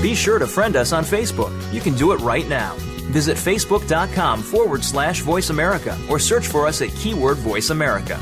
Be 0.00 0.14
sure 0.14 0.38
to 0.38 0.46
friend 0.46 0.76
us 0.76 0.92
on 0.92 1.04
Facebook. 1.04 1.52
You 1.74 1.80
can 1.80 1.94
do 1.94 2.12
it 2.12 2.20
right 2.20 2.48
now. 2.48 2.74
Visit 3.12 3.36
facebook.com 3.36 4.40
forward 4.42 4.82
slash 4.82 5.20
voice 5.20 5.50
America 5.50 5.98
or 6.08 6.18
search 6.18 6.46
for 6.46 6.66
us 6.66 6.80
at 6.80 6.88
keyword 6.88 7.36
voice 7.36 7.68
America. 7.68 8.18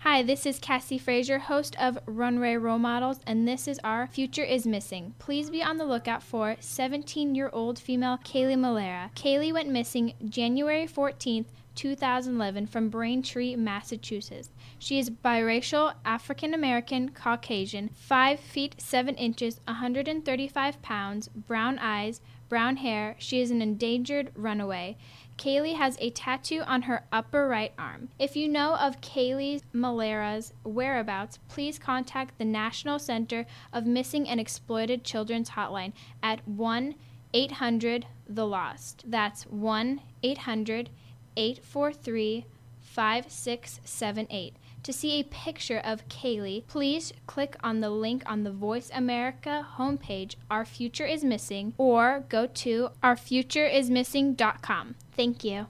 Hi, 0.00 0.22
this 0.22 0.44
is 0.44 0.58
Cassie 0.58 0.98
Frazier, 0.98 1.38
host 1.38 1.74
of 1.80 1.98
Runway 2.04 2.56
Role 2.56 2.78
Models, 2.78 3.20
and 3.26 3.48
this 3.48 3.66
is 3.66 3.80
our 3.82 4.06
Future 4.06 4.42
is 4.42 4.66
Missing. 4.66 5.14
Please 5.18 5.48
be 5.48 5.62
on 5.62 5.78
the 5.78 5.86
lookout 5.86 6.22
for 6.22 6.56
17 6.60 7.34
year 7.34 7.48
old 7.54 7.78
female 7.78 8.18
Kaylee 8.18 8.58
Malera. 8.58 9.10
Kaylee 9.14 9.52
went 9.52 9.70
missing 9.70 10.12
January 10.28 10.86
14th. 10.86 11.46
2011 11.74 12.66
from 12.66 12.88
Braintree, 12.88 13.56
Massachusetts. 13.56 14.50
She 14.82 14.98
is 14.98 15.10
biracial, 15.10 15.94
African 16.04 16.52
American, 16.54 17.10
Caucasian, 17.10 17.90
5 17.94 18.40
feet 18.40 18.74
7 18.80 19.14
inches, 19.14 19.60
135 19.68 20.82
pounds, 20.82 21.28
brown 21.28 21.78
eyes, 21.78 22.20
brown 22.48 22.78
hair. 22.78 23.14
She 23.20 23.40
is 23.40 23.52
an 23.52 23.62
endangered 23.62 24.32
runaway. 24.34 24.96
Kaylee 25.38 25.76
has 25.76 25.96
a 26.00 26.10
tattoo 26.10 26.62
on 26.66 26.82
her 26.82 27.04
upper 27.12 27.46
right 27.46 27.72
arm. 27.78 28.08
If 28.18 28.34
you 28.34 28.48
know 28.48 28.74
of 28.74 29.00
Kaylee 29.00 29.62
Malera's 29.72 30.52
whereabouts, 30.64 31.38
please 31.46 31.78
contact 31.78 32.36
the 32.38 32.44
National 32.44 32.98
Center 32.98 33.46
of 33.72 33.86
Missing 33.86 34.28
and 34.28 34.40
Exploited 34.40 35.04
Children's 35.04 35.50
Hotline 35.50 35.92
at 36.24 36.44
1 36.48 36.96
800 37.32 38.06
The 38.28 38.46
Lost. 38.48 39.04
That's 39.06 39.44
1 39.44 40.00
800 40.24 40.90
843 41.36 42.46
5678. 42.80 44.56
To 44.84 44.92
see 44.92 45.20
a 45.20 45.24
picture 45.24 45.78
of 45.84 46.08
Kaylee, 46.08 46.66
please 46.66 47.12
click 47.28 47.56
on 47.62 47.80
the 47.80 47.90
link 47.90 48.22
on 48.26 48.42
the 48.42 48.50
Voice 48.50 48.90
America 48.92 49.66
homepage, 49.76 50.34
Our 50.50 50.64
Future 50.64 51.06
is 51.06 51.22
Missing, 51.22 51.74
or 51.78 52.24
go 52.28 52.46
to 52.46 52.88
ourfutureismissing.com. 53.02 54.96
Thank 55.14 55.44
you. 55.44 55.66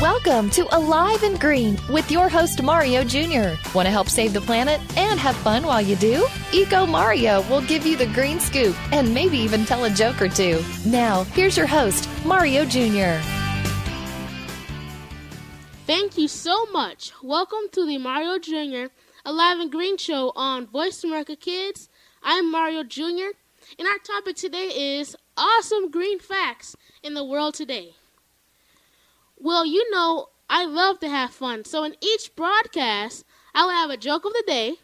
Welcome 0.00 0.48
to 0.52 0.66
Alive 0.74 1.24
and 1.24 1.38
Green 1.38 1.78
with 1.90 2.10
your 2.10 2.30
host 2.30 2.62
Mario 2.62 3.04
Jr. 3.04 3.60
Want 3.74 3.84
to 3.84 3.90
help 3.90 4.08
save 4.08 4.32
the 4.32 4.40
planet 4.40 4.80
and 4.96 5.20
have 5.20 5.36
fun 5.36 5.66
while 5.66 5.82
you 5.82 5.94
do? 5.94 6.26
Eco 6.54 6.86
Mario 6.86 7.42
will 7.50 7.60
give 7.60 7.84
you 7.84 7.98
the 7.98 8.06
green 8.06 8.40
scoop 8.40 8.74
and 8.94 9.12
maybe 9.12 9.36
even 9.36 9.66
tell 9.66 9.84
a 9.84 9.90
joke 9.90 10.22
or 10.22 10.30
two. 10.30 10.64
Now, 10.86 11.24
here's 11.24 11.54
your 11.54 11.66
host, 11.66 12.08
Mario 12.24 12.64
Jr. 12.64 13.20
Thank 15.86 16.16
you 16.16 16.28
so 16.28 16.64
much. 16.72 17.12
Welcome 17.22 17.68
to 17.72 17.84
the 17.84 17.98
Mario 17.98 18.38
Jr. 18.38 18.90
Alive 19.26 19.58
and 19.58 19.70
Green 19.70 19.98
show 19.98 20.32
on 20.34 20.66
Voice 20.66 21.04
America 21.04 21.36
Kids. 21.36 21.90
I'm 22.22 22.50
Mario 22.50 22.84
Jr. 22.84 23.36
and 23.78 23.86
our 23.86 23.98
topic 24.02 24.36
today 24.36 24.98
is 24.98 25.14
awesome 25.36 25.90
green 25.90 26.20
facts 26.20 26.74
in 27.02 27.12
the 27.12 27.22
world 27.22 27.52
today. 27.52 27.96
Well, 29.42 29.64
you 29.64 29.90
know, 29.90 30.28
I 30.50 30.66
love 30.66 31.00
to 31.00 31.08
have 31.08 31.30
fun. 31.30 31.64
So 31.64 31.82
in 31.82 31.96
each 32.02 32.36
broadcast, 32.36 33.24
I 33.54 33.64
will 33.64 33.72
have 33.72 33.88
a 33.88 33.96
joke 33.96 34.26
of 34.26 34.34
the 34.34 34.44
day 34.46 34.76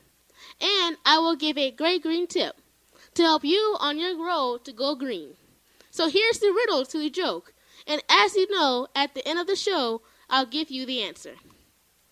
and 0.60 0.96
I 1.04 1.18
will 1.18 1.36
give 1.36 1.58
a 1.58 1.70
great 1.70 2.02
green 2.02 2.26
tip 2.26 2.56
to 3.14 3.22
help 3.22 3.44
you 3.44 3.76
on 3.80 3.98
your 3.98 4.16
road 4.16 4.64
to 4.64 4.72
go 4.72 4.94
green. 4.94 5.34
So 5.90 6.08
here's 6.08 6.38
the 6.38 6.52
riddle 6.52 6.86
to 6.86 6.98
the 6.98 7.10
joke. 7.10 7.52
And 7.86 8.02
as 8.08 8.34
you 8.34 8.50
know, 8.50 8.88
at 8.96 9.14
the 9.14 9.26
end 9.28 9.38
of 9.38 9.46
the 9.46 9.56
show, 9.56 10.00
I'll 10.30 10.46
give 10.46 10.70
you 10.70 10.86
the 10.86 11.02
answer. 11.02 11.34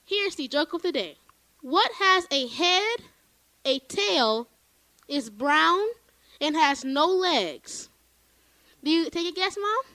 Here's 0.04 0.36
the 0.36 0.46
joke 0.46 0.74
of 0.74 0.82
the 0.82 0.92
day. 0.92 1.16
What 1.62 1.92
has 1.98 2.26
a 2.30 2.46
head, 2.46 2.98
a 3.64 3.78
tail, 3.78 4.48
is 5.08 5.30
brown, 5.30 5.86
and 6.40 6.54
has 6.56 6.84
no 6.84 7.06
legs? 7.06 7.88
Do 8.82 8.90
you 8.90 9.08
take 9.08 9.26
a 9.26 9.34
guess, 9.34 9.56
Mom? 9.58 9.93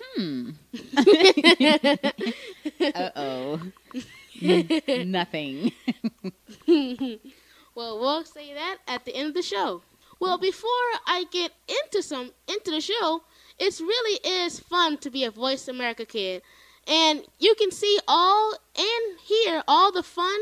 Hmm. 0.00 0.50
uh 2.80 3.10
oh. 3.16 3.60
Nothing. 5.04 5.72
well, 7.74 7.98
we'll 7.98 8.24
say 8.24 8.54
that 8.54 8.78
at 8.86 9.04
the 9.04 9.14
end 9.14 9.28
of 9.28 9.34
the 9.34 9.42
show. 9.42 9.82
Well, 10.20 10.38
before 10.38 10.70
I 11.06 11.24
get 11.30 11.52
into 11.68 12.02
some 12.02 12.32
into 12.48 12.70
the 12.70 12.80
show, 12.80 13.22
it 13.58 13.80
really 13.80 14.20
is 14.44 14.60
fun 14.60 14.98
to 14.98 15.10
be 15.10 15.24
a 15.24 15.30
Voice 15.30 15.68
America 15.68 16.04
kid, 16.04 16.42
and 16.86 17.22
you 17.38 17.54
can 17.54 17.70
see 17.70 17.98
all 18.06 18.54
and 18.76 19.18
hear 19.20 19.62
all 19.66 19.92
the 19.92 20.02
fun. 20.02 20.38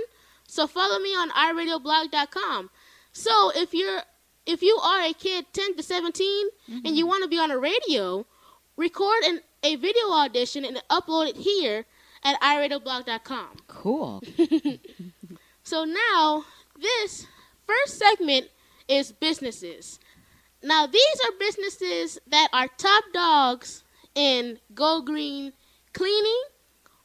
So 0.46 0.66
follow 0.66 0.98
me 0.98 1.10
on 1.10 1.30
iradioblog.com. 1.30 2.70
So 3.12 3.52
if 3.54 3.72
you're 3.72 4.02
if 4.46 4.62
you 4.62 4.76
are 4.76 5.02
a 5.02 5.12
kid 5.12 5.46
10 5.52 5.76
to 5.76 5.82
17 5.82 6.48
mm-hmm. 6.70 6.86
and 6.86 6.96
you 6.96 7.06
want 7.06 7.22
to 7.24 7.28
be 7.28 7.38
on 7.38 7.50
a 7.50 7.58
radio, 7.58 8.26
record 8.76 9.22
an, 9.24 9.40
a 9.62 9.76
video 9.76 10.10
audition 10.10 10.64
and 10.64 10.82
upload 10.90 11.28
it 11.28 11.36
here 11.36 11.84
at 12.22 12.40
iradioblog.com. 12.40 13.48
Cool. 13.68 14.22
so 15.62 15.84
now, 15.84 16.44
this 16.80 17.26
first 17.66 17.98
segment 17.98 18.48
is 18.88 19.12
businesses. 19.12 19.98
Now, 20.62 20.86
these 20.86 21.20
are 21.24 21.32
businesses 21.38 22.18
that 22.28 22.48
are 22.52 22.68
top 22.76 23.04
dogs 23.12 23.84
in 24.14 24.58
Go 24.74 25.00
Green 25.02 25.52
cleaning 25.92 26.42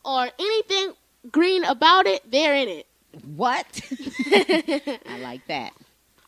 or 0.04 0.30
anything 0.40 0.94
green 1.32 1.64
about 1.66 2.08
it, 2.08 2.30
they're 2.30 2.56
in 2.56 2.68
it. 2.68 2.88
What? 3.36 3.82
I 4.26 5.20
like 5.22 5.46
that. 5.48 5.74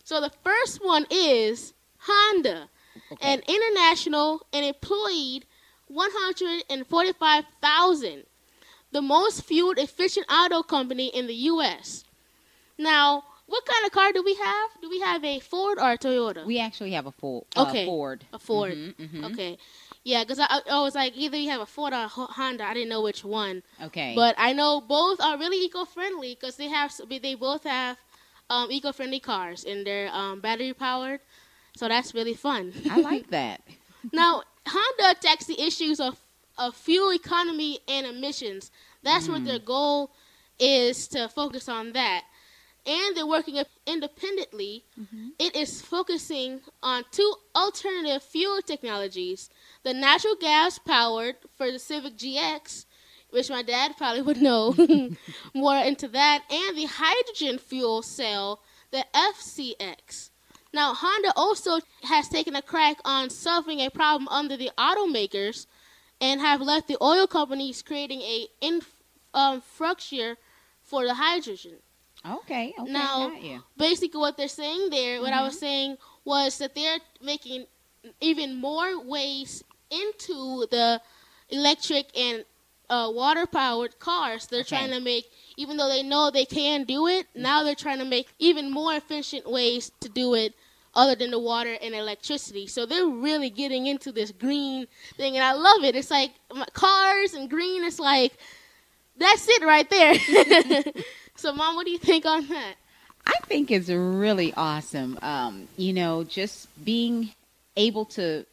So 0.03 0.21
the 0.21 0.31
first 0.43 0.83
one 0.83 1.05
is 1.09 1.73
Honda 1.97 2.69
okay. 3.13 3.33
an 3.33 3.41
international 3.47 4.45
and 4.51 4.65
employed 4.65 5.45
145,000, 5.87 8.23
the 8.91 9.01
most 9.01 9.43
fuel 9.43 9.73
efficient 9.77 10.25
auto 10.31 10.63
company 10.63 11.07
in 11.07 11.27
the 11.27 11.35
U.S. 11.35 12.05
Now, 12.77 13.23
what 13.45 13.65
kind 13.65 13.85
of 13.85 13.91
car 13.91 14.11
do 14.13 14.23
we 14.23 14.35
have? 14.35 14.69
Do 14.81 14.89
we 14.89 14.99
have 15.01 15.23
a 15.23 15.39
Ford 15.39 15.77
or 15.77 15.91
a 15.91 15.97
Toyota? 15.97 16.45
We 16.45 16.59
actually 16.59 16.93
have 16.93 17.05
a 17.05 17.11
Ford. 17.11 17.45
Uh, 17.55 17.65
okay. 17.69 17.85
Ford. 17.85 18.25
A 18.33 18.39
Ford. 18.39 18.73
Mm-hmm, 18.73 19.03
mm-hmm. 19.03 19.25
Okay. 19.25 19.57
Yeah, 20.03 20.23
because 20.23 20.39
I, 20.39 20.61
I 20.69 20.81
was 20.81 20.95
like, 20.95 21.13
either 21.15 21.37
you 21.37 21.49
have 21.49 21.61
a 21.61 21.65
Ford 21.65 21.93
or 21.93 22.03
a 22.03 22.07
Honda. 22.07 22.65
I 22.65 22.73
didn't 22.73 22.89
know 22.89 23.01
which 23.01 23.23
one. 23.23 23.63
Okay. 23.81 24.13
But 24.15 24.35
I 24.37 24.53
know 24.53 24.81
both 24.81 25.21
are 25.21 25.37
really 25.37 25.63
eco-friendly 25.65 26.37
because 26.39 26.57
they 26.57 26.67
have 26.67 26.93
they 27.09 27.35
both 27.35 27.63
have 27.63 27.97
um, 28.49 28.71
eco-friendly 28.71 29.19
cars 29.19 29.63
and 29.63 29.85
they're 29.85 30.13
um, 30.13 30.41
battery 30.41 30.73
powered. 30.73 31.21
So 31.75 31.87
that's 31.87 32.13
really 32.13 32.33
fun. 32.33 32.73
I 32.89 33.01
like 33.01 33.29
that. 33.29 33.61
now, 34.11 34.43
Honda 34.67 35.17
attacks 35.17 35.45
the 35.45 35.59
issues 35.61 35.99
of, 35.99 36.19
of 36.57 36.75
fuel 36.75 37.11
economy 37.11 37.79
and 37.87 38.05
emissions. 38.05 38.71
That's 39.01 39.27
mm. 39.27 39.33
what 39.33 39.45
their 39.45 39.59
goal 39.59 40.11
is 40.59 41.07
to 41.09 41.27
focus 41.29 41.67
on 41.67 41.93
that. 41.93 42.23
And 42.85 43.15
they're 43.15 43.25
working 43.25 43.63
independently. 43.87 44.83
Mm-hmm. 44.99 45.29
It 45.39 45.55
is 45.55 45.81
focusing 45.81 46.61
on 46.81 47.05
two 47.11 47.33
alternative 47.55 48.21
fuel 48.23 48.61
technologies 48.61 49.49
the 49.83 49.93
natural 49.93 50.35
gas 50.35 50.79
powered 50.79 51.35
for 51.57 51.71
the 51.71 51.79
Civic 51.79 52.17
GX, 52.17 52.85
which 53.29 53.49
my 53.49 53.61
dad 53.61 53.97
probably 53.97 54.21
would 54.21 54.41
know 54.41 54.75
more 55.53 55.77
into 55.77 56.07
that, 56.09 56.43
and 56.49 56.77
the 56.77 56.85
hydrogen 56.85 57.57
fuel 57.57 58.01
cell, 58.01 58.61
the 58.91 59.05
FCX. 59.13 60.29
Now, 60.73 60.95
Honda 60.95 61.31
also 61.35 61.79
has 62.03 62.27
taken 62.27 62.55
a 62.55 62.61
crack 62.61 62.97
on 63.05 63.29
solving 63.29 63.79
a 63.79 63.89
problem 63.89 64.27
under 64.29 64.57
the 64.57 64.71
automakers 64.77 65.67
and 66.19 66.41
have 66.41 66.61
left 66.61 66.87
the 66.87 66.97
oil 67.01 67.27
companies 67.27 67.83
creating 67.83 68.21
a 68.21 68.47
infrastructure 68.59 70.31
um, 70.31 70.37
for 70.81 71.05
the 71.05 71.13
hydrogen. 71.13 71.75
Okay. 72.25 72.73
okay 72.79 72.91
now, 72.91 73.31
basically, 73.77 74.19
what 74.19 74.37
they're 74.37 74.47
saying 74.47 74.89
there, 74.89 75.19
what 75.21 75.31
mm-hmm. 75.31 75.39
I 75.39 75.43
was 75.43 75.55
mm-hmm. 75.55 75.59
saying 75.59 75.97
was 76.25 76.57
that 76.57 76.73
they're 76.73 76.99
making 77.21 77.65
even 78.21 78.55
more 78.55 78.99
ways 78.99 79.63
into 79.91 80.65
the 80.71 81.01
electric 81.49 82.17
and 82.17 82.45
uh, 82.89 83.11
water 83.13 83.45
powered 83.45 83.99
cars. 83.99 84.47
They're 84.47 84.61
okay. 84.61 84.77
trying 84.77 84.91
to 84.91 84.99
make, 84.99 85.25
even 85.57 85.77
though 85.77 85.89
they 85.89 86.03
know 86.03 86.31
they 86.31 86.45
can 86.45 86.85
do 86.85 87.07
it, 87.07 87.27
now 87.35 87.63
they're 87.63 87.75
trying 87.75 87.99
to 87.99 88.05
make 88.05 88.27
even 88.39 88.71
more 88.71 88.93
efficient 88.93 89.49
ways 89.49 89.91
to 89.99 90.09
do 90.09 90.33
it 90.33 90.53
other 90.95 91.15
than 91.15 91.31
the 91.31 91.39
water 91.39 91.75
and 91.81 91.93
electricity. 91.95 92.67
So 92.67 92.85
they're 92.85 93.07
really 93.07 93.49
getting 93.49 93.87
into 93.87 94.11
this 94.11 94.31
green 94.31 94.87
thing, 95.17 95.35
and 95.35 95.43
I 95.43 95.53
love 95.53 95.83
it. 95.83 95.95
It's 95.95 96.11
like 96.11 96.31
cars 96.73 97.33
and 97.33 97.49
green. 97.49 97.83
It's 97.83 97.99
like 97.99 98.33
that's 99.17 99.47
it 99.47 99.63
right 99.63 99.89
there. 99.89 100.93
so, 101.35 101.53
mom, 101.53 101.75
what 101.75 101.85
do 101.85 101.91
you 101.91 101.97
think 101.97 102.25
on 102.25 102.47
that? 102.47 102.75
I 103.25 103.33
think 103.43 103.71
it's 103.71 103.89
really 103.89 104.53
awesome. 104.55 105.17
Um, 105.21 105.67
you 105.77 105.93
know, 105.93 106.23
just 106.23 106.67
being 106.83 107.33
able 107.77 108.05
to 108.05 108.45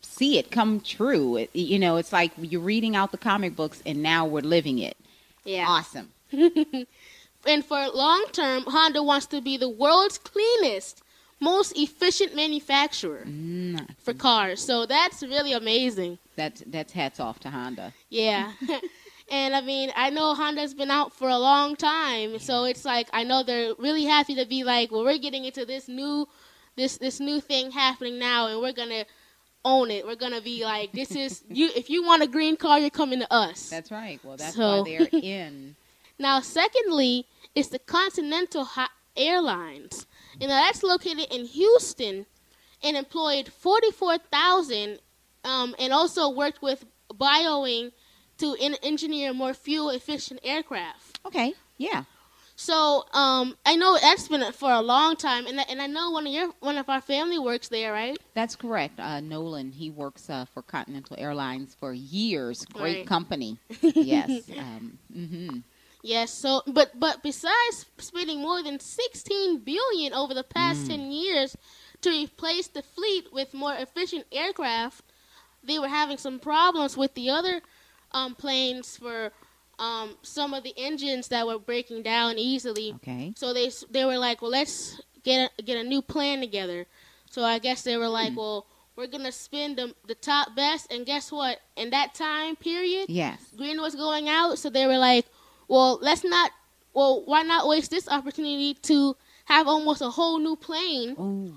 see 0.00 0.38
it 0.38 0.50
come 0.50 0.80
true. 0.80 1.36
It, 1.36 1.50
you 1.54 1.78
know, 1.78 1.96
it's 1.96 2.12
like 2.12 2.32
you're 2.38 2.60
reading 2.60 2.96
out 2.96 3.12
the 3.12 3.18
comic 3.18 3.56
books, 3.56 3.82
and 3.84 4.02
now 4.02 4.26
we're 4.26 4.40
living 4.40 4.78
it. 4.78 4.96
Yeah, 5.44 5.66
awesome. 5.68 6.10
and 6.32 7.64
for 7.64 7.88
long 7.88 8.24
term, 8.32 8.64
Honda 8.66 9.02
wants 9.02 9.26
to 9.26 9.40
be 9.40 9.56
the 9.56 9.68
world's 9.68 10.18
cleanest, 10.18 11.02
most 11.52 11.70
efficient 11.86 12.30
manufacturer 12.34 13.24
Mm, 13.26 13.78
for 14.04 14.14
cars. 14.14 14.58
So 14.68 14.86
that's 14.86 15.18
really 15.22 15.52
amazing. 15.62 16.12
that's 16.40 16.60
that's 16.74 16.92
hats 17.00 17.18
off 17.20 17.36
to 17.44 17.48
Honda. 17.50 17.92
Yeah. 18.10 18.52
and 19.40 19.50
I 19.54 19.60
mean, 19.60 19.88
I 20.04 20.10
know 20.16 20.34
Honda's 20.34 20.74
been 20.74 20.90
out 20.98 21.10
for 21.18 21.28
a 21.28 21.38
long 21.50 21.76
time, 21.76 22.38
so 22.38 22.54
it's 22.70 22.84
like 22.84 23.08
I 23.12 23.22
know 23.28 23.42
they're 23.42 23.74
really 23.78 24.04
happy 24.16 24.34
to 24.40 24.46
be 24.46 24.60
like, 24.64 24.90
well, 24.92 25.04
we're 25.08 25.18
getting 25.26 25.44
into 25.44 25.64
this 25.72 25.88
new 25.88 26.26
this 26.76 26.98
this 26.98 27.20
new 27.28 27.40
thing 27.50 27.70
happening 27.70 28.18
now 28.18 28.40
and 28.48 28.60
we're 28.60 28.72
going 28.82 28.94
to 29.00 29.04
own 29.64 29.90
it. 29.96 30.04
We're 30.08 30.22
going 30.24 30.36
to 30.40 30.42
be 30.52 30.56
like 30.64 30.92
this 31.00 31.10
is 31.24 31.42
you 31.58 31.66
if 31.80 31.86
you 31.92 32.00
want 32.04 32.22
a 32.22 32.26
green 32.36 32.56
car, 32.64 32.76
you're 32.82 32.98
coming 33.02 33.20
to 33.20 33.28
us. 33.44 33.70
That's 33.70 33.90
right. 33.90 34.18
Well, 34.24 34.36
that's 34.36 34.56
So- 34.56 34.82
why 34.82 34.88
they're 34.88 35.08
in. 35.22 35.76
Now, 36.18 36.36
secondly, 36.40 37.26
it's 37.56 37.70
the 37.70 37.80
Continental 37.98 38.66
Airlines. 39.16 40.06
And 40.40 40.50
that's 40.50 40.82
located 40.82 41.26
in 41.30 41.46
Houston 41.46 42.26
and 42.82 42.96
employed 42.96 43.48
44,000 43.48 44.98
um, 45.44 45.74
and 45.78 45.92
also 45.92 46.28
worked 46.28 46.62
with 46.62 46.84
Boeing 47.12 47.92
to 48.38 48.56
en- 48.60 48.76
engineer 48.82 49.32
more 49.32 49.54
fuel 49.54 49.90
efficient 49.90 50.40
aircraft. 50.42 51.20
Okay. 51.26 51.54
Yeah. 51.78 52.04
So 52.56 53.04
um, 53.12 53.56
I 53.66 53.74
know 53.76 53.98
that's 54.00 54.28
been 54.28 54.52
for 54.52 54.70
a 54.70 54.80
long 54.80 55.16
time, 55.16 55.46
and 55.46 55.58
I, 55.58 55.64
and 55.68 55.82
I 55.82 55.88
know 55.88 56.10
one 56.10 56.24
of 56.26 56.32
your 56.32 56.52
one 56.60 56.78
of 56.78 56.88
our 56.88 57.00
family 57.00 57.36
works 57.38 57.66
there, 57.68 57.92
right? 57.92 58.16
That's 58.34 58.54
correct. 58.54 59.00
Uh, 59.00 59.18
Nolan, 59.20 59.72
he 59.72 59.90
works 59.90 60.30
uh, 60.30 60.44
for 60.54 60.62
Continental 60.62 61.16
Airlines 61.18 61.74
for 61.74 61.92
years. 61.92 62.64
Great 62.66 62.98
Right. 62.98 63.06
company. 63.06 63.58
yes. 63.82 64.48
Um, 64.56 64.98
hmm 65.12 65.58
Yes. 66.04 66.30
So, 66.30 66.60
but 66.66 67.00
but 67.00 67.22
besides 67.22 67.86
spending 67.96 68.42
more 68.42 68.62
than 68.62 68.78
16 68.78 69.60
billion 69.60 70.12
over 70.12 70.34
the 70.34 70.44
past 70.44 70.86
10 70.86 71.10
years 71.10 71.56
to 72.02 72.10
replace 72.10 72.68
the 72.68 72.82
fleet 72.82 73.32
with 73.32 73.54
more 73.54 73.74
efficient 73.74 74.26
aircraft, 74.30 75.00
they 75.62 75.78
were 75.78 75.88
having 75.88 76.18
some 76.18 76.38
problems 76.38 76.94
with 76.94 77.14
the 77.14 77.30
other 77.30 77.62
um, 78.12 78.34
planes 78.34 78.98
for 78.98 79.32
um, 79.78 80.16
some 80.20 80.52
of 80.52 80.62
the 80.62 80.74
engines 80.76 81.28
that 81.28 81.46
were 81.46 81.58
breaking 81.58 82.02
down 82.02 82.38
easily. 82.38 82.92
Okay. 82.96 83.32
So 83.34 83.54
they 83.54 83.70
they 83.90 84.04
were 84.04 84.18
like, 84.18 84.42
well, 84.42 84.50
let's 84.50 85.00
get 85.22 85.50
a, 85.58 85.62
get 85.62 85.78
a 85.78 85.88
new 85.88 86.02
plan 86.02 86.40
together. 86.40 86.84
So 87.30 87.42
I 87.42 87.58
guess 87.58 87.80
they 87.82 87.96
were 87.96 88.10
like, 88.10 88.36
well, 88.36 88.66
we're 88.94 89.08
gonna 89.08 89.32
spend 89.32 89.78
the, 89.78 89.94
the 90.06 90.14
top 90.14 90.54
best, 90.54 90.92
and 90.92 91.06
guess 91.06 91.32
what? 91.32 91.60
In 91.76 91.90
that 91.90 92.14
time 92.14 92.56
period, 92.56 93.06
Yes. 93.08 93.40
green 93.56 93.80
was 93.80 93.94
going 93.94 94.28
out, 94.28 94.58
so 94.58 94.68
they 94.68 94.86
were 94.86 94.98
like, 94.98 95.24
"Well, 95.68 95.98
let's 96.02 96.24
not. 96.24 96.50
Well, 96.92 97.22
why 97.24 97.42
not 97.42 97.66
waste 97.66 97.90
this 97.90 98.08
opportunity 98.08 98.74
to 98.74 99.16
have 99.46 99.66
almost 99.66 100.00
a 100.00 100.10
whole 100.10 100.38
new 100.38 100.56
plane 100.56 101.16
Oh, 101.18 101.52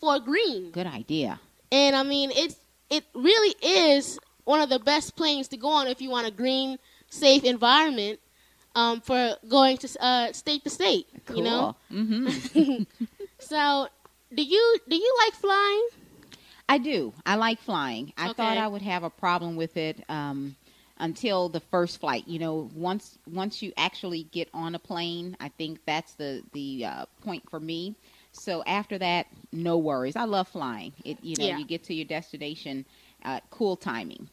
for 0.00 0.18
green?" 0.20 0.70
good 0.70 0.86
idea. 0.86 1.40
And 1.70 1.94
I 1.96 2.02
mean, 2.02 2.30
it's 2.34 2.56
it 2.90 3.04
really 3.14 3.54
is 3.62 4.18
one 4.44 4.60
of 4.60 4.68
the 4.68 4.78
best 4.78 5.16
planes 5.16 5.48
to 5.48 5.56
go 5.56 5.68
on 5.68 5.86
if 5.86 6.00
you 6.02 6.10
want 6.10 6.26
a 6.26 6.30
green, 6.30 6.78
safe 7.08 7.44
environment 7.44 8.20
um, 8.74 9.00
for 9.00 9.36
going 9.48 9.78
to 9.78 9.88
uh, 10.04 10.32
state 10.32 10.62
to 10.64 10.70
state. 10.70 11.06
Cool. 11.26 11.36
You 11.36 11.42
know. 11.44 11.76
hmm 11.88 12.28
So, 13.38 13.88
do 14.34 14.42
you 14.42 14.78
do 14.88 14.96
you 14.96 15.16
like 15.24 15.34
flying? 15.34 15.88
I 16.68 16.78
do. 16.78 17.12
I 17.26 17.34
like 17.36 17.60
flying. 17.60 18.12
I 18.16 18.32
thought 18.32 18.56
I 18.56 18.66
would 18.66 18.82
have 18.82 19.02
a 19.02 19.10
problem 19.10 19.56
with 19.56 19.76
it 19.76 20.02
um, 20.08 20.56
until 20.98 21.48
the 21.48 21.60
first 21.60 22.00
flight. 22.00 22.26
You 22.26 22.38
know, 22.38 22.70
once 22.74 23.18
once 23.30 23.62
you 23.62 23.72
actually 23.76 24.24
get 24.24 24.48
on 24.54 24.74
a 24.74 24.78
plane, 24.78 25.36
I 25.40 25.48
think 25.48 25.80
that's 25.86 26.14
the 26.14 26.42
the 26.52 26.84
uh, 26.86 27.06
point 27.22 27.48
for 27.50 27.60
me. 27.60 27.96
So 28.32 28.62
after 28.66 28.98
that, 28.98 29.26
no 29.52 29.78
worries. 29.78 30.16
I 30.16 30.24
love 30.24 30.48
flying. 30.48 30.92
It 31.04 31.18
you 31.22 31.36
know 31.36 31.46
Yeah. 31.46 31.58
you 31.58 31.64
get 31.64 31.84
to 31.84 31.94
your 31.94 32.06
destination, 32.06 32.84
uh, 33.24 33.40
cool 33.50 33.76
timing. 33.76 34.28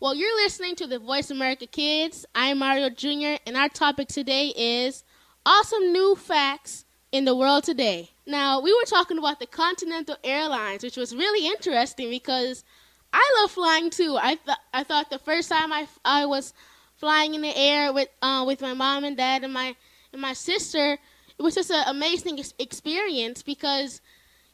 Well, 0.00 0.14
you're 0.14 0.34
listening 0.36 0.76
to 0.76 0.86
the 0.86 0.98
Voice 0.98 1.30
America 1.30 1.66
Kids. 1.66 2.24
I'm 2.34 2.58
Mario 2.58 2.88
Jr., 2.88 3.36
and 3.46 3.56
our 3.56 3.68
topic 3.68 4.08
today 4.08 4.48
is 4.56 5.04
awesome 5.44 5.92
new 5.92 6.14
facts 6.16 6.86
in 7.12 7.26
the 7.26 7.36
world 7.36 7.64
today. 7.64 8.10
Now, 8.26 8.60
we 8.60 8.72
were 8.72 8.86
talking 8.86 9.18
about 9.18 9.40
the 9.40 9.46
Continental 9.46 10.16
Airlines, 10.24 10.82
which 10.82 10.96
was 10.96 11.14
really 11.14 11.46
interesting 11.46 12.08
because 12.08 12.64
I 13.12 13.38
love 13.40 13.50
flying 13.50 13.90
too. 13.90 14.16
I 14.20 14.36
th- 14.36 14.58
I 14.72 14.84
thought 14.84 15.10
the 15.10 15.18
first 15.18 15.48
time 15.50 15.72
I, 15.72 15.86
I 16.04 16.26
was 16.26 16.52
flying 16.96 17.34
in 17.34 17.42
the 17.42 17.56
air 17.56 17.92
with 17.92 18.08
uh, 18.22 18.44
with 18.46 18.60
my 18.60 18.74
mom 18.74 19.04
and 19.04 19.16
dad 19.16 19.44
and 19.44 19.52
my 19.52 19.74
and 20.12 20.20
my 20.22 20.32
sister, 20.32 20.98
it 21.38 21.42
was 21.42 21.54
just 21.54 21.70
an 21.70 21.84
amazing 21.86 22.38
ex- 22.38 22.54
experience 22.58 23.42
because 23.42 24.00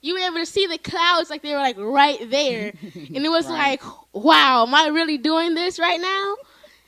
you 0.01 0.15
were 0.15 0.21
able 0.21 0.39
to 0.39 0.47
see 0.47 0.67
the 0.67 0.79
clouds 0.79 1.31
like 1.31 1.43
they 1.43 1.53
were 1.53 1.59
like 1.59 1.77
right 1.79 2.31
there, 2.31 2.73
and 3.15 3.25
it 3.25 3.29
was 3.31 3.49
Right. 3.49 3.81
like, 3.81 3.83
wow, 4.13 4.65
am 4.67 4.75
I 4.75 4.89
really 4.89 5.19
doing 5.19 5.55
this 5.55 5.79
right 5.79 6.01
now? 6.01 6.37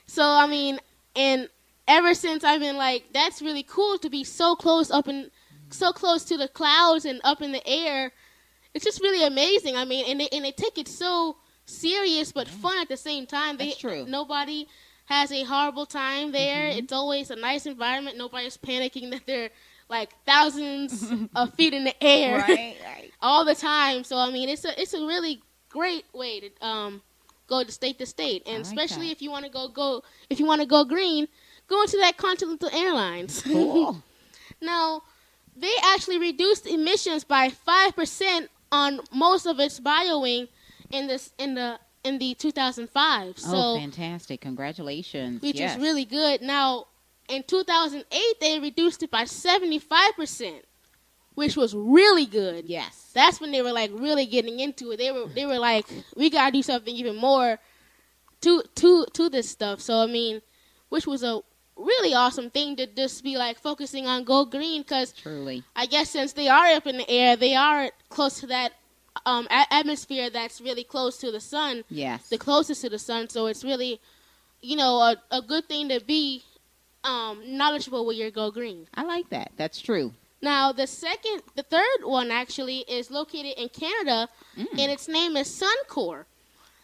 So 0.05 0.23
I 0.23 0.47
mean, 0.47 0.79
and 1.15 1.49
ever 1.87 2.13
since 2.13 2.43
I've 2.43 2.59
been 2.61 2.77
like, 2.77 3.05
that's 3.13 3.41
really 3.41 3.63
cool 3.63 3.97
to 3.99 4.09
be 4.09 4.23
so 4.23 4.55
close 4.55 4.89
up 4.91 5.07
in, 5.07 5.29
so 5.69 5.91
close 5.91 6.23
to 6.25 6.37
the 6.37 6.47
clouds 6.47 7.05
and 7.05 7.21
up 7.23 7.41
in 7.41 7.51
the 7.51 7.65
air. 7.67 8.11
It's 8.73 8.85
just 8.85 9.01
really 9.01 9.23
amazing. 9.25 9.75
I 9.75 9.85
mean, 9.85 10.05
and 10.07 10.19
they 10.19 10.29
and 10.31 10.45
they 10.45 10.51
take 10.51 10.77
it 10.77 10.87
so 10.87 11.37
serious 11.69 12.31
but 12.31 12.47
fun 12.47 12.77
at 12.79 12.89
the 12.89 12.97
same 12.97 13.25
time. 13.25 13.57
They, 13.57 13.67
That's 13.67 13.77
true. 13.77 14.05
Nobody 14.07 14.67
has 15.05 15.31
a 15.31 15.43
horrible 15.43 15.85
time 15.85 16.31
there. 16.31 16.69
Mm-hmm. 16.69 16.79
It's 16.79 16.93
always 16.93 17.31
a 17.31 17.35
nice 17.35 17.65
environment. 17.65 18.17
Nobody's 18.17 18.57
panicking 18.57 19.11
that 19.11 19.25
they're 19.25 19.49
like 19.89 20.09
thousands 20.25 21.11
of 21.35 21.53
feet 21.55 21.73
in 21.73 21.83
the 21.83 22.03
air 22.03 22.37
right. 22.39 22.77
all 23.21 23.43
the 23.43 23.55
time. 23.55 24.03
So 24.03 24.17
I 24.17 24.31
mean, 24.31 24.49
it's 24.49 24.65
a 24.65 24.79
it's 24.79 24.93
a 24.93 25.05
really 25.05 25.41
great 25.69 26.05
way 26.13 26.39
to 26.41 26.65
um 26.65 27.01
go 27.47 27.63
to 27.63 27.71
state 27.71 27.97
to 27.99 28.05
state, 28.05 28.43
and 28.45 28.57
like 28.57 28.65
especially 28.65 29.07
that. 29.07 29.13
if 29.13 29.21
you 29.21 29.31
want 29.31 29.45
to 29.45 29.51
go 29.51 29.67
go 29.67 30.03
if 30.29 30.39
you 30.39 30.45
want 30.45 30.61
to 30.61 30.67
go 30.67 30.83
green, 30.83 31.27
go 31.67 31.81
into 31.81 31.97
that 31.97 32.17
Continental 32.17 32.69
Airlines. 32.71 33.41
Cool. 33.49 34.03
now, 34.61 35.01
they 35.55 35.73
actually 35.83 36.19
reduced 36.19 36.67
emissions 36.67 37.23
by 37.23 37.49
five 37.49 37.95
percent 37.95 38.49
on 38.71 38.99
most 39.11 39.47
of 39.47 39.59
its 39.59 39.79
Boeing 39.79 40.47
in 40.91 41.07
this 41.07 41.33
in 41.37 41.55
the 41.55 41.79
in 42.03 42.17
the 42.17 42.33
2005. 42.35 43.37
So 43.39 43.49
oh, 43.53 43.77
fantastic! 43.77 44.41
Congratulations. 44.41 45.41
which 45.41 45.59
yes. 45.59 45.75
is 45.75 45.81
really 45.81 46.05
good. 46.05 46.41
Now, 46.41 46.85
in 47.27 47.43
2008, 47.43 48.39
they 48.39 48.59
reduced 48.59 49.03
it 49.03 49.11
by 49.11 49.23
75%, 49.23 50.61
which 51.35 51.55
was 51.55 51.75
really 51.75 52.25
good. 52.25 52.65
yes. 52.65 53.11
That's 53.13 53.39
when 53.39 53.51
they 53.51 53.61
were 53.61 53.71
like 53.71 53.91
really 53.93 54.25
getting 54.25 54.59
into 54.59 54.91
it. 54.91 54.97
They 54.97 55.11
were 55.11 55.27
they 55.27 55.45
were 55.45 55.59
like, 55.59 55.85
we 56.15 56.29
gotta 56.29 56.51
do 56.51 56.61
something 56.61 56.95
even 56.95 57.15
more 57.15 57.59
to 58.41 58.63
to 58.75 59.05
to 59.13 59.29
this 59.29 59.49
stuff. 59.49 59.81
So 59.81 60.01
I 60.01 60.07
mean, 60.07 60.41
which 60.89 61.05
was 61.05 61.23
a 61.23 61.41
really 61.75 62.13
awesome 62.13 62.49
thing 62.49 62.75
to 62.75 62.85
just 62.85 63.23
be 63.23 63.37
like 63.37 63.57
focusing 63.57 64.05
on 64.05 64.23
go 64.23 64.45
green 64.45 64.81
because 64.81 65.13
Truly. 65.13 65.63
I 65.75 65.85
guess 65.85 66.09
since 66.09 66.33
they 66.33 66.47
are 66.47 66.67
up 66.67 66.87
in 66.87 66.97
the 66.97 67.09
air, 67.09 67.35
they 67.35 67.55
are 67.55 67.89
close 68.09 68.41
to 68.41 68.47
that 68.47 68.73
um, 69.25 69.47
a- 69.49 69.73
atmosphere 69.73 70.29
that's 70.29 70.61
really 70.61 70.83
close 70.83 71.17
to 71.17 71.31
the 71.31 71.39
sun 71.39 71.83
Yes. 71.89 72.29
the 72.29 72.37
closest 72.37 72.81
to 72.81 72.89
the 72.89 72.99
sun. 72.99 73.29
So 73.29 73.47
it's 73.47 73.63
really, 73.63 73.99
you 74.61 74.75
know, 74.75 74.97
a, 74.99 75.15
a 75.31 75.41
good 75.41 75.65
thing 75.67 75.89
to 75.89 75.99
be 75.99 76.43
um, 77.03 77.41
knowledgeable 77.45 78.05
with 78.05 78.17
your 78.17 78.31
Go 78.31 78.51
Green. 78.51 78.87
I 78.93 79.03
like 79.03 79.29
that. 79.29 79.51
That's 79.57 79.79
true. 79.81 80.13
Now, 80.41 80.71
the 80.71 80.87
second, 80.87 81.41
the 81.55 81.63
third 81.63 82.03
one 82.03 82.31
actually 82.31 82.79
is 82.87 83.11
located 83.11 83.53
in 83.57 83.69
Canada, 83.69 84.29
Mm. 84.57 84.67
and 84.79 84.91
its 84.91 85.07
name 85.07 85.35
is 85.37 85.47
Suncor. 85.49 86.25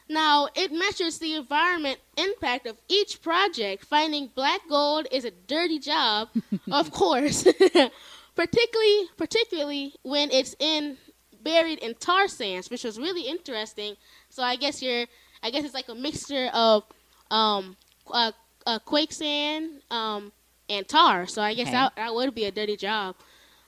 Now, 0.10 0.50
it 0.55 0.72
measures 0.72 1.17
the 1.20 1.34
environment 1.36 2.00
impact 2.17 2.67
of 2.67 2.77
each 2.88 3.22
project. 3.22 3.86
Finding 3.86 4.27
black 4.36 4.62
gold 4.70 5.08
is 5.12 5.25
a 5.25 5.32
dirty 5.32 5.79
job, 5.79 6.29
of 6.72 6.91
course, 7.01 7.44
particularly 8.36 9.05
particularly 9.17 9.94
when 10.03 10.29
it's 10.32 10.55
in 10.60 10.98
buried 11.45 11.79
in 11.79 11.93
tar 11.93 12.27
sands, 12.27 12.69
which 12.69 12.83
was 12.83 12.99
really 12.99 13.21
interesting. 13.21 13.95
So 14.29 14.43
I 14.43 14.57
guess 14.57 14.81
you're, 14.81 15.05
I 15.41 15.51
guess 15.51 15.63
it's 15.63 15.73
like 15.73 15.87
a 15.87 15.95
mixture 15.95 16.49
of 16.53 16.83
um, 17.31 17.77
uh, 18.11 18.33
uh, 18.65 18.79
quake 18.79 19.13
sand 19.13 19.81
um, 19.89 20.33
and 20.67 20.85
tar. 20.85 21.25
So 21.27 21.41
I 21.41 21.53
guess 21.53 21.67
Okay. 21.67 21.77
that, 21.77 21.95
that 21.95 22.13
would 22.13 22.35
be 22.35 22.45
a 22.45 22.51
dirty 22.51 22.75
job. 22.75 23.15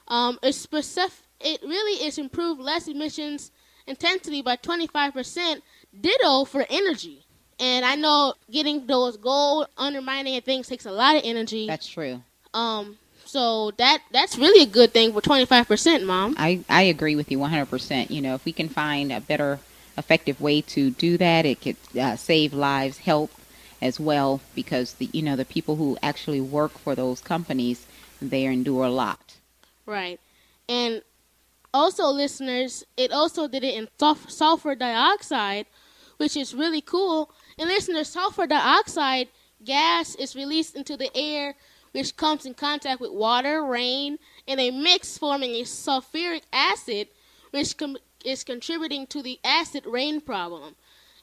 Um, 0.09 0.39
it's 0.43 0.57
specific, 0.57 1.23
it 1.39 1.61
really 1.61 2.03
is 2.05 2.17
improved 2.17 2.59
less 2.59 2.87
emissions 2.89 3.51
intensity 3.85 4.41
by 4.41 4.57
25%, 4.57 5.61
ditto 6.01 6.45
for 6.45 6.65
energy. 6.69 7.23
And 7.59 7.85
I 7.85 7.95
know 7.95 8.33
getting 8.51 8.85
those 8.85 9.17
gold 9.17 9.67
undermining 9.77 10.35
and 10.35 10.43
things 10.43 10.67
takes 10.67 10.85
a 10.85 10.91
lot 10.91 11.15
of 11.15 11.21
energy. 11.23 11.67
That's 11.67 11.87
true. 11.87 12.21
Um, 12.53 12.97
so 13.27 13.71
that 13.77 14.01
that's 14.11 14.37
really 14.37 14.63
a 14.63 14.67
good 14.67 14.93
thing 14.93 15.13
for 15.13 15.21
25%, 15.21 16.05
mom. 16.05 16.35
I, 16.37 16.63
I 16.69 16.83
agree 16.83 17.15
with 17.15 17.31
you 17.31 17.37
100%. 17.39 18.09
You 18.09 18.21
know, 18.21 18.35
if 18.35 18.45
we 18.45 18.53
can 18.53 18.69
find 18.69 19.11
a 19.11 19.21
better, 19.21 19.59
effective 19.97 20.39
way 20.41 20.61
to 20.61 20.91
do 20.91 21.17
that, 21.17 21.45
it 21.45 21.61
could 21.61 21.77
uh, 21.99 22.15
save 22.15 22.53
lives, 22.53 22.99
help 22.99 23.31
as 23.79 23.99
well 23.99 24.41
because 24.55 24.93
the 24.93 25.07
you 25.13 25.21
know 25.21 25.35
the 25.35 25.45
people 25.45 25.75
who 25.75 25.95
actually 26.01 26.41
work 26.41 26.71
for 26.79 26.95
those 26.95 27.21
companies 27.21 27.85
they 28.21 28.45
endure 28.45 28.85
a 28.85 28.89
lot. 28.89 29.35
Right. 29.85 30.19
And 30.67 31.03
also, 31.73 32.07
listeners, 32.07 32.83
it 32.95 33.11
also 33.11 33.47
did 33.47 33.63
it 33.63 33.75
in 33.75 33.87
sulf- 33.99 34.29
sulfur 34.29 34.75
dioxide, 34.75 35.67
which 36.17 36.35
is 36.35 36.55
really 36.55 36.81
cool. 36.81 37.31
And 37.57 37.69
listeners, 37.69 38.09
sulfur 38.09 38.47
dioxide 38.47 39.29
gas 39.63 40.15
is 40.15 40.35
released 40.35 40.75
into 40.75 40.97
the 40.97 41.15
air, 41.15 41.55
which 41.91 42.15
comes 42.15 42.45
in 42.45 42.53
contact 42.53 42.99
with 42.99 43.11
water, 43.11 43.63
rain, 43.63 44.19
and 44.47 44.59
a 44.59 44.71
mix 44.71 45.17
forming 45.17 45.51
a 45.51 45.61
sulfuric 45.63 46.41
acid, 46.51 47.07
which 47.51 47.77
com- 47.77 47.97
is 48.25 48.43
contributing 48.43 49.07
to 49.07 49.21
the 49.21 49.39
acid 49.43 49.85
rain 49.85 50.21
problem. 50.21 50.75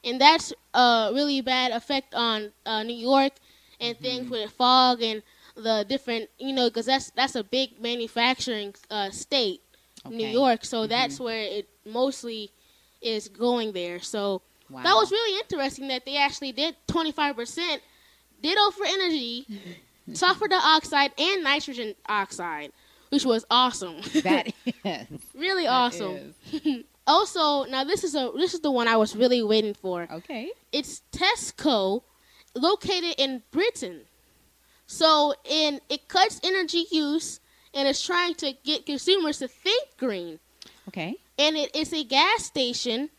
And 0.03 0.21
that's 0.21 0.53
a 0.73 1.11
really 1.13 1.41
bad 1.41 1.71
effect 1.71 2.13
on 2.13 2.51
uh, 2.65 2.83
New 2.83 2.95
York 2.95 3.33
and 3.79 3.95
mm-hmm. 3.95 4.03
things 4.03 4.29
with 4.29 4.51
fog 4.51 5.01
and 5.01 5.23
the 5.55 5.85
different, 5.87 6.29
you 6.37 6.53
know, 6.53 6.69
because 6.69 6.85
that's 6.85 7.09
that's 7.11 7.35
a 7.35 7.43
big 7.43 7.81
manufacturing 7.81 8.75
uh, 8.91 9.09
state, 9.09 9.61
okay. 10.05 10.15
New 10.15 10.27
York. 10.27 10.65
So 10.65 10.81
mm-hmm. 10.81 10.89
that's 10.89 11.19
where 11.19 11.41
it 11.41 11.69
mostly 11.85 12.51
is 13.01 13.27
going 13.27 13.71
there. 13.71 13.99
So 13.99 14.41
wow. 14.69 14.83
that 14.83 14.93
was 14.93 15.11
really 15.11 15.39
interesting 15.39 15.87
that 15.87 16.05
they 16.05 16.17
actually 16.17 16.51
did 16.51 16.75
25% 16.87 17.79
ditto 18.41 18.71
for 18.71 18.85
energy, 18.85 19.45
sulfur 20.13 20.47
dioxide, 20.47 21.11
and 21.17 21.43
nitrogen 21.43 21.95
oxide, 22.07 22.71
which 23.09 23.25
was 23.25 23.45
awesome. 23.49 23.97
That 24.23 24.47
is 24.83 25.07
really 25.33 25.63
that 25.63 25.71
awesome. 25.71 26.33
Is. 26.51 26.83
also, 27.07 27.65
now 27.65 27.83
this 27.83 28.03
is 28.03 28.15
a 28.15 28.31
this 28.35 28.53
is 28.53 28.61
the 28.61 28.71
one 28.71 28.87
I 28.87 28.97
was 28.97 29.15
really 29.15 29.43
waiting 29.43 29.73
for. 29.73 30.07
Okay, 30.11 30.51
it's 30.71 31.01
Tesco, 31.11 32.03
located 32.53 33.15
in 33.17 33.43
Britain. 33.51 34.01
So, 34.87 35.33
in 35.43 35.81
it 35.89 36.07
cuts 36.07 36.39
energy 36.43 36.85
use 36.91 37.39
and 37.73 37.87
is 37.87 38.01
trying 38.01 38.35
to 38.35 38.53
get 38.63 38.85
consumers 38.85 39.39
to 39.39 39.47
think 39.47 39.97
green. 39.97 40.39
Okay. 40.87 41.15
And 41.37 41.57
it 41.57 41.75
is 41.75 41.91
a 41.91 42.03
gas 42.03 42.45
station, 42.45 43.09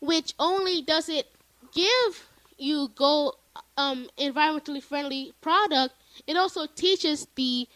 which 0.00 0.34
only 0.38 0.82
does 0.82 1.08
it 1.08 1.30
give 1.72 2.26
you 2.58 2.90
go 2.94 3.34
um, 3.76 4.08
environmentally 4.18 4.82
friendly 4.82 5.32
product. 5.40 5.94
It 6.26 6.36
also 6.36 6.66
teaches 6.66 7.26
the 7.34 7.68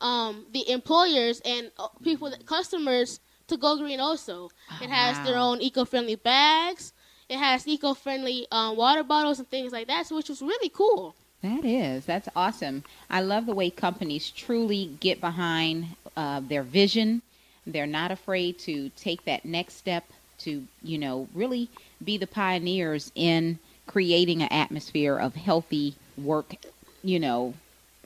um, 0.00 0.46
the 0.52 0.68
employers 0.68 1.40
and 1.44 1.70
uh, 1.78 1.88
people, 2.02 2.30
that, 2.30 2.44
customers, 2.44 3.20
to 3.46 3.56
go 3.56 3.76
green. 3.76 4.00
Also, 4.00 4.50
oh, 4.70 4.78
it 4.82 4.90
has 4.90 5.16
wow. 5.18 5.24
their 5.24 5.36
own 5.36 5.60
eco-friendly 5.60 6.16
bags. 6.16 6.92
It 7.28 7.38
has 7.38 7.66
eco-friendly 7.68 8.48
um, 8.50 8.76
water 8.76 9.04
bottles 9.04 9.38
and 9.38 9.48
things 9.48 9.72
like 9.72 9.86
that, 9.86 10.08
which 10.10 10.28
was 10.28 10.42
really 10.42 10.68
cool. 10.68 11.14
That 11.42 11.64
is. 11.64 12.04
That's 12.04 12.28
awesome. 12.36 12.84
I 13.10 13.20
love 13.20 13.46
the 13.46 13.54
way 13.54 13.70
companies 13.70 14.30
truly 14.30 14.96
get 15.00 15.20
behind 15.20 15.86
uh, 16.16 16.40
their 16.40 16.62
vision. 16.62 17.22
They're 17.66 17.86
not 17.86 18.10
afraid 18.10 18.58
to 18.60 18.90
take 18.90 19.24
that 19.24 19.44
next 19.44 19.74
step 19.74 20.04
to, 20.38 20.64
you 20.82 20.98
know, 20.98 21.28
really 21.34 21.68
be 22.04 22.18
the 22.18 22.26
pioneers 22.26 23.12
in 23.14 23.58
creating 23.86 24.42
an 24.42 24.48
atmosphere 24.52 25.16
of 25.16 25.34
healthy 25.34 25.94
work, 26.16 26.54
you 27.02 27.20
know, 27.20 27.54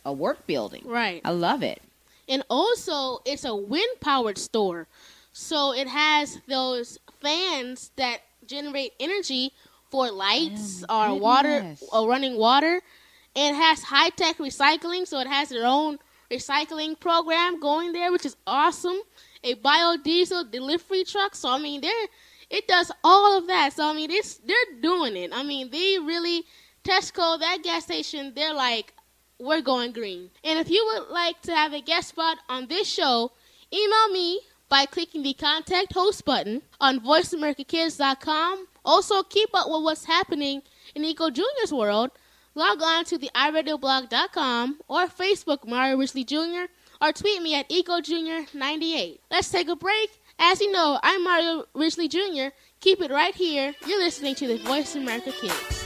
a 0.07 0.13
work 0.13 0.47
building. 0.47 0.83
Right. 0.87 1.21
I 1.25 1.33
love 1.33 1.63
it. 1.63 1.83
And 2.29 2.43
also, 2.49 3.21
it's 3.25 3.45
a 3.45 3.55
wind 3.55 4.01
powered 4.01 4.39
store. 4.39 4.87
So 5.33 5.75
it 5.75 5.87
has 5.87 6.41
those 6.49 6.99
fans 7.21 7.91
that 7.97 8.23
generate 8.47 8.95
energy 8.99 9.53
for 9.91 10.11
lights 10.11 10.85
oh, 10.89 11.13
or 11.13 11.21
water 11.21 11.77
or 11.93 12.09
running 12.09 12.37
water 12.39 12.81
it 13.37 13.55
has 13.55 13.83
high 13.83 14.09
tech 14.09 14.39
recycling, 14.39 15.07
so 15.07 15.21
it 15.21 15.27
has 15.27 15.51
their 15.51 15.67
own 15.67 15.99
recycling 16.31 16.99
program 16.99 17.61
going 17.61 17.93
there, 17.93 18.11
which 18.11 18.25
is 18.25 18.37
awesome. 18.47 18.99
A 19.45 19.55
biodiesel 19.57 20.51
delivery 20.51 21.05
truck, 21.05 21.35
so 21.35 21.51
I 21.51 21.59
mean, 21.59 21.83
they're 21.83 22.07
it 22.49 22.67
does 22.67 22.91
all 23.05 23.37
of 23.37 23.47
that. 23.49 23.75
So 23.75 23.89
I 23.89 23.93
mean, 23.93 24.11
it's 24.11 24.37
they're 24.39 24.81
doing 24.81 25.17
it. 25.17 25.33
I 25.35 25.43
mean, 25.43 25.71
they 25.71 25.99
really 25.99 26.45
Tesco 26.83 27.39
that 27.39 27.59
gas 27.63 27.85
station. 27.85 28.33
They're 28.35 28.55
like, 28.55 28.95
we're 29.39 29.63
going 29.63 29.93
green. 29.93 30.31
And 30.45 30.59
if 30.59 30.71
you 30.71 30.85
would 30.87 31.09
like 31.11 31.41
to 31.43 31.55
have 31.55 31.73
a 31.73 31.81
guest 31.81 32.09
spot 32.09 32.39
on 32.49 32.67
this 32.67 32.89
show, 32.89 33.33
email 33.73 34.09
me 34.11 34.41
by 34.69 34.87
clicking 34.87 35.23
the 35.23 35.35
contact 35.35 35.93
host 35.93 36.25
button 36.25 36.63
on 36.81 37.01
voiceamericakids.com. 37.01 38.67
Also, 38.85 39.23
keep 39.23 39.51
up 39.55 39.69
with 39.69 39.83
what's 39.83 40.05
happening 40.05 40.63
in 40.95 41.05
Eco 41.05 41.31
Junior's 41.31 41.73
world 41.73 42.11
log 42.57 42.83
on 42.83 43.05
to 43.05 43.19
the 43.19 43.31
iradioblog.com 43.35 44.81
or 44.89 45.07
Facebook 45.07 45.69
Mario 45.69 45.99
Ridgely 45.99 46.25
Jr. 46.25 46.65
or 47.01 47.13
tweet 47.13 47.43
me 47.43 47.55
at 47.55 47.69
EcoJunior98. 47.69 49.19
Let's 49.31 49.51
take 49.51 49.69
a 49.69 49.77
break. 49.77 50.11
As 50.39 50.61
you 50.61 50.73
know, 50.73 50.99
I'm 51.03 51.23
Mario 51.23 51.67
Ridgely 51.75 52.09
Jr. 52.09 52.49
Keep 52.81 53.03
it 53.03 53.11
right 53.11 53.35
here. 53.35 53.75
You're 53.87 54.01
listening 54.01 54.35
to 54.37 54.49
the 54.49 54.59
Voice 54.59 54.97
America 54.97 55.33
Kids. 55.33 55.86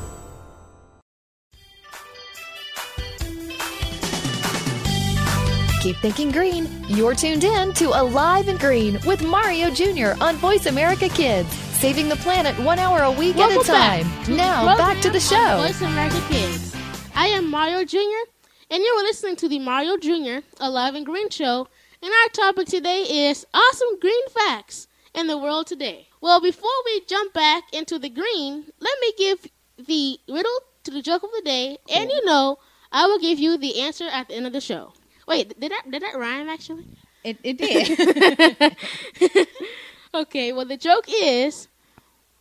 Keep 5.81 5.97
thinking 5.97 6.31
green. 6.31 6.69
You're 6.87 7.15
tuned 7.15 7.43
in 7.43 7.73
to 7.73 7.99
Alive 7.99 8.47
and 8.47 8.59
Green 8.59 8.99
with 9.03 9.23
Mario 9.23 9.71
Jr. 9.71 10.13
on 10.21 10.35
Voice 10.35 10.67
America 10.67 11.09
Kids, 11.09 11.51
saving 11.51 12.07
the 12.07 12.17
planet 12.17 12.57
one 12.59 12.77
hour 12.77 13.01
a 13.01 13.11
week 13.11 13.35
Welcome 13.35 13.57
at 13.57 13.63
a 13.63 13.67
time. 13.67 14.03
back 14.03 14.29
Now, 14.29 14.77
back 14.77 15.01
to 15.01 15.09
the 15.09 15.19
show. 15.19 15.57
Voice 15.57 15.81
America 15.81 16.21
Kids. 16.29 16.75
I 17.15 17.27
am 17.27 17.49
Mario 17.49 17.83
Jr., 17.83 17.97
and 18.69 18.83
you 18.83 18.89
are 18.89 19.03
listening 19.03 19.35
to 19.37 19.49
the 19.49 19.57
Mario 19.57 19.97
Jr. 19.97 20.45
Alive 20.59 20.93
and 20.93 21.03
Green 21.03 21.31
Show. 21.31 21.67
And 22.03 22.11
our 22.11 22.29
topic 22.29 22.67
today 22.67 23.01
is 23.27 23.47
awesome 23.51 23.99
green 23.99 24.27
facts 24.29 24.87
in 25.15 25.25
the 25.25 25.37
world 25.37 25.65
today. 25.65 26.09
Well, 26.21 26.39
before 26.39 26.69
we 26.85 27.01
jump 27.07 27.33
back 27.33 27.63
into 27.73 27.97
the 27.97 28.09
green, 28.09 28.65
let 28.79 28.97
me 29.01 29.13
give 29.17 29.47
the 29.77 30.19
riddle 30.27 30.59
to 30.83 30.91
the 30.91 31.01
joke 31.01 31.23
of 31.23 31.31
the 31.31 31.41
day, 31.43 31.79
and 31.91 32.11
you 32.11 32.23
know, 32.23 32.59
I 32.91 33.07
will 33.07 33.19
give 33.19 33.39
you 33.39 33.57
the 33.57 33.81
answer 33.81 34.05
at 34.05 34.27
the 34.27 34.35
end 34.35 34.45
of 34.45 34.53
the 34.53 34.61
show. 34.61 34.93
Wait, 35.31 35.57
did 35.57 35.71
that 35.71 35.89
did 35.89 36.01
that 36.03 36.17
rhyme 36.17 36.49
actually? 36.49 36.85
It, 37.23 37.37
it 37.41 37.57
did. 39.21 39.47
Okay, 40.13 40.51
well 40.51 40.65
the 40.65 40.75
joke 40.75 41.05
is 41.07 41.69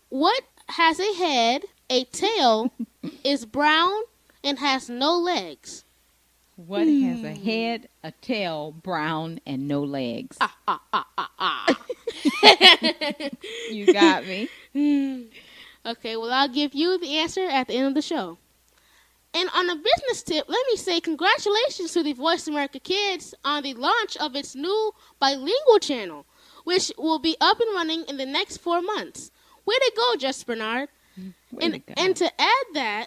what 0.09 0.43
has 0.71 0.99
a 0.99 1.15
head, 1.15 1.63
a 1.89 2.03
tail, 2.03 2.73
is 3.25 3.47
brown, 3.47 3.93
and 4.43 4.59
has 4.59 4.91
no 4.91 5.17
legs? 5.17 5.85
what 6.57 6.89
has 6.89 7.23
a 7.23 7.31
head, 7.31 7.89
a 8.03 8.11
tail, 8.11 8.73
brown, 8.73 9.39
and 9.47 9.69
no 9.69 9.85
legs? 9.85 10.37
Ah 10.41 10.57
ah 10.67 10.83
ah 10.93 11.07
ah 11.17 11.31
ah. 11.39 11.77
you 13.71 13.93
got 13.93 14.27
me. 14.27 14.49
Okay, 15.87 16.17
well 16.17 16.33
I'll 16.33 16.49
give 16.49 16.75
you 16.75 16.99
the 16.99 17.19
answer 17.19 17.47
at 17.49 17.69
the 17.69 17.75
end 17.75 17.87
of 17.87 17.95
the 17.95 18.03
show. 18.03 18.39
And 19.33 19.49
on 19.55 19.71
a 19.71 19.77
business 19.77 20.23
tip, 20.25 20.47
let 20.49 20.67
me 20.69 20.77
say 20.77 21.01
congratulations 21.01 21.93
to 21.93 22.03
the 22.03 22.13
Voice 22.15 22.49
America 22.49 22.81
Kids 22.81 23.35
on 23.45 23.63
the 23.63 23.75
launch 23.75 24.17
of 24.17 24.35
its 24.35 24.57
new 24.57 24.93
bilingual 25.21 25.79
channel, 25.81 26.27
which 26.65 26.93
will 26.99 27.21
be 27.21 27.37
up 27.41 27.61
and 27.61 27.73
running 27.75 28.05
in 28.09 28.17
the 28.17 28.27
next 28.27 28.57
four 28.59 28.83
months. 28.83 29.31
Way 29.65 29.77
to 29.77 29.93
go, 29.97 30.17
Just 30.17 30.47
Bernard. 30.47 30.89
Way 31.53 31.65
and, 31.65 31.87
to 31.87 31.99
and 31.99 32.17
to 32.17 32.41
add 32.41 32.65
that, 32.75 33.07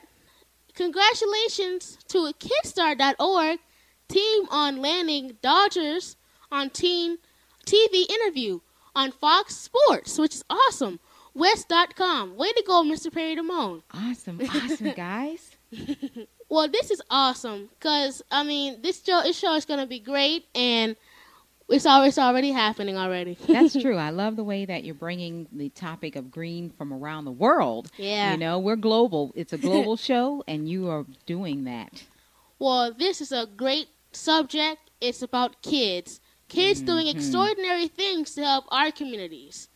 congratulations 0.75 1.97
to 2.07 2.31
Kidstar.org 2.39 3.59
team 4.07 4.43
on 4.49 4.77
landing 4.81 5.37
Dodgers 5.41 6.15
on 6.51 6.69
teen 6.69 7.17
TV 7.65 8.09
interview 8.09 8.59
on 8.95 9.11
Fox 9.11 9.55
Sports, 9.55 10.17
which 10.17 10.35
is 10.35 10.43
awesome. 10.49 10.99
West.com. 11.33 12.35
Way 12.37 12.51
to 12.51 12.63
go, 12.65 12.83
Mr. 12.83 13.11
Perry 13.11 13.35
Damone. 13.35 13.81
Awesome, 13.91 14.39
awesome, 14.41 14.91
guys. 14.95 15.52
Well, 16.49 16.67
this 16.67 16.91
is 16.91 17.01
awesome 17.09 17.69
because 17.79 18.21
I 18.29 18.43
mean, 18.43 18.83
this 18.83 19.01
show, 19.03 19.23
this 19.23 19.35
show 19.35 19.55
is 19.55 19.65
gonna 19.65 19.87
be 19.87 19.99
great, 19.99 20.45
and 20.53 20.95
it's 21.67 21.85
al- 21.85 22.03
it's 22.03 22.19
already 22.19 22.51
happening 22.51 22.95
already. 22.95 23.37
That's 23.47 23.79
true. 23.81 23.97
I 23.97 24.11
love 24.11 24.35
the 24.35 24.43
way 24.43 24.65
that 24.65 24.83
you're 24.83 24.93
bringing 24.93 25.47
the 25.51 25.69
topic 25.69 26.15
of 26.15 26.29
green 26.29 26.69
from 26.69 26.93
around 26.93 27.25
the 27.25 27.31
world. 27.31 27.89
Yeah. 27.97 28.33
You 28.33 28.37
know, 28.37 28.59
we're 28.59 28.75
global. 28.75 29.31
It's 29.35 29.53
a 29.53 29.57
global 29.57 29.97
show, 30.09 30.43
and 30.47 30.69
you 30.69 30.89
are 30.89 31.05
doing 31.25 31.63
that. 31.63 32.03
Well, 32.59 32.93
this 32.93 33.19
is 33.19 33.31
a 33.31 33.47
great 33.57 33.87
subject. 34.11 34.91
It's 35.01 35.23
about 35.23 35.61
kids. 35.63 36.19
Kids 36.49 36.81
doing 36.81 37.07
mm-hmm. 37.07 37.17
extraordinary 37.17 37.87
things 37.87 38.35
to 38.35 38.43
help 38.43 38.65
our 38.69 38.91
communities. 38.91 39.69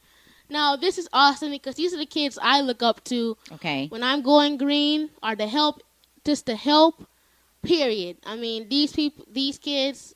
Now, 0.49 0.75
this 0.75 0.97
is 0.97 1.09
awesome 1.11 1.49
because 1.49 1.75
these 1.75 1.93
are 1.93 1.97
the 1.97 2.05
kids 2.05 2.37
I 2.41 2.61
look 2.61 2.81
up 2.83 3.03
to 3.05 3.35
Okay. 3.53 3.87
when 3.87 4.03
I'm 4.03 4.21
going 4.21 4.57
green 4.57 5.09
are 5.21 5.35
to 5.35 5.47
help 5.47 5.81
just 6.27 6.45
to 6.45 6.55
help 6.55 7.07
period. 7.63 8.17
I 8.25 8.35
mean, 8.35 8.69
these 8.69 8.91
people 8.91 9.25
these 9.31 9.57
kids 9.57 10.13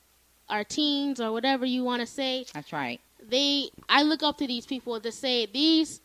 are 0.50 0.64
teens 0.64 1.20
or 1.22 1.32
whatever 1.32 1.66
you 1.66 1.84
want 1.84 2.02
to 2.02 2.06
say. 2.06 2.46
That's 2.54 2.74
right. 2.74 3.00
They 3.28 3.70
I 3.90 4.04
look 4.04 4.22
up 4.22 4.38
to 4.40 4.48
these 4.48 4.66
people 4.66 5.00
to 5.00 5.12
say 5.12 5.46
these 5.46 6.02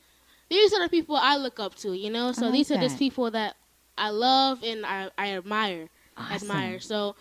these 0.48 0.72
are 0.72 0.82
the 0.82 0.88
people 0.88 1.16
I 1.16 1.36
look 1.36 1.58
up 1.58 1.74
to, 1.76 1.92
you 1.92 2.10
know? 2.10 2.32
So 2.32 2.46
like 2.46 2.52
these 2.52 2.70
are 2.70 2.78
just 2.78 2.98
people 2.98 3.30
that 3.32 3.56
I 3.98 4.10
love 4.10 4.62
and 4.62 4.86
I, 4.86 5.10
I 5.18 5.32
admire 5.36 5.88
Awesome. 6.16 6.50
admire. 6.50 6.78
So, 6.80 7.16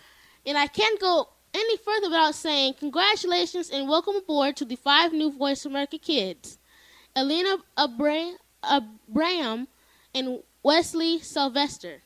and 0.45 0.57
I 0.57 0.67
can't 0.67 0.99
go 0.99 1.29
any 1.53 1.77
further 1.77 2.07
without 2.09 2.35
saying 2.35 2.75
congratulations 2.79 3.69
and 3.71 3.89
welcome 3.89 4.15
aboard 4.15 4.55
to 4.57 4.65
the 4.65 4.75
five 4.75 5.11
new 5.11 5.31
Voice 5.31 5.65
America 5.65 5.97
kids, 5.97 6.59
Elena 7.15 7.57
Abra- 7.77 8.37
Abraham 8.63 9.67
and 10.13 10.43
Wesley 10.63 11.19
Sylvester, 11.19 12.01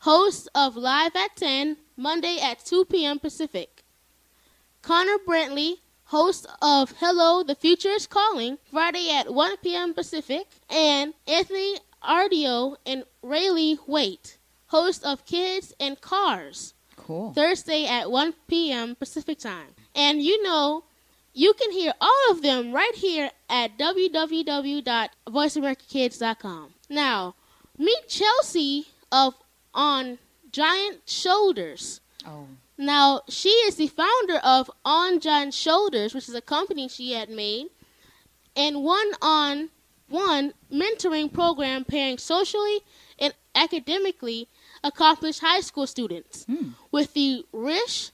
hosts 0.00 0.48
of 0.54 0.76
Live 0.76 1.14
at 1.16 1.34
10 1.36 1.76
Monday 1.96 2.38
at 2.40 2.64
2 2.64 2.84
p.m. 2.86 3.18
Pacific. 3.18 3.82
Connor 4.82 5.18
Brantley, 5.26 5.76
host 6.04 6.46
of 6.62 6.92
Hello, 7.00 7.42
the 7.42 7.54
Future 7.54 7.90
is 7.90 8.06
Calling, 8.06 8.58
Friday 8.70 9.10
at 9.10 9.32
1 9.32 9.56
p.m. 9.58 9.92
Pacific, 9.94 10.46
and 10.70 11.14
Anthony 11.26 11.76
Ardio 12.02 12.76
and 12.86 13.04
Rayleigh 13.22 13.76
Waite, 13.86 14.38
host 14.68 15.04
of 15.04 15.24
Kids 15.26 15.74
and 15.80 16.00
Cars, 16.00 16.74
Cool. 16.96 17.32
Thursday 17.32 17.84
at 17.86 18.10
1 18.10 18.34
p.m. 18.46 18.94
Pacific 18.94 19.38
Time. 19.40 19.74
And 19.94 20.22
you 20.22 20.42
know, 20.44 20.84
you 21.34 21.52
can 21.54 21.72
hear 21.72 21.92
all 22.00 22.30
of 22.30 22.42
them 22.42 22.72
right 22.72 22.94
here 22.94 23.30
at 23.50 23.76
www.voiceamericakids.com. 23.78 26.74
Now, 26.88 27.34
meet 27.76 28.08
Chelsea 28.08 28.86
of 29.12 29.34
On 29.78 30.18
Giant 30.50 31.08
Shoulders. 31.08 32.00
Oh, 32.26 32.46
Now, 32.76 33.22
she 33.28 33.50
is 33.68 33.76
the 33.76 33.86
founder 33.86 34.38
of 34.42 34.70
On 34.84 35.20
Giant 35.20 35.54
Shoulders, 35.54 36.14
which 36.14 36.28
is 36.28 36.34
a 36.34 36.40
company 36.40 36.88
she 36.88 37.12
had 37.12 37.30
made, 37.30 37.68
and 38.56 38.82
one 38.82 39.12
on 39.22 39.70
one 40.08 40.54
mentoring 40.72 41.32
program 41.32 41.84
pairing 41.84 42.18
socially 42.18 42.80
and 43.18 43.32
academically 43.54 44.48
accomplished 44.82 45.40
high 45.40 45.60
school 45.60 45.86
students 45.86 46.44
Hmm. 46.44 46.70
with 46.90 47.12
the 47.14 47.44
rich 47.52 48.10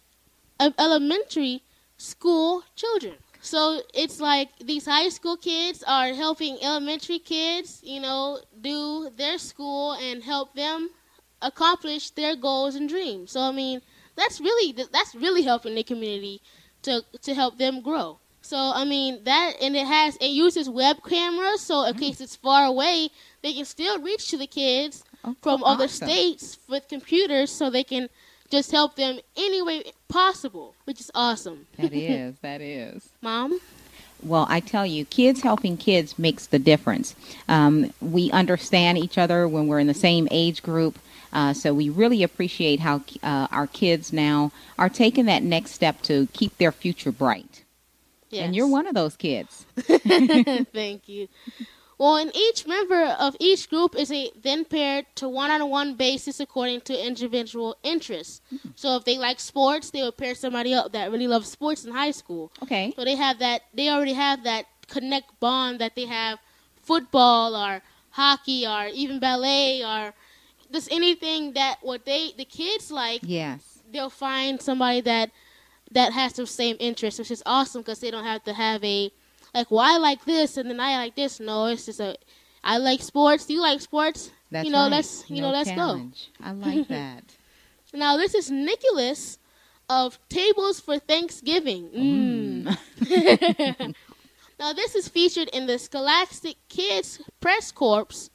of 0.61 0.75
elementary 0.79 1.63
school 1.97 2.65
children. 2.77 3.15
So 3.41 3.83
it's 3.95 4.21
like 4.21 4.49
these 4.59 4.87
high 4.87 5.09
school 5.11 5.37
kids 5.37 5.83
are 5.87 6.13
helping 6.15 6.59
elementary 6.63 7.19
kids, 7.21 7.81
you 7.83 8.01
know, 8.01 8.41
do 8.61 9.11
their 9.17 9.39
school 9.39 9.93
and 9.93 10.23
help 10.25 10.55
them 10.55 10.91
accomplish 11.45 12.11
their 12.11 12.35
goals 12.37 12.75
and 12.75 12.89
dreams. 12.89 13.33
So 13.33 13.41
I 13.41 13.53
mean, 13.53 13.81
that's 14.17 14.41
really 14.41 14.73
that's 14.93 15.15
really 15.15 15.43
helping 15.43 15.75
the 15.75 15.83
community 15.85 16.41
to 16.83 17.03
to 17.23 17.35
help 17.35 17.59
them 17.59 17.81
grow. 17.81 18.19
So 18.43 18.57
I 18.59 18.85
mean 18.85 19.25
that, 19.25 19.55
and 19.63 19.75
it 19.77 19.87
has 19.87 20.17
it 20.17 20.31
uses 20.31 20.69
web 20.69 20.97
cameras, 21.09 21.61
so 21.63 21.85
in 21.85 21.95
case 21.95 22.21
it's 22.21 22.37
far 22.37 22.67
away, 22.67 23.09
they 23.43 23.53
can 23.55 23.65
still 23.65 23.99
reach 24.01 24.29
to 24.31 24.37
the 24.37 24.47
kids 24.47 25.05
Oh, 25.27 25.35
from 25.41 25.61
cool. 25.61 25.69
other 25.69 25.89
states 25.89 26.59
with 26.69 26.87
computers, 26.87 27.51
so 27.51 27.71
they 27.71 27.83
can 27.85 28.11
just 28.51 28.71
help 28.71 28.95
them 28.97 29.19
any 29.39 29.63
way 29.63 29.85
possible, 30.09 30.75
which 30.85 31.01
is 31.01 31.11
awesome. 31.15 31.67
that 31.79 31.93
is. 31.95 32.37
That 32.43 32.61
is. 32.61 33.09
Mom, 33.23 33.59
Well, 34.23 34.45
I 34.51 34.61
tell 34.61 34.85
you, 34.85 35.07
kids 35.07 35.41
helping 35.41 35.79
kids 35.79 36.19
makes 36.19 36.47
the 36.47 36.59
difference. 36.59 37.15
Um, 37.49 37.91
we 38.03 38.31
understand 38.33 38.99
each 38.99 39.17
other 39.17 39.49
when 39.49 39.67
we're 39.67 39.81
in 39.81 39.87
the 39.87 39.95
same 39.95 40.29
age 40.31 40.63
group. 40.63 40.99
Uh, 41.35 41.53
so 41.53 41.75
we 41.75 41.91
really 41.91 42.23
appreciate 42.23 42.81
how 42.81 43.03
uh, 43.23 43.49
our 43.51 43.67
kids 43.67 44.13
now 44.13 44.53
are 44.79 44.89
taking 44.89 45.27
that 45.27 45.43
next 45.43 45.73
step 45.73 46.01
to 46.03 46.29
keep 46.33 46.57
their 46.59 46.73
future 46.73 47.13
bright. 47.13 47.65
yes. 48.31 48.47
And 48.47 48.55
you're 48.57 48.69
one 48.69 48.87
of 48.87 48.95
those 48.95 49.17
kids. 49.17 49.67
Thank 49.77 51.09
you. 51.09 51.29
Well, 51.99 52.17
and 52.17 52.35
each 52.35 52.67
member 52.67 53.05
of 53.05 53.37
each 53.39 53.71
group 53.71 53.97
is 53.97 54.11
a 54.11 54.31
then 54.41 54.65
paired 54.65 55.07
to 55.17 55.29
one-on-one 55.29 55.95
basis 55.95 56.41
according 56.41 56.83
to 56.83 57.07
individual 57.07 57.77
interests. 57.83 58.41
So 58.75 58.97
if 58.97 59.05
they 59.05 59.17
like 59.17 59.39
sports, 59.39 59.91
they 59.91 60.03
will 60.03 60.13
pair 60.13 60.35
somebody 60.35 60.75
up 60.75 60.93
that 60.93 61.13
really 61.13 61.29
loves 61.29 61.49
sports 61.49 61.85
in 61.85 61.93
high 61.93 62.11
school. 62.11 62.51
Okay. 62.63 62.93
So 62.97 63.05
they 63.05 63.15
have 63.15 63.39
that. 63.39 63.63
They 63.73 63.89
already 63.89 64.15
have 64.15 64.43
that 64.45 64.67
connect 64.89 65.39
bond 65.41 65.79
that 65.81 65.95
they 65.95 66.07
have 66.07 66.39
football 66.83 67.55
or 67.55 67.81
hockey 68.11 68.67
or 68.67 68.87
even 68.93 69.19
ballet 69.19 69.85
or 69.85 70.15
just 70.75 70.93
anything 70.93 71.55
that 71.55 71.79
what 71.83 72.05
they 72.05 72.33
the 72.37 72.45
kids 72.45 72.91
like. 72.91 73.21
Yes. 73.23 73.81
They'll 73.91 74.11
find 74.11 74.61
somebody 74.61 75.01
that 75.03 75.31
that 75.93 76.13
has 76.13 76.35
the 76.35 76.47
same 76.47 76.77
interest, 76.81 77.19
which 77.19 77.31
is 77.31 77.43
awesome 77.47 77.83
because 77.83 78.01
they 78.01 78.11
don't 78.11 78.25
have 78.25 78.45
to 78.45 78.53
have 78.53 78.83
a 78.85 79.11
like, 79.55 79.71
well, 79.71 79.81
I 79.81 79.99
like 79.99 80.25
this 80.25 80.57
and 80.57 80.69
then 80.69 80.81
I 80.81 80.97
like 80.97 81.15
this. 81.15 81.41
No, 81.41 81.67
it's 81.67 81.87
just 81.87 82.01
a 82.01 82.17
I 82.63 82.79
like 82.79 83.01
sports. 83.01 83.47
Do 83.47 83.55
you 83.55 83.61
like 83.61 83.81
sports. 83.81 84.31
That's 84.51 84.67
you 84.67 84.73
know, 84.73 84.83
right. 84.83 84.91
let's 84.91 85.31
you 85.31 85.41
No 85.41 85.49
know, 85.49 85.53
let's 85.53 85.71
go. 85.71 86.11
I 86.43 86.53
like 86.53 86.89
that. 86.89 87.25
Now 87.93 88.17
this 88.17 88.35
is 88.35 88.51
Nicholas 88.51 89.39
of 89.89 90.19
Tables 90.29 90.81
for 90.81 90.99
Thanksgiving. 90.99 91.89
Mm. 91.91 92.77
now 94.59 94.73
this 94.73 94.95
is 94.95 95.09
featured 95.09 95.49
in 95.53 95.67
the 95.67 95.79
Scholastic 95.79 96.57
Kids 96.69 97.21
Press 97.41 97.71
Corps. 97.71 98.31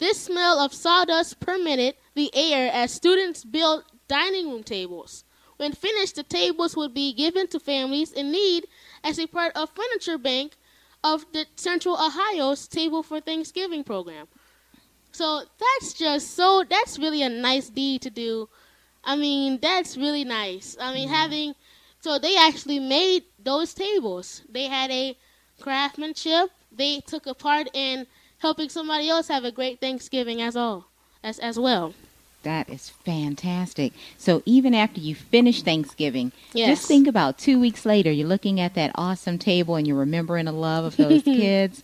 This 0.00 0.18
smell 0.18 0.58
of 0.58 0.72
sawdust 0.72 1.40
permeated 1.40 1.94
the 2.14 2.34
air 2.34 2.72
as 2.72 2.90
students 2.90 3.44
built 3.44 3.84
dining 4.08 4.50
room 4.50 4.64
tables 4.64 5.24
When 5.58 5.72
finished, 5.72 6.16
the 6.16 6.22
tables 6.22 6.74
would 6.74 6.94
be 6.94 7.12
given 7.12 7.46
to 7.48 7.60
families 7.60 8.10
in 8.10 8.32
need 8.32 8.66
as 9.04 9.18
a 9.18 9.26
part 9.26 9.54
of 9.54 9.70
Furniture 9.70 10.16
Bank 10.16 10.56
of 11.04 11.26
the 11.32 11.44
Central 11.54 11.94
Ohio's 11.94 12.66
Table 12.66 13.02
for 13.02 13.20
Thanksgiving 13.20 13.84
program. 13.84 14.26
So 15.12 15.42
that's 15.58 15.92
just 15.92 16.34
so 16.34 16.64
that's 16.64 16.98
really 16.98 17.22
a 17.22 17.28
nice 17.28 17.68
deed 17.68 18.00
to 18.02 18.10
do. 18.10 18.48
I 19.04 19.16
mean, 19.16 19.58
that's 19.60 19.98
really 19.98 20.24
nice. 20.24 20.76
I 20.80 20.94
mean, 20.94 21.08
mm-hmm. 21.08 21.14
having 21.14 21.54
so 22.00 22.18
they 22.18 22.36
actually 22.36 22.78
made 22.78 23.24
those 23.38 23.74
tables. 23.74 24.42
They 24.48 24.64
had 24.64 24.90
a 24.90 25.16
craftsmanship. 25.60 26.50
They 26.72 27.00
took 27.00 27.26
a 27.26 27.34
part 27.34 27.68
in 27.74 28.06
helping 28.40 28.68
somebody 28.68 29.08
else 29.08 29.28
have 29.28 29.44
a 29.44 29.52
great 29.52 29.80
Thanksgiving 29.80 30.42
as 30.42 30.56
all 30.56 30.86
as 31.22 31.38
as 31.38 31.58
well. 31.58 31.94
That 32.42 32.70
is 32.70 32.88
fantastic. 32.88 33.92
So 34.16 34.42
even 34.46 34.74
after 34.74 34.98
you 34.98 35.14
finish 35.14 35.62
Thanksgiving, 35.62 36.32
Yes. 36.54 36.78
just 36.78 36.88
think 36.88 37.06
about 37.06 37.36
two 37.38 37.60
weeks 37.60 37.84
later, 37.84 38.10
you're 38.10 38.26
looking 38.26 38.58
at 38.58 38.74
that 38.74 38.92
awesome 38.94 39.38
table 39.38 39.76
and 39.76 39.86
you're 39.86 39.96
remembering 39.98 40.46
the 40.46 40.52
love 40.52 40.84
of 40.86 40.96
those 40.96 41.22
kids. 41.24 41.82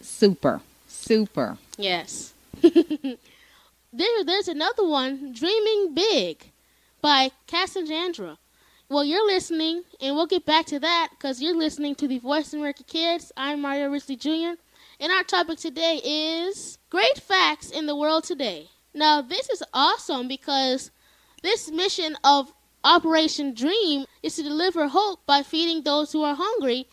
Super, 0.00 0.62
super. 0.86 1.58
Yes. 1.76 2.32
there, 2.62 4.24
there's 4.24 4.48
another 4.48 4.86
one, 4.86 5.32
Dreaming 5.34 5.94
Big, 5.94 6.50
by 7.02 7.30
Cassandra. 7.46 8.38
Well, 8.88 9.04
you're 9.04 9.26
listening, 9.26 9.82
and 10.00 10.16
we'll 10.16 10.26
get 10.26 10.46
back 10.46 10.64
to 10.66 10.80
that 10.80 11.08
because 11.10 11.42
you're 11.42 11.54
listening 11.56 11.94
to 11.96 12.08
the 12.08 12.18
Voice 12.18 12.54
America 12.54 12.84
Kids. 12.84 13.32
I'm 13.36 13.60
Mario 13.60 13.90
Risley 13.90 14.16
Jr., 14.16 14.52
and 15.00 15.12
our 15.12 15.22
topic 15.22 15.58
today 15.58 16.00
is 16.04 16.78
Great 16.90 17.18
Facts 17.18 17.70
in 17.70 17.86
the 17.86 17.94
World 17.94 18.24
Today. 18.24 18.68
Now, 18.92 19.20
this 19.20 19.48
is 19.48 19.62
awesome 19.72 20.26
because 20.26 20.90
this 21.42 21.70
mission 21.70 22.16
of 22.24 22.52
Operation 22.82 23.54
Dream 23.54 24.06
is 24.22 24.36
to 24.36 24.42
deliver 24.42 24.88
hope 24.88 25.24
by 25.24 25.42
feeding 25.42 25.82
those 25.82 26.12
who 26.12 26.24
are 26.24 26.34
hungry, 26.34 26.88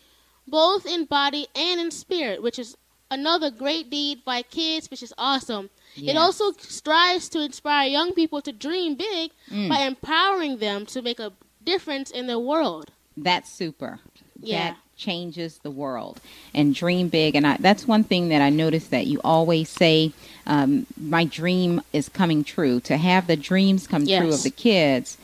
both 0.46 0.86
in 0.86 1.06
body 1.06 1.48
and 1.56 1.80
in 1.80 1.90
spirit, 1.90 2.42
which 2.42 2.58
is 2.58 2.76
another 3.10 3.50
great 3.50 3.90
deed 3.90 4.24
by 4.24 4.42
kids, 4.42 4.90
which 4.90 5.02
is 5.02 5.12
awesome. 5.18 5.70
It 5.96 6.16
also 6.16 6.52
strives 6.52 7.28
to 7.30 7.40
inspire 7.40 7.88
young 7.88 8.12
people 8.12 8.42
to 8.42 8.52
dream 8.52 8.94
big 8.94 9.32
mm. 9.50 9.68
by 9.68 9.80
empowering 9.80 10.58
them 10.58 10.86
to 10.86 11.02
make 11.02 11.18
a 11.18 11.32
difference 11.64 12.10
in 12.10 12.26
the 12.26 12.38
world. 12.38 12.92
That's 13.16 13.50
super. 13.50 14.00
Yeah. 14.38 14.70
That 14.70 14.76
changes 14.96 15.58
the 15.58 15.70
world. 15.70 16.20
And 16.54 16.74
dream 16.74 17.08
big. 17.08 17.34
And 17.34 17.46
I, 17.46 17.56
that's 17.58 17.86
one 17.86 18.04
thing 18.04 18.28
that 18.28 18.42
I 18.42 18.50
noticed 18.50 18.90
that 18.90 19.06
you 19.06 19.20
always 19.22 19.68
say, 19.68 20.12
um, 20.46 20.86
my 20.96 21.24
dream 21.24 21.82
is 21.92 22.08
coming 22.08 22.44
true. 22.44 22.80
To 22.80 22.96
have 22.96 23.26
the 23.26 23.36
dreams 23.36 23.86
come 23.86 24.06
true 24.06 24.32
of 24.32 24.42
the 24.42 24.50
kids, 24.50 25.18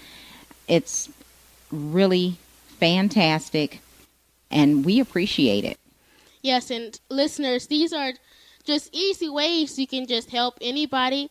it's 0.69 1.09
really 1.71 2.39
fantastic. 2.79 3.81
And 4.51 4.85
we 4.85 5.01
appreciate 5.01 5.65
it. 5.65 5.79
Yes, 6.43 6.71
and 6.71 6.99
listeners, 7.09 7.69
these 7.69 7.93
are 7.93 8.13
just 8.65 8.91
easy 8.93 9.29
ways 9.29 9.79
you 9.79 9.87
can 9.87 10.07
just 10.07 10.31
help 10.31 10.59
anybody. 10.61 11.31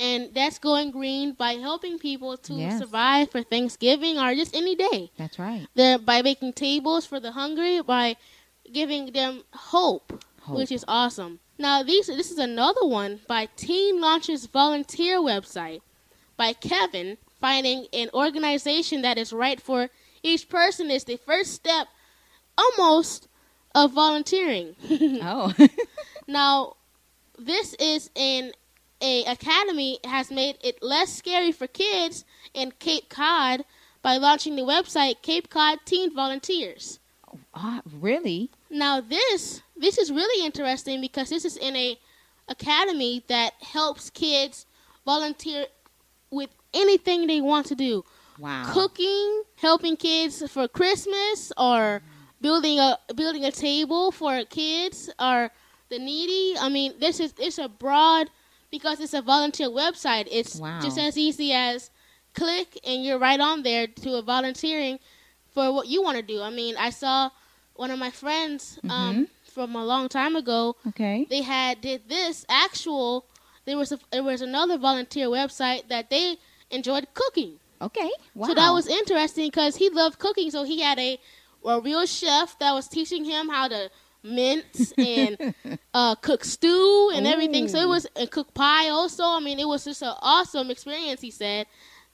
And 0.00 0.32
that's 0.34 0.58
going 0.58 0.90
green 0.92 1.32
by 1.34 1.52
helping 1.54 1.98
people 1.98 2.36
to 2.38 2.54
Yes. 2.54 2.78
survive 2.80 3.30
for 3.30 3.42
Thanksgiving 3.42 4.18
or 4.18 4.34
just 4.34 4.56
any 4.56 4.74
day. 4.74 5.10
That's 5.18 5.38
right. 5.38 5.66
They're, 5.74 5.98
by 5.98 6.22
making 6.22 6.54
tables 6.54 7.04
for 7.04 7.20
the 7.20 7.32
hungry, 7.32 7.82
by 7.82 8.16
giving 8.72 9.12
them 9.12 9.42
hope, 9.52 10.24
Hope. 10.42 10.56
which 10.56 10.72
is 10.72 10.84
awesome. 10.88 11.38
Now, 11.58 11.82
these 11.82 12.06
this 12.06 12.30
is 12.30 12.38
another 12.38 12.86
one 12.86 13.20
by 13.28 13.46
Teen 13.56 14.00
Launchers 14.00 14.46
Volunteer 14.46 15.18
website 15.18 15.82
by 16.36 16.54
Kevin. 16.54 17.18
Finding 17.40 17.86
an 17.94 18.10
organization 18.12 19.00
that 19.02 19.16
is 19.16 19.32
right 19.32 19.60
for 19.60 19.88
each 20.22 20.48
person 20.50 20.90
is 20.90 21.04
the 21.04 21.16
first 21.16 21.52
step, 21.54 21.88
almost, 22.56 23.28
of 23.74 23.92
volunteering. 23.92 24.76
Oh. 25.22 25.52
Now, 26.26 26.76
this 27.38 27.74
is 27.74 28.10
in 28.14 28.52
a 29.00 29.24
academy 29.24 29.98
has 30.04 30.30
made 30.30 30.58
it 30.62 30.82
less 30.82 31.14
scary 31.14 31.52
for 31.52 31.66
kids 31.66 32.24
in 32.54 32.72
Cape 32.78 33.08
Cod 33.08 33.64
by 34.02 34.16
launching 34.16 34.56
the 34.56 34.62
website 34.62 35.22
Cape 35.22 35.50
Cod 35.50 35.78
Teen 35.84 36.14
Volunteers. 36.14 36.98
Ah, 37.54 37.80
really? 38.00 38.50
Now 38.70 39.00
this 39.00 39.62
this 39.76 39.98
is 39.98 40.10
really 40.10 40.44
interesting 40.44 41.00
because 41.00 41.30
this 41.30 41.44
is 41.44 41.56
in 41.56 41.76
a 41.76 41.98
academy 42.48 43.24
that 43.28 43.52
helps 43.60 44.10
kids 44.10 44.66
volunteer 45.06 45.66
with 46.30 46.50
anything 46.74 47.26
they 47.26 47.40
want 47.40 47.66
to 47.66 47.74
do. 47.74 48.04
Wow. 48.38 48.64
Cooking, 48.72 49.42
helping 49.56 49.96
kids 49.96 50.42
for 50.50 50.66
Christmas 50.66 51.52
or 51.56 52.02
building 52.40 52.78
a 52.78 52.98
building 53.14 53.44
a 53.44 53.52
table 53.52 54.10
for 54.10 54.44
kids 54.44 55.10
or 55.18 55.50
the 55.88 55.98
needy. 55.98 56.56
I 56.58 56.68
mean, 56.68 56.94
this 56.98 57.20
is 57.20 57.34
it's 57.38 57.58
a 57.58 57.68
broad 57.68 58.30
because 58.70 59.00
it's 59.00 59.14
a 59.14 59.22
volunteer 59.22 59.68
website. 59.68 60.28
It's 60.30 60.56
Wow. 60.56 60.80
just 60.80 60.98
as 60.98 61.16
easy 61.18 61.52
as 61.52 61.90
click 62.34 62.78
and 62.86 63.04
you're 63.04 63.18
right 63.18 63.40
on 63.40 63.62
there 63.62 63.86
to 63.86 64.14
a 64.14 64.22
volunteering 64.22 64.98
for 65.52 65.72
what 65.72 65.88
you 65.88 66.02
want 66.02 66.16
to 66.16 66.22
do. 66.22 66.40
I 66.40 66.50
mean, 66.50 66.76
I 66.76 66.90
saw 66.90 67.30
one 67.74 67.90
of 67.90 67.98
my 67.98 68.10
friends 68.10 68.78
um, 68.88 69.26
from 69.44 69.74
a 69.74 69.84
long 69.84 70.08
time 70.08 70.36
ago. 70.36 70.76
Okay. 70.88 71.26
They 71.28 71.42
had 71.42 71.80
did 71.80 72.08
this 72.08 72.44
actual. 72.48 73.26
There 73.64 73.76
was 73.76 73.92
a, 73.92 73.98
there 74.12 74.22
was 74.22 74.42
another 74.42 74.78
volunteer 74.78 75.26
website 75.26 75.88
that 75.88 76.10
they 76.10 76.36
enjoyed 76.70 77.06
cooking. 77.14 77.58
Okay. 77.82 78.10
Wow. 78.34 78.48
So 78.48 78.54
that 78.54 78.70
was 78.70 78.86
interesting 78.86 79.46
because 79.48 79.76
he 79.76 79.90
loved 79.90 80.18
cooking. 80.18 80.50
So 80.50 80.62
he 80.64 80.80
had 80.80 80.98
a 80.98 81.18
a 81.64 81.80
real 81.80 82.06
chef 82.06 82.58
that 82.58 82.72
was 82.72 82.88
teaching 82.88 83.24
him 83.24 83.48
how 83.48 83.68
to 83.68 83.90
mince 84.22 84.92
and 84.98 85.54
uh, 85.94 86.14
cook 86.16 86.44
stew 86.44 87.10
and 87.14 87.26
everything. 87.26 87.68
So 87.68 87.78
it 87.78 87.88
was 87.88 88.06
and 88.16 88.30
cook 88.30 88.52
pie 88.54 88.88
also. 88.88 89.24
I 89.24 89.40
mean, 89.40 89.58
it 89.58 89.68
was 89.68 89.84
just 89.84 90.02
an 90.02 90.14
awesome 90.20 90.70
experience. 90.70 91.20
He 91.20 91.30
said, 91.30 91.66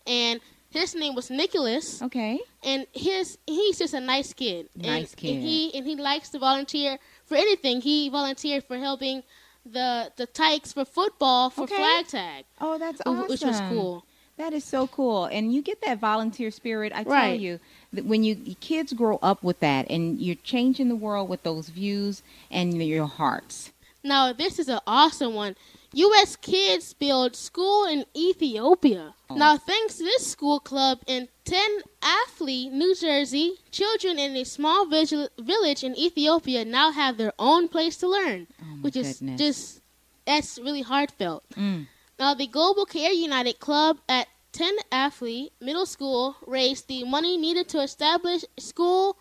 and 0.06 0.40
his 0.70 0.94
name 0.94 1.14
was 1.14 1.30
Nicholas, 1.30 2.02
Okay. 2.02 2.38
and 2.62 2.86
his 2.92 3.38
he's 3.46 3.78
just 3.78 3.94
a 3.94 4.00
nice 4.00 4.32
kid. 4.32 4.68
And- 4.74 4.86
Nice 4.86 5.14
kid. 5.14 5.34
And 5.36 5.42
he 5.42 5.74
and 5.74 5.86
he 5.86 5.96
likes 5.96 6.28
to 6.30 6.38
volunteer 6.38 6.98
for 7.24 7.36
anything. 7.36 7.80
He 7.80 8.08
volunteered 8.08 8.64
for 8.64 8.76
helping 8.78 9.22
the 9.64 10.12
the 10.16 10.26
Tykes 10.26 10.72
for 10.72 10.84
football 10.84 11.50
for 11.50 11.62
Okay. 11.64 11.76
flag 11.76 12.06
tag, 12.08 12.44
Oh, 12.60 12.78
that's 12.78 13.00
awesome. 13.06 13.28
which 13.28 13.42
was 13.42 13.60
cool. 13.68 14.04
That 14.38 14.52
is 14.52 14.64
so 14.64 14.86
cool, 14.86 15.24
and 15.24 15.52
you 15.54 15.62
get 15.62 15.80
that 15.82 15.98
volunteer 15.98 16.50
spirit. 16.50 16.92
I 16.94 17.04
tell 17.04 17.12
Right. 17.12 17.40
you, 17.40 17.58
that 17.92 18.04
when 18.04 18.22
you 18.22 18.34
kids 18.60 18.92
grow 18.92 19.18
up 19.22 19.42
with 19.42 19.60
that, 19.60 19.90
and 19.90 20.20
you're 20.20 20.36
changing 20.36 20.88
the 20.88 20.96
world 20.96 21.28
with 21.30 21.42
those 21.42 21.68
views 21.70 22.22
and 22.50 22.82
your 22.86 23.06
hearts. 23.06 23.72
Now, 24.04 24.32
this 24.34 24.58
is 24.58 24.68
an 24.68 24.80
awesome 24.86 25.34
one. 25.34 25.56
U.S. 25.94 26.36
kids 26.36 26.92
build 26.92 27.34
school 27.34 27.86
in 27.86 28.04
Ethiopia. 28.14 29.14
Oh. 29.30 29.34
Now, 29.36 29.56
thanks 29.56 29.96
to 29.96 30.04
this 30.04 30.26
school 30.26 30.60
club 30.60 30.98
in 31.06 31.28
Ten 31.44 31.78
Athlete, 32.02 32.70
New 32.72 32.94
Jersey, 32.94 33.54
children 33.70 34.18
in 34.18 34.36
a 34.36 34.44
small 34.44 34.84
vigil- 34.86 35.30
village 35.38 35.82
in 35.82 35.96
Ethiopia 35.96 36.64
now 36.66 36.90
have 36.92 37.16
their 37.16 37.32
own 37.38 37.68
place 37.68 37.96
to 37.98 38.06
learn, 38.08 38.46
Oh 38.60 38.64
my 38.76 38.82
which 38.82 38.96
is 38.96 39.20
just 39.38 39.80
that's 40.26 40.58
really 40.58 40.82
heartfelt. 40.82 41.44
Mm. 41.56 41.86
Now, 42.18 42.34
the 42.34 42.46
Global 42.46 42.86
Care 42.86 43.12
United 43.12 43.58
Club 43.60 43.98
at 44.08 44.28
10 44.52 44.74
Athlete 44.90 45.52
Middle 45.60 45.86
School 45.86 46.36
raised 46.46 46.88
the 46.88 47.04
money 47.04 47.36
needed 47.36 47.68
to 47.70 47.80
establish 47.82 48.44
a 48.56 48.60
school 48.60 49.18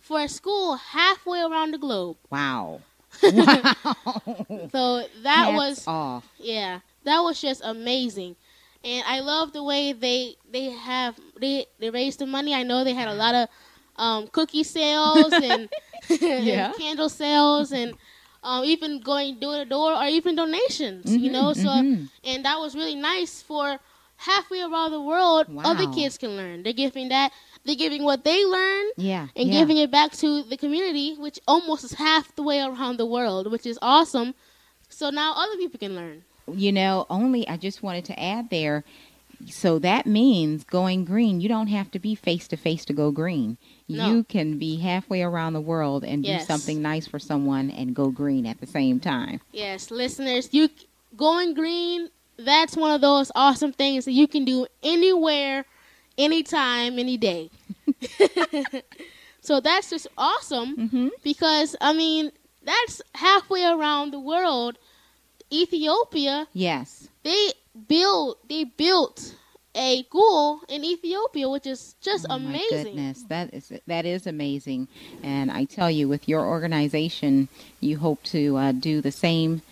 for 0.00 0.20
a 0.20 0.28
school 0.28 0.76
halfway 0.76 1.40
around 1.42 1.72
the 1.72 1.78
globe. 1.78 2.16
Wow. 2.30 2.80
So 4.72 5.04
that 5.22 5.52
was 5.54 5.86
off. 5.86 6.26
yeah, 6.38 6.80
that 7.04 7.20
was 7.20 7.40
just 7.40 7.62
amazing. 7.64 8.36
And 8.82 9.04
I 9.06 9.20
love 9.20 9.52
the 9.52 9.62
way 9.62 9.92
they 9.92 10.34
they 10.50 10.70
have 10.70 11.18
they 11.40 11.66
they 11.78 11.90
raised 11.90 12.18
the 12.18 12.26
money. 12.26 12.54
I 12.54 12.62
know 12.64 12.84
they 12.84 12.92
had 12.94 13.08
a 13.08 13.14
lot 13.14 13.34
of 13.34 13.48
um, 13.96 14.26
cookie 14.28 14.64
sales 14.64 15.32
and, 15.32 15.68
Yeah. 16.20 16.66
and 16.66 16.74
candle 16.78 17.08
sales 17.08 17.72
and 17.72 17.94
um, 18.44 18.64
even 18.64 19.00
going 19.00 19.40
door 19.40 19.56
to 19.56 19.64
door 19.64 19.92
or 19.94 20.04
even 20.04 20.36
donations. 20.36 21.10
you 21.16 21.30
know, 21.32 21.52
so 21.54 21.68
mhm. 21.68 22.08
and 22.22 22.44
that 22.44 22.58
was 22.60 22.74
really 22.76 22.94
nice 22.94 23.42
for 23.42 23.78
halfway 24.16 24.60
around 24.62 24.92
the 24.92 25.00
world. 25.00 25.48
Wow. 25.52 25.62
Other 25.64 25.86
kids 25.92 26.16
can 26.18 26.36
learn. 26.36 26.62
They're 26.62 26.72
giving 26.72 27.08
that. 27.08 27.32
They're 27.64 27.74
giving 27.74 28.04
what 28.04 28.24
they 28.24 28.44
learned 28.44 28.92
Yeah. 28.96 29.28
and 29.34 29.48
yeah. 29.48 29.58
giving 29.60 29.78
it 29.78 29.90
back 29.90 30.12
to 30.22 30.42
the 30.44 30.56
community, 30.56 31.16
which 31.18 31.40
almost 31.48 31.82
is 31.84 31.94
half 31.94 32.34
the 32.36 32.42
way 32.42 32.60
around 32.60 32.98
the 32.98 33.06
world, 33.06 33.50
which 33.50 33.66
is 33.66 33.78
awesome. 33.82 34.34
So 34.90 35.10
now 35.10 35.32
other 35.36 35.56
people 35.56 35.78
can 35.80 35.94
learn. 35.96 36.24
you 36.52 36.70
know, 36.72 37.06
only 37.08 37.48
I 37.48 37.56
just 37.56 37.82
wanted 37.82 38.04
to 38.04 38.20
add 38.20 38.50
there. 38.50 38.84
So 39.48 39.78
that 39.80 40.06
means 40.06 40.62
going 40.64 41.04
green. 41.04 41.40
You 41.40 41.48
don't 41.48 41.68
have 41.68 41.90
to 41.92 41.98
be 41.98 42.14
face 42.14 42.46
to 42.48 42.56
face 42.56 42.84
to 42.84 42.92
go 42.92 43.10
green. 43.10 43.56
No. 43.88 44.08
You 44.08 44.24
can 44.24 44.58
be 44.58 44.76
halfway 44.76 45.22
around 45.22 45.52
the 45.52 45.60
world 45.60 46.04
and 46.04 46.24
Yes. 46.24 46.42
do 46.42 46.46
something 46.46 46.80
nice 46.80 47.06
for 47.06 47.18
someone 47.18 47.70
and 47.70 47.94
go 47.94 48.08
green 48.10 48.46
at 48.46 48.60
the 48.60 48.66
same 48.66 48.98
time. 49.00 49.40
Yes, 49.52 49.90
listeners, 49.90 50.48
you 50.52 50.70
going 51.16 51.54
green. 51.54 52.08
That's 52.38 52.76
one 52.76 52.92
of 52.92 53.00
those 53.00 53.30
awesome 53.34 53.72
things 53.72 54.06
that 54.06 54.12
you 54.12 54.26
can 54.26 54.44
do 54.44 54.66
anywhere 54.82 55.66
anytime, 56.16 56.98
any 56.98 57.16
day. 57.16 57.50
so 59.40 59.60
that's 59.60 59.90
just 59.90 60.06
awesome 60.16 60.76
Mm-hmm. 60.76 61.08
because 61.22 61.76
I 61.80 61.92
mean 61.92 62.32
that's 62.62 63.02
halfway 63.14 63.64
around 63.64 64.12
the 64.12 64.18
world. 64.20 64.78
Ethiopia, 65.52 66.48
Yes. 66.52 67.08
they 67.22 67.50
built 67.88 68.38
they 68.48 68.64
built 68.64 69.34
a 69.74 70.02
school 70.04 70.60
in 70.68 70.84
Ethiopia, 70.84 71.48
which 71.48 71.66
is 71.66 71.94
just 72.00 72.26
Oh, 72.30 72.38
My 72.38 72.50
amazing. 72.50 72.84
goodness, 72.84 73.22
that 73.28 73.52
is 73.52 73.72
that 73.86 74.06
is 74.06 74.26
amazing. 74.26 74.88
And 75.22 75.50
I 75.50 75.64
tell 75.64 75.90
you, 75.90 76.08
with 76.08 76.28
your 76.28 76.46
organization, 76.46 77.48
you 77.80 77.98
hope 77.98 78.22
to 78.24 78.56
uh, 78.56 78.72
do 78.72 79.00
the 79.00 79.12
same 79.12 79.62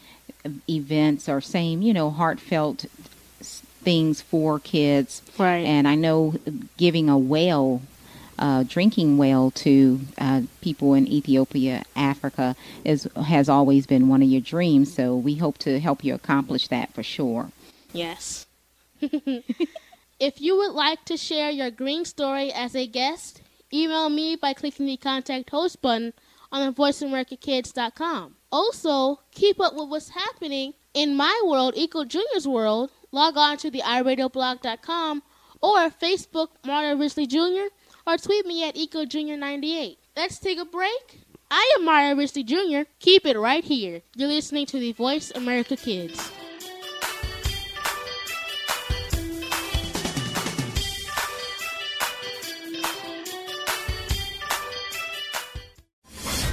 events 0.68 1.28
or 1.28 1.40
same, 1.40 1.82
you 1.82 1.92
know, 1.92 2.10
heartfelt 2.10 2.84
things 3.40 4.20
for 4.20 4.58
kids. 4.58 5.22
Right. 5.38 5.64
And 5.66 5.86
I 5.88 5.94
know 5.94 6.34
giving 6.76 7.08
a 7.08 7.18
well, 7.18 7.82
uh, 8.38 8.64
drinking 8.64 9.18
well 9.18 9.50
to 9.52 10.00
uh, 10.18 10.42
people 10.60 10.94
in 10.94 11.06
Ethiopia, 11.06 11.84
Africa, 11.96 12.56
is 12.84 13.08
has 13.26 13.48
always 13.48 13.86
been 13.86 14.08
one 14.08 14.22
of 14.22 14.28
your 14.28 14.40
dreams. 14.40 14.92
So 14.94 15.14
we 15.16 15.36
hope 15.36 15.58
to 15.58 15.78
help 15.80 16.04
you 16.04 16.14
accomplish 16.14 16.68
that 16.68 16.92
for 16.92 17.02
sure. 17.02 17.50
Yes. 17.92 18.46
if 20.22 20.40
you 20.40 20.56
would 20.56 20.70
like 20.70 21.04
to 21.06 21.16
share 21.16 21.50
your 21.50 21.72
green 21.72 22.04
story 22.04 22.52
as 22.52 22.76
a 22.76 22.87
guest, 22.87 23.42
email 23.74 24.08
me 24.08 24.37
by 24.37 24.52
clicking 24.52 24.87
the 24.87 24.96
contact 24.96 25.50
host 25.50 25.82
button 25.82 26.12
on 26.52 26.64
the 26.64 26.72
voiceamericakids.com. 26.72 28.37
Also, 28.52 29.18
keep 29.32 29.61
up 29.61 29.74
with 29.74 29.88
what's 29.88 30.11
happening 30.11 30.74
in 30.94 31.16
my 31.16 31.42
world, 31.44 31.74
Eco 31.76 32.04
Junior's 32.04 32.46
world. 32.46 32.92
Log 33.11 33.37
on 33.37 33.56
to 33.58 33.68
the 33.68 33.80
iradioblog.com 33.80 35.24
or 35.61 35.90
Facebook 35.90 36.50
Mario 36.64 36.96
Risley 36.96 37.26
Jr. 37.26 37.74
or 38.06 38.16
tweet 38.16 38.46
me 38.46 38.62
at 38.62 38.76
EcoJunior98. 38.76 39.96
Let's 40.16 40.38
take 40.38 40.58
a 40.58 40.64
break. 40.64 41.20
I 41.50 41.74
am 41.76 41.85
Mario 41.85 42.14
Risley 42.14 42.44
Jr. 42.44 42.88
Keep 43.00 43.26
it 43.26 43.37
right 43.37 43.64
here. 43.64 44.02
You're 44.14 44.28
listening 44.28 44.66
to 44.66 44.78
the 44.78 44.92
Voice 44.92 45.32
America 45.35 45.76
Kids. 45.76 46.30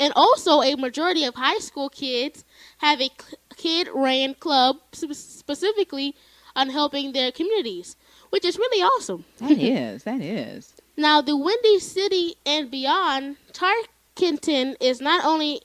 and 0.00 0.12
also 0.16 0.62
a 0.62 0.76
majority 0.76 1.24
of 1.24 1.34
high 1.34 1.58
school 1.58 1.88
kids 1.88 2.44
have 2.78 3.00
a 3.00 3.10
kid 3.56 3.88
ran 3.94 4.34
club 4.34 4.76
specifically 4.92 6.14
on 6.54 6.70
helping 6.70 7.12
their 7.12 7.30
communities, 7.30 7.96
which 8.30 8.44
is 8.44 8.58
really 8.58 8.82
awesome. 8.82 9.24
That 9.38 9.50
is. 9.58 10.04
That 10.04 10.20
is. 10.20 10.74
Now, 10.96 11.20
the 11.20 11.36
Windy 11.36 11.78
City 11.78 12.34
and 12.44 12.70
beyond, 12.70 13.36
Tarkington 13.52 14.74
is 14.80 15.00
not 15.00 15.24
only 15.24 15.62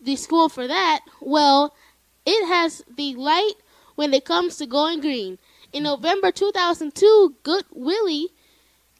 the 0.00 0.14
school 0.14 0.48
for 0.48 0.68
that, 0.68 1.00
well, 1.20 1.74
it 2.24 2.46
has 2.46 2.84
the 2.96 3.14
light 3.16 3.54
when 3.96 4.14
it 4.14 4.24
comes 4.24 4.56
to 4.58 4.66
going 4.66 5.00
green. 5.00 5.38
In 5.78 5.84
November 5.84 6.32
2002, 6.32 7.36
Goodwillie 7.44 8.30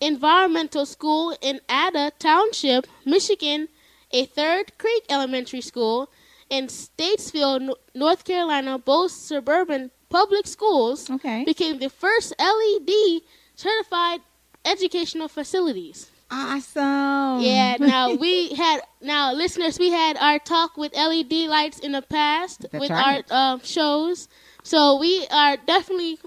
Environmental 0.00 0.86
School 0.86 1.36
in 1.42 1.60
Ada 1.68 2.12
Township, 2.20 2.86
Michigan, 3.04 3.66
a 4.12 4.26
Third 4.26 4.78
Creek 4.78 5.02
Elementary 5.10 5.60
School, 5.60 6.08
and 6.48 6.68
Statesville, 6.68 7.74
North 7.96 8.22
Carolina, 8.24 8.78
both 8.78 9.10
suburban 9.10 9.90
public 10.08 10.46
schools, 10.46 11.10
Okay. 11.10 11.42
became 11.42 11.80
the 11.80 11.90
first 11.90 12.32
LED 12.38 13.22
certified 13.56 14.20
educational 14.64 15.26
facilities. 15.26 16.12
Awesome. 16.30 17.40
Yeah, 17.40 17.76
now 17.80 18.14
we 18.14 18.54
had 18.54 18.82
now 19.00 19.32
listeners, 19.32 19.80
we 19.80 19.90
had 19.90 20.16
our 20.18 20.38
talk 20.38 20.76
with 20.76 20.94
LED 20.94 21.32
lights 21.48 21.80
in 21.80 21.90
the 21.90 22.02
past 22.02 22.66
That's 22.70 22.80
with 22.80 22.90
right. 22.90 23.24
our 23.32 23.54
um, 23.54 23.60
shows, 23.64 24.28
so 24.62 24.96
we 25.00 25.26
are 25.32 25.56
definitely 25.56 26.18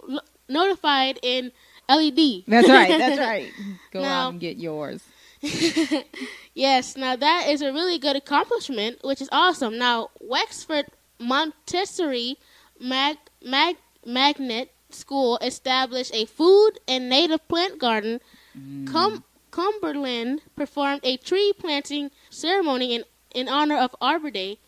notified 0.51 1.19
in 1.23 1.51
LED. 1.89 2.43
That's 2.47 2.69
right. 2.69 2.97
That's 2.97 3.19
right. 3.31 3.51
Go 3.91 4.01
Now- 4.01 4.27
out 4.27 4.31
and 4.33 4.39
get 4.39 4.57
yours. 4.57 5.01
yes, 6.53 6.95
now 6.95 7.15
that 7.15 7.47
is 7.49 7.61
a 7.63 7.73
really 7.73 7.97
good 7.97 8.15
accomplishment, 8.15 8.99
which 9.03 9.21
is 9.21 9.29
awesome. 9.31 9.77
Now, 9.77 10.09
Wexford 10.19 10.85
Montessori 11.19 12.37
Mag, 12.79 13.17
Mag, 13.43 13.77
Magnet 14.05 14.71
School 14.89 15.37
established 15.41 16.13
a 16.13 16.25
food 16.25 16.79
and 16.87 17.09
native 17.09 17.47
plant 17.47 17.79
garden. 17.79 18.19
Mm. 18.57 18.91
Cum, 18.91 19.23
Cumberland 19.49 20.41
performed 20.55 21.01
a 21.03 21.17
tree 21.17 21.53
planting 21.57 22.11
ceremony 22.29 22.95
in, 22.95 23.03
in 23.33 23.47
honor 23.47 23.77
of 23.77 23.95
Arbor 24.01 24.29
Day. 24.31 24.59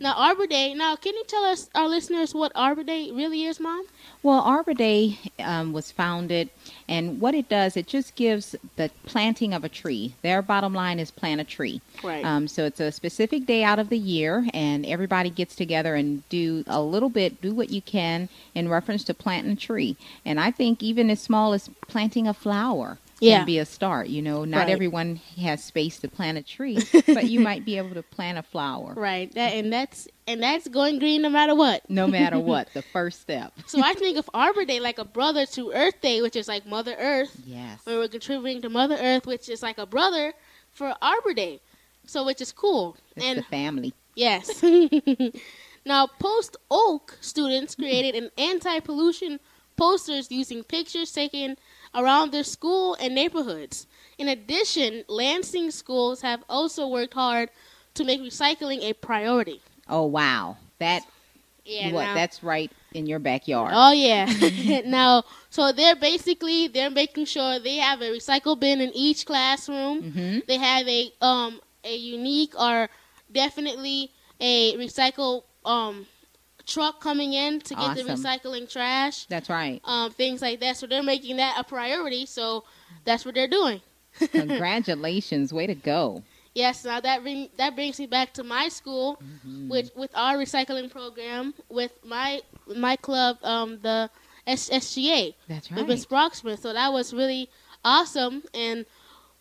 Now, 0.00 0.14
Arbor 0.16 0.46
Day, 0.46 0.74
now, 0.74 0.94
can 0.94 1.14
you 1.14 1.24
tell 1.24 1.44
us, 1.44 1.68
our 1.74 1.88
listeners, 1.88 2.32
what 2.32 2.52
Arbor 2.54 2.84
Day 2.84 3.10
really 3.10 3.44
is, 3.44 3.58
Mom? 3.58 3.84
Well, 4.22 4.40
Arbor 4.40 4.74
Day 4.74 5.18
um, 5.40 5.72
was 5.72 5.90
founded, 5.90 6.50
and 6.88 7.20
what 7.20 7.34
it 7.34 7.48
does, 7.48 7.76
it 7.76 7.88
just 7.88 8.14
gives 8.14 8.54
the 8.76 8.90
planting 9.06 9.52
of 9.52 9.64
a 9.64 9.68
tree. 9.68 10.14
Their 10.22 10.40
bottom 10.40 10.72
line 10.72 11.00
is 11.00 11.10
plant 11.10 11.40
a 11.40 11.44
tree. 11.44 11.80
Right. 12.04 12.24
Um, 12.24 12.46
so 12.46 12.64
it's 12.64 12.78
a 12.78 12.92
specific 12.92 13.44
day 13.44 13.64
out 13.64 13.80
of 13.80 13.88
the 13.88 13.98
year, 13.98 14.46
and 14.54 14.86
everybody 14.86 15.30
gets 15.30 15.56
together 15.56 15.96
and 15.96 16.28
do 16.28 16.62
a 16.68 16.80
little 16.80 17.10
bit, 17.10 17.40
do 17.40 17.52
what 17.52 17.70
you 17.70 17.82
can 17.82 18.28
in 18.54 18.68
reference 18.68 19.02
to 19.04 19.14
planting 19.14 19.52
a 19.52 19.56
tree. 19.56 19.96
And 20.24 20.38
I 20.38 20.52
think 20.52 20.80
even 20.80 21.10
as 21.10 21.20
small 21.20 21.52
as 21.52 21.68
planting 21.88 22.28
a 22.28 22.34
flower 22.34 22.98
Yeah. 23.20 23.38
can 23.38 23.46
be 23.46 23.58
a 23.58 23.64
start. 23.64 24.08
You 24.08 24.22
know, 24.22 24.44
not 24.44 24.58
Right. 24.58 24.70
everyone 24.70 25.20
has 25.40 25.62
space 25.64 25.98
to 26.00 26.08
plant 26.08 26.38
a 26.38 26.42
tree, 26.42 26.78
but 27.06 27.28
you 27.28 27.40
might 27.40 27.64
be 27.64 27.76
able 27.76 27.94
to 27.94 28.02
plant 28.02 28.38
a 28.38 28.42
flower. 28.42 28.94
Right. 28.96 29.32
That 29.34 29.54
and 29.54 29.72
that's 29.72 30.06
and 30.26 30.42
that's 30.42 30.68
going 30.68 30.98
green 30.98 31.22
no 31.22 31.28
matter 31.30 31.54
what. 31.54 31.88
No 31.90 32.06
matter 32.06 32.38
what, 32.50 32.72
the 32.74 32.82
first 32.82 33.20
step. 33.20 33.52
So 33.66 33.80
I 33.82 33.94
think 33.94 34.18
of 34.18 34.28
Arbor 34.34 34.64
Day 34.64 34.78
like 34.80 34.98
a 34.98 35.04
brother 35.04 35.46
to 35.46 35.72
Earth 35.72 36.00
Day, 36.00 36.22
which 36.22 36.36
is 36.36 36.46
like 36.48 36.66
Mother 36.66 36.94
Earth, 36.98 37.36
Yes. 37.46 37.80
where 37.84 37.98
we're 37.98 38.08
contributing 38.08 38.62
to 38.62 38.68
Mother 38.68 38.96
Earth, 39.00 39.26
which 39.26 39.48
is 39.48 39.62
like 39.62 39.78
a 39.78 39.86
brother 39.86 40.32
for 40.72 40.94
Arbor 41.02 41.34
Day. 41.34 41.60
So 42.06 42.24
which 42.24 42.40
is 42.40 42.52
cool. 42.52 42.96
It's 43.16 43.24
and 43.26 43.38
the 43.38 43.42
family. 43.42 43.92
yes. 44.14 44.62
now 45.84 46.06
Post 46.06 46.56
Oak 46.70 47.16
students 47.20 47.74
created 47.74 48.14
an 48.14 48.30
anti-pollution 48.38 49.40
posters 49.76 50.30
using 50.30 50.62
pictures 50.64 51.12
taken 51.12 51.56
around 51.94 52.32
their 52.32 52.44
school 52.44 52.94
and 53.00 53.14
neighborhoods. 53.14 53.86
In 54.18 54.28
addition, 54.28 55.04
Lansing 55.08 55.70
schools 55.70 56.22
have 56.22 56.42
also 56.48 56.86
worked 56.88 57.14
hard 57.14 57.50
to 57.94 58.04
make 58.04 58.20
recycling 58.20 58.82
a 58.82 58.92
priority. 58.94 59.60
Oh 59.88 60.04
wow, 60.04 60.56
that 60.78 61.02
Yeah, 61.64 61.92
what? 61.92 62.04
now- 62.04 62.14
That's 62.14 62.42
right 62.42 62.70
in 62.94 63.06
your 63.06 63.18
backyard. 63.18 63.72
Oh 63.74 63.92
yeah. 63.92 64.82
now, 64.86 65.24
so 65.50 65.72
they're 65.72 65.96
basically 65.96 66.68
they're 66.68 66.90
making 66.90 67.26
sure 67.26 67.58
they 67.58 67.76
have 67.76 68.00
a 68.00 68.10
recycle 68.10 68.58
bin 68.58 68.80
in 68.80 68.90
each 68.94 69.26
classroom. 69.26 70.02
Mhm. 70.02 70.46
They 70.46 70.56
have 70.58 70.86
a 70.88 71.12
um 71.20 71.60
a 71.84 71.94
unique 71.96 72.58
or 72.58 72.88
definitely 73.32 74.10
a 74.40 74.76
recycle 74.76 75.42
um 75.64 76.06
truck 76.68 77.00
coming 77.00 77.32
in 77.32 77.60
to 77.62 77.74
get 77.74 77.96
the 77.96 78.02
recycling 78.04 78.70
trash. 78.70 79.24
That's 79.26 79.48
right. 79.48 79.80
Um, 79.84 80.12
things 80.12 80.42
like 80.42 80.60
that. 80.60 80.76
So 80.76 80.86
they're 80.86 81.02
making 81.02 81.38
that 81.38 81.56
a 81.58 81.64
priority. 81.64 82.26
So 82.26 82.64
that's 83.04 83.24
what 83.24 83.34
they're 83.34 83.48
doing. 83.48 83.80
Congratulations, 84.32 85.52
way 85.52 85.66
to 85.66 85.74
go. 85.74 86.22
Yes, 86.54 86.84
now 86.84 87.00
that 87.00 87.22
bring, 87.22 87.48
that 87.56 87.74
brings 87.74 87.98
me 87.98 88.06
back 88.06 88.32
to 88.34 88.42
my 88.42 88.68
school, 88.68 89.20
with 89.68 89.92
with 89.94 90.10
our 90.14 90.34
recycling 90.36 90.90
program, 90.90 91.54
with 91.68 91.92
my 92.04 92.40
my 92.66 92.96
club, 92.96 93.38
um, 93.44 93.78
the 93.82 94.10
S- 94.46 94.68
SGA, 94.70 95.34
That's 95.48 95.70
with 95.70 95.78
right. 95.78 95.88
Miss 95.88 96.04
Brocksmith. 96.06 96.60
So 96.60 96.72
that 96.72 96.92
was 96.92 97.14
really 97.14 97.48
awesome, 97.84 98.42
and 98.54 98.86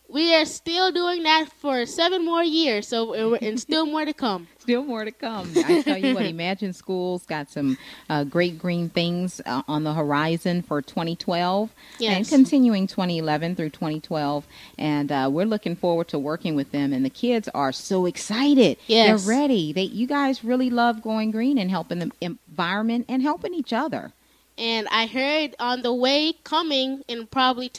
we 0.09 0.33
are 0.35 0.45
still 0.45 0.91
doing 0.91 1.23
that 1.23 1.49
for 1.59 1.85
seven 1.85 2.25
more 2.25 2.43
years. 2.43 2.87
So 2.87 3.35
and 3.35 3.59
still 3.59 3.85
more 3.85 4.05
to 4.05 4.13
come. 4.13 4.47
Still 4.67 4.83
more 4.83 5.05
to 5.05 5.13
come. 5.13 5.49
I 5.55 5.81
tell 5.81 5.97
you 5.97 6.13
what, 6.13 6.25
Imagine 6.25 6.73
Schools 6.73 7.25
got 7.25 7.49
some 7.49 7.77
uh, 8.09 8.25
great 8.25 8.59
green 8.59 8.89
things 8.89 9.39
uh, 9.45 9.61
on 9.65 9.85
the 9.85 9.93
horizon 9.93 10.61
for 10.61 10.81
2012 10.81 11.73
and 12.01 12.27
continuing 12.27 12.85
2011 12.85 13.55
through 13.55 13.69
2012. 13.69 14.45
And 14.77 15.09
uh, 15.09 15.29
we're 15.31 15.45
looking 15.45 15.77
forward 15.77 16.09
to 16.09 16.19
working 16.19 16.53
with 16.53 16.73
them. 16.73 16.91
And 16.91 17.05
the 17.05 17.09
kids 17.09 17.47
are 17.53 17.71
so 17.71 18.05
excited. 18.05 18.77
Yes. 18.87 19.23
They're 19.23 19.37
ready. 19.37 19.71
They, 19.71 19.83
you 19.83 20.05
guys 20.05 20.43
really 20.43 20.69
love 20.69 21.01
going 21.01 21.31
green 21.31 21.57
and 21.57 21.71
helping 21.71 21.99
the 21.99 22.11
environment 22.19 23.05
and 23.07 23.21
helping 23.21 23.53
each 23.53 23.71
other. 23.71 24.11
And 24.57 24.87
I 24.91 25.05
heard 25.05 25.55
on 25.59 25.81
the 25.81 25.93
way 25.93 26.33
coming 26.43 27.03
in 27.07 27.27
probably 27.27 27.69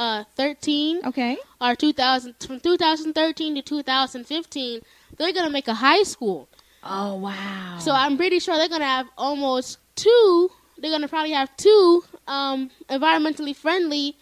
2013 0.00 1.00
Okay. 1.06 1.36
or 1.60 1.74
2000 1.74 2.34
from 2.40 2.60
2013 2.60 3.54
to 3.56 3.62
2015, 3.62 4.80
they're 5.16 5.32
gonna 5.32 5.50
make 5.50 5.68
a 5.68 5.74
high 5.74 6.02
school. 6.02 6.48
Oh, 6.82 7.16
wow. 7.16 7.78
So 7.80 7.92
I'm 7.92 8.16
pretty 8.16 8.38
sure 8.38 8.56
they're 8.56 8.68
gonna 8.68 8.84
have 8.84 9.08
almost 9.18 9.78
two. 9.96 10.50
They're 10.78 10.90
gonna 10.90 11.08
probably 11.08 11.32
have 11.32 11.54
two 11.56 12.04
um, 12.26 12.70
environmentally 12.88 13.54
friendly 13.54 14.16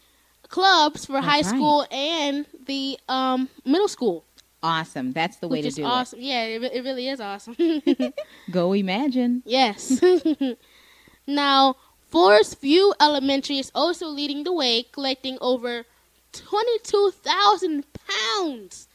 clubs 0.49 1.05
for 1.07 1.13
That's 1.13 1.27
high 1.27 1.37
right. 1.43 1.45
school 1.47 1.87
and 1.93 2.47
the 2.67 2.99
um, 3.09 3.49
middle 3.65 3.87
school, 3.89 4.25
awesome. 4.63 5.13
That's 5.13 5.37
the 5.37 5.47
way 5.47 5.59
which 5.59 5.63
to 5.65 5.69
is 5.69 5.75
do 5.77 5.85
awesome. 5.85 6.19
Yeah, 6.21 6.45
it, 6.45 6.63
it 6.65 6.85
really 6.85 7.09
is 7.09 7.21
awesome. 7.21 7.57
Go 8.51 8.73
Imagine. 8.73 9.43
yes. 9.47 10.03
now, 11.27 11.77
Forest 12.09 12.61
View 12.61 12.95
Elementary 13.01 13.59
is 13.59 13.71
also 13.75 14.07
leading 14.07 14.45
the 14.45 14.53
way, 14.53 14.85
collecting 14.93 15.39
over 15.41 15.85
22,000 16.33 17.85
pounds 17.93 18.89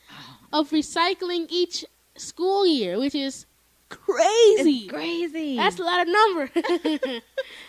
of 0.52 0.72
recycling 0.72 1.46
each 1.50 1.86
school 2.16 2.66
year, 2.66 3.00
which 3.00 3.16
is 3.16 3.46
crazy. 3.90 4.86
It's 4.86 4.92
crazy. 4.92 5.56
That's 5.58 5.80
a 5.80 5.84
lot 5.84 6.02
of 6.02 6.08
number. 6.08 6.50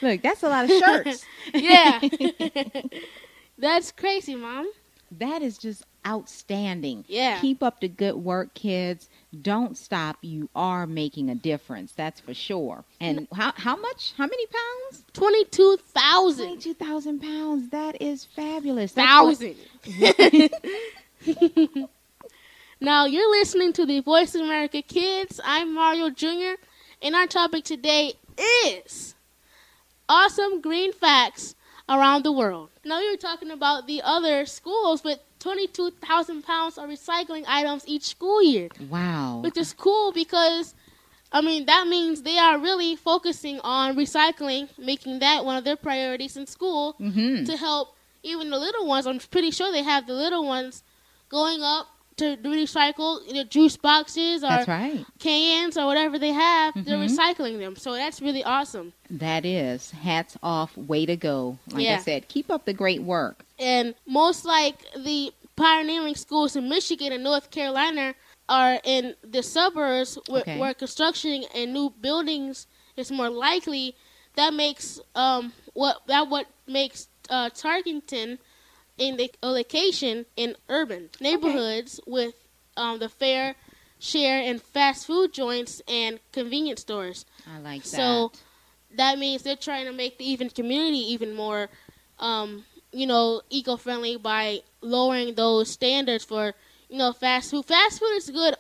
Look, 0.03 0.23
that's 0.23 0.43
a 0.43 0.49
lot 0.49 0.65
of 0.65 0.71
shirts. 0.71 1.25
yeah. 1.55 2.01
That's 3.59 3.93
crazy, 3.93 4.35
Mom. 4.35 4.69
That 5.13 5.41
is 5.41 5.59
just 5.59 5.85
outstanding. 6.05 7.05
Yeah. 7.07 7.39
Keep 7.41 7.63
up 7.63 7.81
the 7.81 7.89
good 7.89 8.17
work, 8.17 8.53
kids. 8.55 9.09
Don't 9.35 9.76
stop. 9.76 10.18
You 10.22 10.49
are 10.55 10.87
making 10.87 11.28
a 11.28 11.35
difference. 11.35 11.93
That's 11.93 12.20
for 12.20 12.35
sure. 12.35 12.85
And 13.01 13.28
how 13.35 13.53
how 13.57 13.76
much? 13.76 14.14
How 14.16 14.24
many 14.26 14.47
pounds? 14.47 15.05
22,000. 15.12 16.45
Twenty-two 16.47 16.74
thousand 16.74 17.20
pounds. 17.20 17.70
That 17.70 18.01
is 18.01 18.24
fabulous. 18.24 18.93
That's 18.93 19.22
what- 19.22 19.39
Thousand. 19.39 20.51
now, 22.80 23.07
you're 23.07 23.30
listening 23.30 23.72
to 23.74 23.87
the 23.87 24.01
Voice 24.01 24.35
of 24.35 24.43
America 24.43 24.82
Kids. 24.82 25.41
I'm 25.45 25.74
Mario 25.74 26.11
Jr., 26.11 26.55
and 27.03 27.14
our 27.14 27.26
topic 27.26 27.64
today 27.64 28.14
is 28.66 29.14
awesome 30.09 30.61
green 30.61 30.93
facts 30.93 31.55
around 31.89 32.24
the 32.24 32.32
world. 32.32 32.70
Now 32.85 33.01
you're 33.01 33.16
talking 33.16 33.51
about 33.51 33.87
the 33.87 34.01
other 34.03 34.47
schools 34.47 35.05
with 35.05 35.18
22,000 35.41 36.43
pounds 36.43 36.78
of 36.78 36.89
recycling 36.89 37.45
items 37.47 37.85
each 37.87 38.05
school 38.05 38.43
year. 38.43 38.68
Wow. 38.89 39.41
Which 39.43 39.57
is 39.57 39.72
cool 39.74 40.12
because, 40.12 40.74
I 41.32 41.41
mean, 41.41 41.66
that 41.66 41.87
means 41.87 42.22
they 42.22 42.39
are 42.39 42.59
really 42.59 42.97
focusing 42.97 43.61
on 43.61 43.97
recycling, 43.97 44.68
making 44.78 45.18
that 45.18 45.45
one 45.45 45.57
of 45.57 45.64
their 45.64 45.76
priorities 45.76 46.37
in 46.37 46.47
school 46.47 46.97
Mm-hmm. 47.01 47.45
to 47.45 47.57
help 47.57 47.95
even 48.22 48.51
the 48.51 48.59
little 48.59 48.87
ones. 48.87 49.07
I'm 49.07 49.18
pretty 49.18 49.51
sure 49.51 49.70
they 49.70 49.82
have 49.82 50.07
the 50.07 50.14
little 50.14 50.47
ones 50.47 50.82
going 51.28 51.62
up 51.62 51.87
to 52.17 52.37
recycle 52.39 53.27
you 53.27 53.35
know, 53.35 53.45
juice 53.45 53.77
boxes 53.77 54.45
or 54.45 54.65
right. 54.69 55.05
cans 55.19 55.77
or 55.77 55.87
whatever 55.87 56.19
they 56.19 56.33
have. 56.33 56.75
They're 56.75 56.99
Mhm. 56.99 57.09
recycling 57.09 57.59
them. 57.59 57.77
So 57.77 57.95
that's 57.95 58.21
really 58.23 58.45
awesome. 58.45 58.93
That 59.11 59.45
is. 59.45 59.91
Hats 59.91 60.37
off. 60.43 60.77
Way 60.77 61.07
to 61.07 61.17
go. 61.17 61.59
Like 61.71 61.87
I 61.89 61.97
said, 61.99 62.29
keep 62.29 62.51
up 62.51 62.65
the 62.65 62.73
great 62.73 63.03
work. 63.03 63.45
and 63.59 63.95
most 64.07 64.45
like 64.45 64.85
the 64.97 65.33
pioneering 65.57 66.17
schools 66.17 66.57
in 66.57 66.69
Michigan 66.69 67.12
and 67.12 67.23
North 67.23 67.51
Carolina 67.53 68.15
are 68.49 68.81
in 68.85 69.15
the 69.23 69.43
suburbs 69.43 70.19
where, 70.29 70.43
Okay. 70.43 70.59
where 70.59 70.75
construction 70.75 71.45
and 71.55 71.73
new 71.73 71.91
buildings 72.01 72.67
is 72.97 73.11
more 73.12 73.31
likely. 73.31 73.95
That 74.37 74.53
makes 74.53 75.01
um 75.15 75.53
what 75.75 76.03
that 76.09 76.29
what 76.29 76.47
makes 76.67 77.09
uh, 77.31 77.51
Tarkington 77.51 78.39
in 78.99 79.17
the 79.17 79.31
a 79.43 79.49
location 79.49 80.27
in 80.37 80.57
urban 80.69 81.11
neighborhoods 81.21 82.01
with 82.07 82.35
um, 82.77 82.99
the 82.99 83.09
fair 83.09 83.57
share 83.99 84.41
and 84.41 84.61
fast 84.61 85.07
food 85.07 85.33
joints 85.33 85.81
and 85.89 86.21
convenience 86.33 86.81
stores. 86.83 87.25
I 87.51 87.59
like 87.59 87.83
that. 87.83 87.89
So 87.89 88.33
that 88.97 89.19
means 89.19 89.43
they're 89.43 89.57
trying 89.57 89.87
to 89.87 89.93
make 89.93 90.19
the 90.19 90.29
even 90.29 90.51
community 90.51 90.99
even 90.99 91.35
more, 91.35 91.69
um, 92.19 92.65
you 92.93 93.07
know, 93.07 93.43
eco-friendly 93.51 94.19
by 94.19 94.61
lowering 94.81 95.35
those 95.35 95.71
standards 95.71 96.25
for, 96.25 96.55
you 96.89 96.99
know, 96.99 97.13
fast 97.13 97.51
food. 97.51 97.65
Fast 97.65 97.99
food 97.99 98.15
is 98.17 98.31
good 98.31 98.55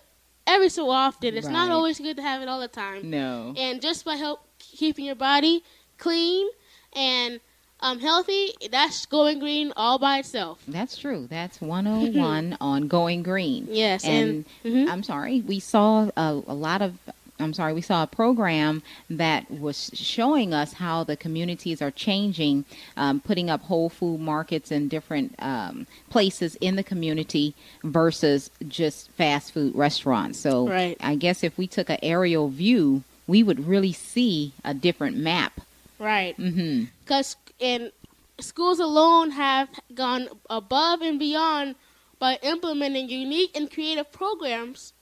every 0.46 0.68
so 0.68 0.90
often. 0.90 1.36
It's 1.36 1.48
not 1.48 1.70
always 1.70 2.00
good 2.00 2.16
to 2.16 2.22
have 2.22 2.42
it 2.42 2.48
all 2.48 2.60
the 2.60 2.68
time. 2.68 3.10
no. 3.10 3.54
And 3.56 3.80
just 3.80 4.04
by 4.04 4.16
help 4.16 4.40
keeping 4.58 5.04
your 5.04 5.14
body 5.14 5.62
clean 5.98 6.48
and 6.94 7.40
um, 7.84 8.00
healthy, 8.00 8.48
that's 8.70 9.06
going 9.06 9.38
green 9.38 9.72
all 9.76 9.98
by 9.98 10.18
itself. 10.18 10.60
That's 10.66 10.96
true. 10.96 11.26
That's 11.28 11.60
101 11.60 12.56
on 12.60 12.88
Going 12.88 13.22
Green. 13.22 13.68
Yes, 13.70 14.04
And, 14.04 14.44
and, 14.64 14.74
mhm. 14.74 14.88
I'm 14.90 15.02
sorry, 15.02 15.42
we 15.42 15.60
saw 15.60 16.10
a, 16.16 16.42
a 16.46 16.54
lot 16.54 16.82
of. 16.82 16.98
I'm 17.40 17.52
sorry, 17.52 17.72
we 17.74 17.80
saw 17.80 18.04
a 18.04 18.06
program 18.06 18.82
that 19.10 19.50
was 19.50 19.90
showing 19.92 20.54
us 20.54 20.72
how 20.74 21.02
the 21.02 21.16
communities 21.16 21.82
are 21.82 21.90
changing, 21.90 22.64
um, 22.96 23.18
putting 23.20 23.50
up 23.50 23.62
whole 23.62 23.88
food 23.88 24.20
markets 24.20 24.70
in 24.70 24.86
different 24.86 25.34
um, 25.40 25.88
places 26.10 26.54
in 26.60 26.76
the 26.76 26.84
community 26.84 27.54
versus 27.82 28.50
just 28.68 29.10
fast 29.10 29.52
food 29.52 29.74
restaurants. 29.74 30.38
So 30.38 30.68
Right. 30.68 30.96
I 31.00 31.16
guess 31.16 31.42
if 31.42 31.58
we 31.58 31.66
took 31.66 31.90
an 31.90 31.98
aerial 32.04 32.48
view, 32.50 33.02
we 33.26 33.42
would 33.42 33.66
really 33.66 33.92
see 33.92 34.52
a 34.64 34.72
different 34.72 35.16
map. 35.16 35.60
Right. 35.98 36.36
hmm 36.36 36.84
because 37.00 37.36
and 37.60 37.92
schools 38.40 38.78
alone 38.80 39.30
have 39.32 39.68
gone 39.94 40.28
above 40.50 41.00
and 41.02 41.18
beyond 41.18 41.74
by 42.18 42.38
implementing 42.42 43.08
unique 43.08 43.56
and 43.56 43.70
creative 43.70 44.10
programs 44.12 44.92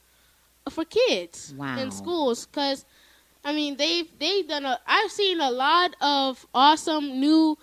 for 0.70 0.84
kids 0.84 1.55
Wow. 1.57 1.78
in 1.78 1.90
schools 1.90 2.47
because 2.47 2.84
I 3.45 3.53
mean 3.53 3.76
they've 3.76 4.09
they've 4.18 4.47
done 4.47 4.64
a 4.64 4.78
I've 4.86 5.11
seen 5.11 5.40
a 5.40 5.51
lot 5.51 5.95
of 6.01 6.47
awesome 6.55 7.20
new 7.20 7.57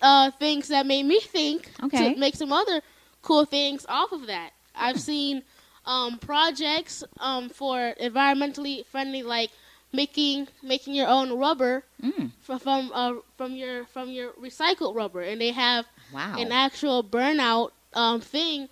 uh, 0.00 0.30
things 0.32 0.68
that 0.68 0.86
made 0.86 1.04
me 1.04 1.20
think 1.20 1.70
Okay. 1.84 2.14
to 2.14 2.18
make 2.18 2.34
some 2.34 2.52
other 2.52 2.80
cool 3.22 3.44
things 3.44 3.84
off 3.88 4.12
of 4.12 4.26
that. 4.26 4.50
I've 4.74 4.98
seen 5.00 5.42
um, 5.86 6.18
projects 6.18 7.02
um, 7.18 7.48
for 7.48 7.94
environmentally 8.00 8.84
friendly 8.86 9.22
like 9.22 9.50
making 9.92 10.48
making 10.62 10.94
your 10.94 11.08
own 11.08 11.32
rubber 11.38 11.84
Mm. 12.02 12.30
fr- 12.40 12.56
from 12.56 12.90
uh, 12.94 13.14
from 13.36 13.54
your 13.54 13.84
from 13.86 14.10
your 14.10 14.32
recycled 14.32 14.94
rubber, 14.94 15.20
and 15.22 15.40
they 15.40 15.50
have 15.52 15.86
Wow. 16.12 16.36
an 16.38 16.50
actual 16.52 17.02
burnout 17.04 17.70
um, 17.94 18.20
thing 18.20 18.68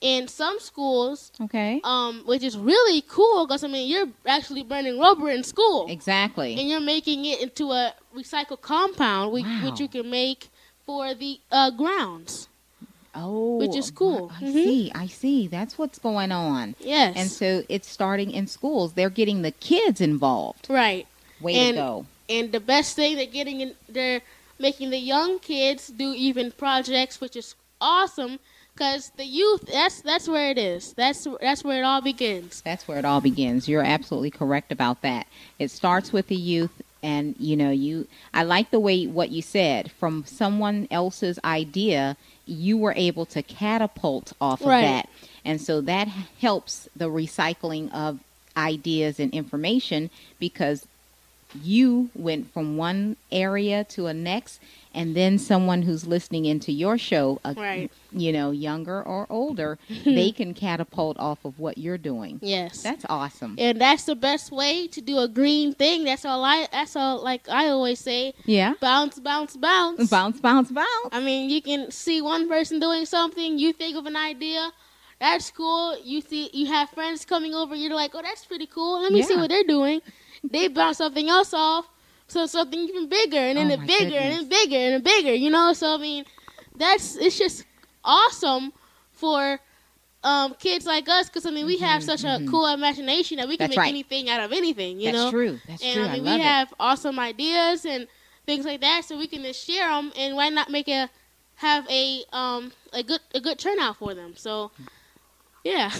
in 0.00 0.26
some 0.26 0.58
schools, 0.58 1.30
Okay. 1.40 1.80
um, 1.84 2.22
which 2.26 2.42
is 2.42 2.56
really 2.58 3.02
cool 3.02 3.46
because 3.46 3.62
I 3.64 3.68
mean 3.68 3.88
you're 3.88 4.08
actually 4.26 4.62
burning 4.62 4.98
rubber 4.98 5.30
in 5.30 5.44
school, 5.44 5.86
Exactly. 5.88 6.58
and 6.58 6.68
you're 6.68 6.80
making 6.80 7.24
it 7.24 7.40
into 7.40 7.70
a 7.72 7.94
recycled 8.16 8.62
compound, 8.62 9.32
which, 9.32 9.44
Wow. 9.44 9.64
which 9.70 9.80
you 9.80 9.88
can 9.88 10.10
make 10.10 10.48
for 10.86 11.14
the 11.14 11.38
uh, 11.50 11.70
grounds. 11.70 12.48
Oh, 13.14 13.56
Which 13.58 13.76
is 13.76 13.90
cool. 13.90 14.30
I 14.38 14.42
Mhm. 14.44 14.52
see. 14.52 14.92
I 14.94 15.06
see. 15.06 15.46
That's 15.46 15.76
what's 15.76 15.98
going 15.98 16.32
on. 16.32 16.74
Yes, 16.80 17.14
And 17.16 17.30
so 17.30 17.62
it's 17.68 17.88
starting 17.88 18.30
in 18.30 18.46
schools. 18.46 18.94
They're 18.94 19.10
getting 19.10 19.42
the 19.42 19.50
kids 19.52 20.00
involved. 20.00 20.66
right. 20.70 21.06
Way 21.40 21.54
And- 21.56 21.74
to 21.76 21.80
go. 21.82 22.06
And 22.28 22.52
the 22.52 22.60
best 22.60 22.96
thing 22.96 23.16
they're 23.16 23.26
getting 23.26 23.60
in, 23.60 23.74
they're 23.88 24.22
making 24.58 24.90
the 24.90 24.98
young 24.98 25.38
kids 25.40 25.88
do 25.88 26.14
even 26.14 26.52
projects, 26.52 27.20
which 27.20 27.36
is 27.36 27.54
awesome. 27.80 28.38
Because 28.74 29.10
the 29.18 29.26
youth, 29.26 29.66
that's 29.70 30.00
that's 30.00 30.26
where 30.28 30.50
it 30.50 30.56
is. 30.56 30.94
That's 30.94 31.26
that's 31.42 31.62
where 31.62 31.80
it 31.80 31.84
all 31.84 32.00
begins. 32.00 32.62
That's 32.64 32.88
where 32.88 32.98
it 32.98 33.04
all 33.04 33.20
begins. 33.20 33.68
You're 33.68 33.82
absolutely 33.82 34.30
correct 34.30 34.72
about 34.72 35.02
that. 35.02 35.26
It 35.58 35.70
starts 35.70 36.10
with 36.10 36.28
the 36.28 36.36
youth 36.36 36.80
and 37.02 37.34
you 37.38 37.54
know, 37.56 37.70
you 37.70 38.06
I 38.32 38.44
like 38.44 38.70
the 38.70 38.80
way 38.80 39.06
what 39.06 39.30
you 39.30 39.42
said 39.42 39.90
from 39.90 40.24
someone 40.26 40.88
else's 40.90 41.38
idea, 41.44 42.16
you 42.46 42.76
were 42.76 42.94
able 42.96 43.26
to 43.26 43.42
catapult 43.42 44.32
off 44.40 44.60
of 44.60 44.66
that. 44.68 45.08
And 45.44 45.60
so 45.60 45.80
that 45.82 46.08
helps 46.40 46.88
the 46.94 47.08
recycling 47.08 47.92
of 47.92 48.20
ideas 48.56 49.18
and 49.20 49.32
information 49.32 50.10
because 50.38 50.86
you 51.62 52.10
went 52.14 52.52
from 52.52 52.76
one 52.76 53.16
area 53.30 53.84
to 53.84 54.06
a 54.06 54.14
next 54.14 54.60
and 54.94 55.14
then 55.16 55.38
someone 55.38 55.82
who's 55.82 56.06
listening 56.06 56.44
into 56.44 56.70
your 56.72 56.98
show 56.98 57.40
a, 57.44 57.54
Right. 57.54 57.90
you 58.10 58.32
know 58.32 58.50
younger 58.50 59.02
or 59.02 59.26
older 59.30 59.78
they 60.04 60.30
can 60.32 60.54
catapult 60.54 61.18
off 61.18 61.44
of 61.44 61.58
what 61.58 61.78
you're 61.78 61.98
doing 61.98 62.38
Yes. 62.42 62.82
that's 62.82 63.04
awesome 63.08 63.56
and 63.58 63.80
that's 63.80 64.04
the 64.04 64.14
best 64.16 64.52
way 64.52 64.86
to 64.88 65.00
do 65.00 65.18
a 65.18 65.28
green 65.28 65.74
thing. 65.74 66.04
That's 66.04 66.24
all 66.24 66.44
I. 66.44 66.66
That's 66.72 66.94
all. 66.96 67.22
Like 67.22 67.48
I 67.48 67.68
always 67.68 67.98
say, 68.00 68.34
yeah 68.44 68.74
bounce, 68.80 69.18
bounce, 69.18 69.56
bounce. 69.56 70.08
bounce 70.10 70.40
bounce 70.40 70.70
bounce 70.70 71.08
I 71.12 71.20
mean, 71.20 71.50
you 71.50 71.60
can 71.62 71.90
see 71.90 72.20
one 72.22 72.48
person 72.48 72.80
doing 72.80 73.06
something, 73.06 73.58
you 73.58 73.72
think 73.72 73.96
of 73.96 74.06
an 74.06 74.16
idea, 74.16 74.70
that's 75.20 75.50
cool. 75.50 75.96
You 76.02 76.20
see, 76.20 76.50
you 76.52 76.66
have 76.66 76.90
friends 76.90 77.24
coming 77.24 77.54
over, 77.54 77.74
you're 77.74 77.94
like, 77.94 78.10
oh, 78.14 78.22
that's 78.22 78.44
pretty 78.44 78.66
cool. 78.66 79.02
Let 79.02 79.12
me 79.12 79.22
see 79.22 79.36
what 79.36 79.50
they're 79.50 79.64
doing. 79.64 80.00
They 80.42 80.66
bounce 80.68 80.98
something 80.98 81.28
else 81.28 81.54
off, 81.54 81.86
so 82.32 82.46
something 82.46 82.80
even 82.80 83.08
bigger, 83.08 83.38
and 83.38 83.58
then 83.58 83.68
Oh, 83.70 83.86
bigger, 83.86 84.16
and 84.16 84.32
goodness. 84.32 84.48
then 84.48 84.48
bigger, 84.48 84.76
and 84.96 85.04
bigger. 85.04 85.34
You 85.34 85.50
know, 85.50 85.72
so 85.72 85.94
I 85.94 85.98
mean, 85.98 86.24
that's 86.76 87.16
it's 87.16 87.38
just 87.38 87.66
awesome 88.04 88.72
for 89.12 89.60
um, 90.22 90.54
kids 90.58 90.86
like 90.86 91.08
us 91.08 91.28
because 91.28 91.46
I 91.46 91.50
mean, 91.50 91.66
we 91.66 91.78
have 91.78 92.02
such 92.02 92.24
a 92.24 92.40
cool 92.46 92.66
imagination 92.66 93.38
that 93.38 93.48
we 93.48 93.56
can 93.56 93.68
Mm-hmm, 93.68 93.70
That's 93.70 93.76
make 93.76 93.86
right. 93.86 93.86
anything 93.86 94.28
out 94.28 94.40
of 94.40 94.52
anything. 94.52 95.00
You 95.00 95.10
that's 95.10 95.18
know, 95.18 95.28
That's 95.28 95.30
true 95.30 95.60
that's 95.66 95.86
and 95.86 96.00
true 96.00 96.08
I 96.08 96.08
mean, 96.08 96.22
love 96.22 96.34
we 96.34 96.38
it 96.38 96.40
have 96.40 96.72
awesome 96.78 97.18
ideas 97.18 97.84
and 97.84 98.08
things 98.46 98.64
like 98.64 98.80
that, 98.80 99.04
so 99.04 99.18
we 99.18 99.26
can 99.26 99.42
just 99.42 99.64
share 99.66 99.88
them, 99.88 100.12
and 100.16 100.36
why 100.36 100.48
not 100.50 100.70
make 100.70 100.88
a 100.88 101.10
have 101.56 101.88
a 101.90 102.24
um 102.32 102.72
a 102.92 103.02
good 103.02 103.20
a 103.34 103.40
good 103.40 103.58
turnout 103.58 103.96
for 103.96 104.14
them? 104.14 104.34
So, 104.36 104.72
yeah, 105.64 105.90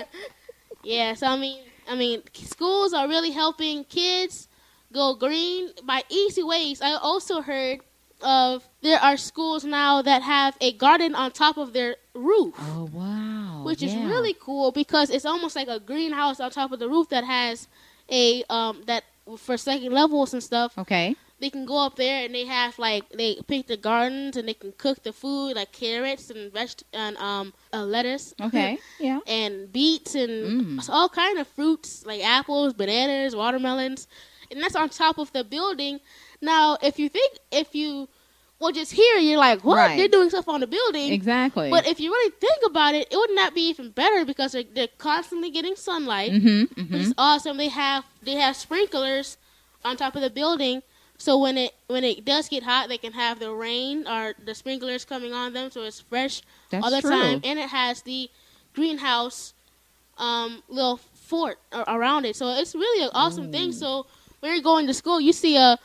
yeah. 0.82 1.14
So 1.14 1.26
I 1.26 1.36
mean, 1.38 1.64
I 1.88 1.94
mean, 1.94 2.22
schools 2.34 2.92
are 2.92 3.08
really 3.08 3.30
helping 3.30 3.84
kids 3.84 4.48
go 4.92 5.14
green 5.14 5.70
by 5.84 6.02
easy 6.08 6.42
ways. 6.42 6.80
I 6.82 6.92
also 6.94 7.40
heard 7.40 7.80
of 8.22 8.62
there 8.82 8.98
are 9.00 9.16
schools 9.16 9.64
now 9.64 10.00
that 10.02 10.22
have 10.22 10.56
a 10.60 10.72
garden 10.72 11.14
on 11.14 11.32
top 11.32 11.56
of 11.56 11.72
their 11.72 11.96
roof 12.14 12.54
oh 12.56 12.88
wow 12.92 13.62
which 13.64 13.82
is 13.82 13.94
really 13.96 14.34
cool 14.38 14.70
because 14.70 15.10
it's 15.10 15.24
almost 15.24 15.56
like 15.56 15.66
a 15.66 15.80
greenhouse 15.80 16.38
on 16.38 16.48
top 16.50 16.70
of 16.70 16.78
the 16.78 16.88
roof 16.88 17.08
that 17.08 17.24
has 17.24 17.66
a 18.10 18.44
um 18.48 18.82
that 18.86 19.02
for 19.38 19.56
second 19.56 19.92
levels 19.92 20.32
and 20.32 20.42
stuff. 20.42 20.76
okay 20.78 21.16
They 21.40 21.50
can 21.50 21.64
go 21.66 21.78
up 21.84 21.96
there 21.96 22.24
and 22.24 22.32
they 22.32 22.44
have 22.46 22.78
like 22.78 23.08
they 23.10 23.40
pick 23.48 23.66
the 23.66 23.76
gardens 23.76 24.36
and 24.36 24.46
they 24.46 24.54
can 24.54 24.72
cook 24.78 25.02
the 25.02 25.12
food 25.12 25.56
like 25.56 25.72
carrots 25.72 26.30
and 26.30 26.52
veg 26.52 26.70
and 26.92 27.16
um 27.18 27.52
uh, 27.72 27.82
lettuce. 27.82 28.34
okay 28.40 28.78
yeah 29.00 29.18
and 29.26 29.72
beets 29.72 30.14
and 30.14 30.32
Mm. 30.78 30.88
all 30.88 31.08
kind 31.08 31.38
of 31.38 31.46
fruits 31.48 32.06
like 32.06 32.22
apples, 32.22 32.72
bananas, 32.74 33.34
watermelons, 33.34 34.06
and 34.52 34.62
that's 34.62 34.76
on 34.76 34.88
top 34.88 35.18
of 35.18 35.32
the 35.32 35.42
building. 35.42 36.00
Now, 36.40 36.78
if 36.82 36.98
you 36.98 37.08
think 37.08 37.38
if 37.50 37.74
you 37.74 38.08
well 38.60 38.72
just 38.72 38.92
here, 38.92 39.16
you're 39.16 39.38
like, 39.38 39.64
what? 39.64 39.76
Right. 39.76 39.96
They're 39.96 40.08
doing 40.08 40.30
stuff 40.30 40.48
on 40.48 40.60
the 40.60 40.68
building. 40.68 41.12
exactly 41.12 41.68
But 41.70 41.86
if 41.88 41.98
you 41.98 42.10
really 42.12 42.32
think 42.40 42.60
about 42.64 42.94
it, 42.94 43.08
it 43.10 43.16
would 43.16 43.34
not 43.34 43.54
be 43.54 43.68
even 43.70 43.90
better 43.90 44.24
because 44.24 44.52
they're, 44.52 44.62
they're 44.72 44.88
constantly 44.98 45.50
getting 45.50 45.74
sunlight, 45.74 46.30
mm-hmm, 46.30 46.60
which 46.60 46.70
mm-hmm. 46.70 46.94
is 46.94 47.14
awesome. 47.18 47.56
They 47.56 47.68
have 47.68 48.04
they 48.22 48.34
have 48.34 48.54
sprinklers 48.54 49.36
on 49.84 49.96
top 49.96 50.14
of 50.14 50.22
the 50.22 50.30
building 50.30 50.82
So 51.22 51.38
when 51.38 51.56
it 51.56 51.72
when 51.86 52.02
it 52.02 52.24
does 52.24 52.48
get 52.48 52.64
hot, 52.64 52.88
they 52.88 52.98
can 52.98 53.12
have 53.12 53.38
the 53.38 53.52
rain 53.52 54.08
or 54.08 54.34
the 54.44 54.56
sprinklers 54.56 55.04
coming 55.04 55.32
on 55.32 55.52
them, 55.52 55.70
so 55.70 55.82
it's 55.82 56.00
fresh 56.00 56.42
That's 56.70 56.84
all 56.84 56.90
the 56.90 57.00
true. 57.00 57.10
time. 57.10 57.40
And 57.44 57.60
it 57.60 57.68
has 57.68 58.02
the 58.02 58.28
greenhouse 58.74 59.54
um, 60.18 60.64
little 60.68 60.98
fort 61.14 61.58
around 61.72 62.24
it, 62.24 62.34
so 62.34 62.48
it's 62.48 62.74
really 62.74 63.04
an 63.04 63.10
awesome 63.14 63.52
thing. 63.52 63.70
So 63.70 64.06
when 64.42 64.52
you're 64.52 64.62
going 64.62 64.88
to 64.88 64.94
school, 64.94 65.20
you 65.20 65.32
see 65.32 65.56
a 65.56 65.78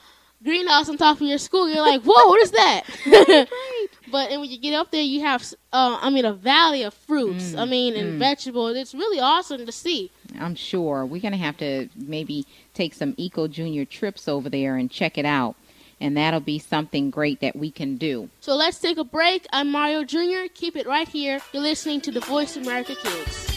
greenhouse 0.43 0.89
on 0.89 0.97
top 0.97 1.21
of 1.21 1.27
your 1.27 1.37
school, 1.37 1.69
you're 1.69 1.81
like, 1.81 2.01
"Whoa, 2.01 2.27
what 2.27 2.41
is 2.41 2.51
that?" 2.51 2.83
But 4.09 4.31
and 4.31 4.39
when 4.39 4.49
you 4.49 4.57
get 4.57 4.73
up 4.73 4.91
there, 4.91 5.01
you 5.01 5.21
have, 5.21 5.43
uh, 5.73 5.99
I 6.01 6.09
mean, 6.09 6.23
a 6.23 6.33
valley 6.33 6.83
of 6.83 6.93
fruits. 6.93 7.53
I 7.55 7.65
mean, 7.65 7.95
and 7.95 8.17
vegetables. 8.17 8.77
It's 8.77 8.93
really 8.93 9.19
awesome 9.19 9.65
to 9.65 9.71
see. 9.71 10.11
I'm 10.39 10.55
sure 10.55 11.05
we're 11.05 11.21
going 11.21 11.33
to 11.33 11.37
have 11.37 11.57
to 11.57 11.89
maybe 11.95 12.45
take 12.73 12.93
some 12.93 13.15
Eco 13.17 13.49
Junior 13.49 13.83
trips 13.83 14.29
over 14.29 14.49
there 14.49 14.77
and 14.77 14.89
check 14.89 15.17
it 15.17 15.25
out. 15.25 15.55
And 15.99 16.15
that'll 16.15 16.39
be 16.39 16.57
something 16.57 17.09
great 17.09 17.41
that 17.41 17.55
we 17.55 17.69
can 17.69 17.97
do. 17.97 18.29
So 18.39 18.55
let's 18.55 18.79
take 18.79 18.97
a 18.97 19.03
break. 19.03 19.45
I'm 19.51 19.71
Mario 19.71 20.05
Jr. 20.05 20.47
Keep 20.53 20.77
it 20.77 20.87
right 20.87 21.07
here. 21.07 21.41
You're 21.51 21.63
listening 21.63 22.01
to 22.01 22.11
the 22.11 22.21
Voice 22.21 22.55
of 22.55 22.63
America 22.63 22.95
Kids. 22.95 23.56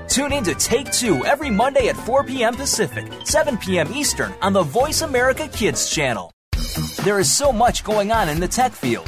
Tune 0.11 0.33
in 0.33 0.43
to 0.43 0.53
Take 0.55 0.91
Two 0.91 1.25
every 1.25 1.49
Monday 1.49 1.87
at 1.87 1.95
4 1.95 2.25
p.m. 2.25 2.53
Pacific, 2.53 3.09
7 3.23 3.57
p.m. 3.57 3.93
Eastern 3.93 4.33
on 4.41 4.51
the 4.51 4.61
Voice 4.61 5.03
America 5.03 5.47
Kids 5.47 5.89
channel. 5.89 6.33
There 7.05 7.17
is 7.17 7.33
so 7.33 7.53
much 7.53 7.85
going 7.85 8.11
on 8.11 8.27
in 8.27 8.41
the 8.41 8.47
tech 8.49 8.73
field. 8.73 9.07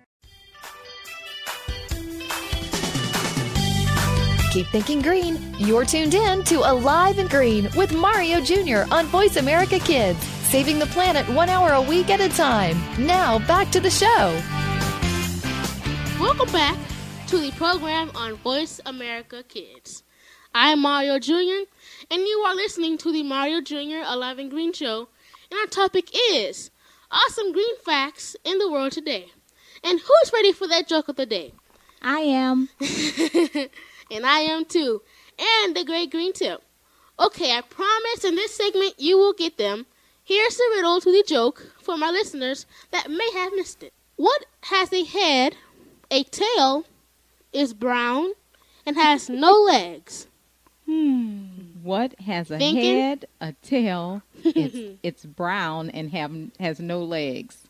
Keep 4.51 4.67
thinking 4.67 5.01
green. 5.01 5.39
You're 5.59 5.85
tuned 5.85 6.13
in 6.13 6.43
to 6.43 6.69
Alive 6.69 7.19
and 7.19 7.29
Green 7.29 7.69
with 7.77 7.93
Mario 7.93 8.41
Jr. 8.41 8.83
on 8.93 9.05
Voice 9.05 9.37
America 9.37 9.79
Kids, 9.79 10.21
saving 10.49 10.77
the 10.77 10.87
planet 10.87 11.25
one 11.29 11.47
hour 11.47 11.71
a 11.71 11.81
week 11.81 12.09
at 12.09 12.19
a 12.19 12.27
time. 12.27 12.77
Now, 12.99 13.39
back 13.47 13.71
to 13.71 13.79
the 13.79 13.89
show. 13.89 14.37
Welcome 16.19 16.51
back 16.51 16.77
to 17.27 17.37
the 17.37 17.51
program 17.51 18.11
on 18.13 18.35
Voice 18.35 18.81
America 18.85 19.41
Kids. 19.47 20.03
I'm 20.53 20.81
Mario 20.81 21.17
Jr., 21.17 21.63
and 22.09 22.21
you 22.21 22.43
are 22.45 22.53
listening 22.53 22.97
to 22.97 23.13
the 23.13 23.23
Mario 23.23 23.61
Jr. 23.61 24.03
Alive 24.03 24.37
and 24.37 24.51
Green 24.51 24.73
Show, 24.73 25.07
and 25.49 25.59
our 25.61 25.67
topic 25.67 26.09
is 26.13 26.71
awesome 27.09 27.53
green 27.53 27.77
facts 27.85 28.35
in 28.43 28.57
the 28.57 28.69
world 28.69 28.91
today. 28.91 29.27
And 29.81 30.01
who's 30.01 30.33
ready 30.33 30.51
for 30.51 30.67
that 30.67 30.89
joke 30.89 31.07
of 31.07 31.15
the 31.15 31.25
day? 31.25 31.53
I 32.01 32.19
am. 32.19 32.67
and 34.11 34.25
I 34.25 34.39
am 34.41 34.65
too. 34.65 35.01
And 35.39 35.75
the 35.75 35.83
great 35.85 36.11
green 36.11 36.33
tip. 36.33 36.61
Okay, 37.19 37.55
I 37.55 37.61
promise 37.61 38.23
in 38.23 38.35
this 38.35 38.53
segment 38.55 38.95
you 38.97 39.17
will 39.17 39.33
get 39.33 39.57
them. 39.57 39.85
Here's 40.23 40.57
the 40.57 40.71
riddle 40.75 41.01
to 41.01 41.11
the 41.11 41.23
joke 41.27 41.73
for 41.81 41.97
my 41.97 42.09
listeners 42.09 42.65
that 42.91 43.09
may 43.09 43.31
have 43.33 43.53
missed 43.53 43.83
it. 43.83 43.93
What 44.15 44.45
has 44.63 44.93
a 44.93 45.03
head, 45.03 45.55
a 46.11 46.23
tail, 46.23 46.85
is 47.53 47.73
brown, 47.73 48.33
and 48.85 48.95
has 48.95 49.29
no 49.29 49.51
legs? 49.67 50.27
Hmm. 50.85 51.45
What 51.83 52.19
has 52.21 52.51
a 52.51 52.57
Thinking? 52.59 52.95
head, 52.99 53.25
a 53.39 53.53
tail, 53.63 54.21
it's, 54.43 54.99
it's 55.03 55.25
brown, 55.25 55.89
and 55.89 56.11
have 56.11 56.31
has 56.59 56.79
no 56.79 57.01
legs? 57.03 57.67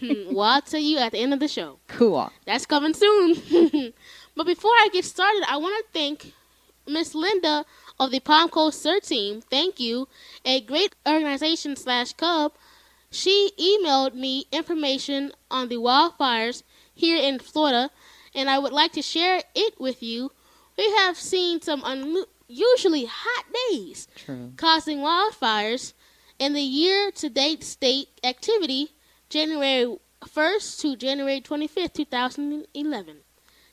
Hmm, 0.00 0.32
well, 0.34 0.48
I'll 0.48 0.62
tell 0.62 0.80
you 0.80 0.98
at 0.98 1.12
the 1.12 1.18
end 1.18 1.34
of 1.34 1.40
the 1.40 1.48
show. 1.48 1.78
Cool. 1.88 2.32
That's 2.46 2.66
coming 2.66 2.94
soon. 2.94 3.92
but 4.38 4.46
before 4.46 4.70
I 4.70 4.88
get 4.92 5.04
started, 5.04 5.42
I 5.48 5.56
want 5.56 5.84
to 5.84 5.92
thank 5.92 6.32
Miss 6.86 7.12
Linda 7.12 7.66
of 7.98 8.12
the 8.12 8.20
Palm 8.20 8.48
Coast 8.48 8.84
CERT 8.86 9.08
team. 9.08 9.40
Thank 9.40 9.80
you. 9.80 10.06
A 10.44 10.60
great 10.60 10.94
organization 11.04 11.74
slash 11.74 12.12
cub. 12.12 12.52
She 13.10 13.50
emailed 13.58 14.14
me 14.14 14.46
information 14.52 15.32
on 15.50 15.68
the 15.68 15.78
wildfires 15.78 16.62
here 16.94 17.16
in 17.16 17.40
Florida, 17.40 17.90
and 18.32 18.48
I 18.48 18.60
would 18.60 18.72
like 18.72 18.92
to 18.92 19.02
share 19.02 19.42
it 19.56 19.80
with 19.80 20.04
you. 20.04 20.30
We 20.76 20.88
have 20.98 21.16
seen 21.16 21.60
some 21.60 21.82
unusually 21.84 23.06
hot 23.10 23.44
days 23.72 24.06
True. 24.14 24.52
causing 24.56 24.98
wildfires 24.98 25.94
in 26.38 26.52
the 26.52 26.62
year 26.62 27.10
to 27.10 27.28
date 27.28 27.64
state 27.64 28.20
activity 28.22 28.92
January 29.30 29.98
1st 30.22 30.80
to 30.82 30.96
January 30.96 31.40
25th, 31.40 31.94
2011. 31.94 33.16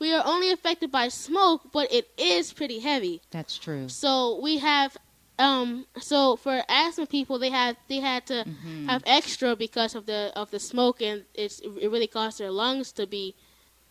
We 0.00 0.12
are 0.12 0.22
only 0.26 0.50
affected 0.50 0.90
by 0.90 1.08
smoke, 1.08 1.70
but 1.72 1.92
it 1.92 2.08
is 2.18 2.52
pretty 2.52 2.80
heavy. 2.80 3.20
That's 3.30 3.56
true. 3.58 3.88
So 3.88 4.40
we 4.42 4.58
have, 4.58 4.96
um, 5.38 5.86
so 5.98 6.36
for 6.36 6.62
asthma 6.68 7.06
people, 7.06 7.38
they 7.38 7.50
had 7.50 7.76
they 7.88 8.00
had 8.00 8.26
to 8.26 8.44
Mm-hmm. 8.44 8.88
have 8.88 9.02
extra 9.06 9.54
because 9.56 9.94
of 9.94 10.06
the 10.06 10.32
of 10.36 10.50
the 10.50 10.58
smoke, 10.58 11.00
and 11.02 11.24
it's 11.34 11.60
it 11.60 11.88
really 11.90 12.06
caused 12.06 12.38
their 12.38 12.50
lungs 12.50 12.92
to 12.92 13.06
be, 13.06 13.34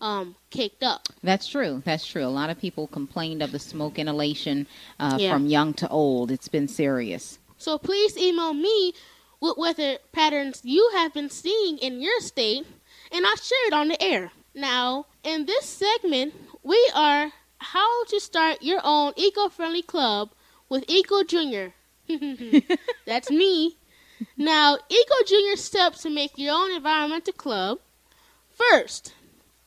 um, 0.01 0.35
caked 0.49 0.83
up. 0.83 1.07
That's 1.23 1.47
true. 1.47 1.81
That's 1.85 2.05
true. 2.05 2.25
A 2.25 2.27
lot 2.41 2.49
of 2.49 2.59
people 2.59 2.87
complained 2.87 3.41
of 3.43 3.51
the 3.51 3.59
smoke 3.59 3.97
inhalation 3.99 4.67
uh, 4.99 5.17
Yeah. 5.19 5.31
from 5.33 5.45
young 5.47 5.73
to 5.75 5.87
old. 5.89 6.31
It's 6.31 6.47
been 6.47 6.67
serious. 6.67 7.39
So 7.57 7.77
please 7.77 8.17
email 8.17 8.53
me 8.53 8.93
with 9.39 9.57
weather 9.57 9.97
patterns 10.11 10.61
you 10.63 10.91
have 10.95 11.13
been 11.13 11.29
seeing 11.29 11.77
in 11.79 12.01
your 12.01 12.19
state, 12.21 12.65
and 13.11 13.25
I'll 13.25 13.35
share 13.37 13.67
it 13.67 13.73
on 13.73 13.87
the 13.89 14.01
air. 14.01 14.31
Now, 14.53 15.05
in 15.23 15.45
this 15.45 15.65
segment, 15.65 16.33
we 16.63 16.79
are 16.95 17.31
how 17.59 18.03
to 18.05 18.19
start 18.19 18.61
your 18.61 18.81
own 18.83 19.13
eco-friendly 19.15 19.83
club 19.83 20.29
with 20.69 20.83
Eco 20.87 21.23
Junior. 21.23 21.73
That's 23.05 23.29
me. 23.29 23.77
Now, 24.35 24.77
Eco 24.89 25.15
Junior 25.27 25.55
steps 25.55 26.01
to 26.01 26.09
make 26.09 26.31
your 26.39 26.55
own 26.55 26.71
environmental 26.71 27.33
club. 27.33 27.77
First, 28.49 29.13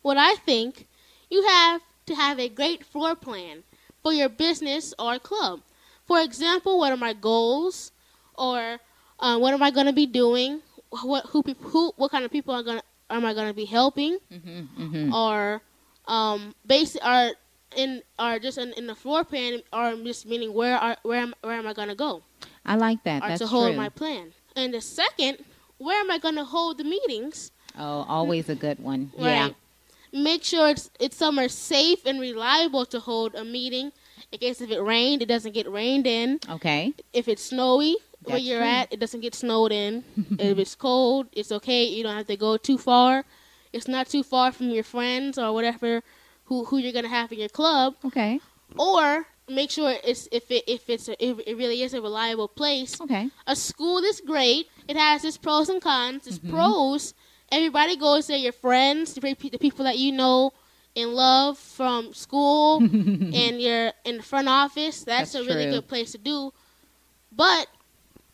what 0.02 0.16
I 0.16 0.34
think, 0.34 0.88
you 1.30 1.46
have 1.46 1.82
to 2.06 2.14
have 2.16 2.40
a 2.40 2.48
great 2.48 2.84
floor 2.84 3.14
plan 3.14 3.62
for 4.02 4.12
your 4.12 4.28
business 4.28 4.92
or 4.98 5.20
club. 5.20 5.60
For 6.04 6.20
example, 6.20 6.78
what 6.80 6.90
are 6.90 6.96
my 6.96 7.12
goals, 7.12 7.92
or 8.34 8.78
uh, 9.20 9.38
what 9.38 9.54
am 9.54 9.62
I 9.62 9.70
going 9.70 9.86
to 9.86 9.92
be 9.92 10.06
doing? 10.06 10.62
What 10.90 11.26
who, 11.26 11.44
who 11.60 11.92
what 11.96 12.10
kind 12.10 12.24
of 12.24 12.32
people 12.32 12.52
are 12.52 12.64
going 12.64 12.80
am 13.08 13.24
I 13.24 13.34
going 13.34 13.46
to 13.46 13.54
be 13.54 13.66
helping, 13.66 14.18
Mm-hmm. 14.32 15.14
or 15.14 15.62
um, 16.08 16.56
basic 16.66 17.04
are 17.04 17.30
in 17.76 18.02
are 18.18 18.38
just 18.38 18.58
in, 18.58 18.72
in 18.74 18.86
the 18.86 18.94
floor 18.94 19.24
plan, 19.24 19.62
or 19.72 19.94
just 19.96 20.26
meaning 20.26 20.52
where 20.54 20.76
are 20.76 20.96
where 21.02 21.20
am, 21.20 21.34
where 21.42 21.54
am 21.54 21.66
I 21.66 21.72
going 21.72 21.88
to 21.88 21.94
go, 21.94 22.22
I 22.64 22.76
like 22.76 23.02
that. 23.04 23.22
or 23.22 23.28
That's 23.28 23.40
to 23.40 23.46
hold 23.46 23.68
true. 23.68 23.76
my 23.76 23.88
plan. 23.88 24.32
And 24.56 24.74
the 24.74 24.80
second, 24.80 25.44
where 25.78 26.00
am 26.00 26.10
I 26.10 26.18
going 26.18 26.34
to 26.36 26.44
hold 26.44 26.78
the 26.78 26.84
meetings? 26.84 27.52
Oh, 27.78 28.04
always 28.08 28.48
a 28.48 28.54
good 28.54 28.80
one. 28.80 29.12
Yeah. 29.16 29.50
Make 30.12 30.42
sure 30.42 30.70
it's 30.70 30.90
it's 30.98 31.16
somewhere 31.16 31.48
safe 31.48 32.04
and 32.04 32.20
reliable 32.20 32.84
to 32.86 33.00
hold 33.00 33.34
a 33.34 33.44
meeting. 33.44 33.92
In 34.32 34.38
case 34.38 34.60
if 34.60 34.70
it 34.70 34.80
rained, 34.80 35.22
it 35.22 35.26
doesn't 35.26 35.52
get 35.52 35.70
rained 35.70 36.06
in. 36.06 36.40
Okay. 36.48 36.94
If 37.12 37.28
it's 37.28 37.42
snowy 37.44 37.96
where 38.24 38.38
you're 38.38 38.60
true. 38.60 38.68
at, 38.68 38.92
it 38.92 39.00
doesn't 39.00 39.20
get 39.20 39.34
snowed 39.34 39.72
in. 39.72 40.04
if 40.38 40.58
it's 40.58 40.74
cold, 40.74 41.28
it's 41.32 41.52
okay. 41.52 41.84
You 41.84 42.02
don't 42.02 42.16
have 42.16 42.26
to 42.26 42.36
go 42.36 42.56
too 42.56 42.76
far. 42.76 43.24
It's 43.72 43.86
not 43.88 44.08
too 44.08 44.22
far 44.24 44.50
from 44.50 44.70
your 44.70 44.82
friends 44.82 45.38
or 45.38 45.52
whatever 45.52 46.02
who 46.50 46.64
who 46.66 46.76
you're 46.78 46.92
gonna 46.92 47.08
have 47.08 47.30
in 47.32 47.38
your 47.38 47.48
club. 47.48 47.94
Okay. 48.04 48.40
Or 48.76 49.24
make 49.48 49.70
sure 49.70 49.94
it's 50.04 50.28
if 50.32 50.50
it 50.50 50.64
if 50.66 50.90
it's 50.90 51.08
a, 51.08 51.14
if 51.24 51.38
it 51.46 51.56
really 51.56 51.80
is 51.82 51.94
a 51.94 52.02
reliable 52.02 52.48
place. 52.48 53.00
Okay. 53.00 53.30
A 53.46 53.54
school 53.54 53.98
is 53.98 54.20
great. 54.20 54.66
It 54.88 54.96
has 54.96 55.24
its 55.24 55.38
pros 55.38 55.68
and 55.70 55.80
cons. 55.80 56.26
Its 56.26 56.38
Mm-hmm. 56.38 56.50
pros, 56.50 57.14
everybody 57.50 57.96
goes 57.96 58.26
there. 58.26 58.36
Your 58.36 58.52
friends, 58.52 59.14
the, 59.14 59.20
people 59.58 59.84
that 59.86 59.96
you 59.98 60.10
know 60.12 60.50
and 60.96 61.14
love 61.14 61.56
from 61.56 62.12
school, 62.12 62.78
and 62.82 63.62
you're 63.62 63.92
in 64.04 64.16
the 64.18 64.22
front 64.24 64.48
office. 64.48 65.04
That's, 65.04 65.32
That's 65.32 65.34
a 65.36 65.46
really 65.48 65.66
true. 65.70 65.74
good 65.78 65.86
place 65.88 66.10
to 66.12 66.18
do. 66.18 66.50
But 67.30 67.68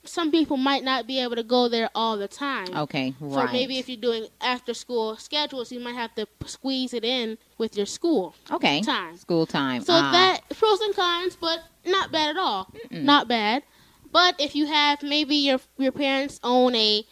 some 0.07 0.31
people 0.31 0.57
might 0.57 0.83
not 0.85 1.07
be 1.07 1.21
able 1.21 1.37
to 1.37 1.43
go 1.43 1.69
there 1.69 1.91
all 1.95 2.17
the 2.17 2.29
time. 2.29 2.67
Okay. 2.75 3.15
right. 3.21 3.47
So 3.49 3.53
maybe 3.53 3.79
if 3.79 3.89
you're 3.89 4.01
doing 4.01 4.27
after 4.41 4.73
school 4.75 5.17
schedules, 5.17 5.71
you 5.73 5.81
might 5.81 5.95
have 5.95 6.15
to 6.15 6.27
squeeze 6.47 6.95
it 6.95 7.05
in 7.05 7.39
with 7.59 7.77
your 7.77 7.87
school 7.87 8.35
okay. 8.51 8.81
time. 8.83 9.17
School 9.17 9.47
time. 9.47 9.83
So 9.83 9.93
Ah. 9.95 10.13
that 10.13 10.41
pros 10.59 10.81
and 10.81 10.95
cons, 10.95 11.37
but 11.37 11.61
not 11.85 12.11
bad 12.13 12.31
at 12.31 12.37
all. 12.37 12.73
Not 12.91 13.29
bad. 13.29 13.63
But 14.13 14.37
if 14.41 14.55
you 14.55 14.67
have 14.67 15.03
maybe 15.03 15.35
your 15.37 15.61
your 15.79 15.93
parents 15.93 16.41
own 16.43 16.75
a 16.75 17.05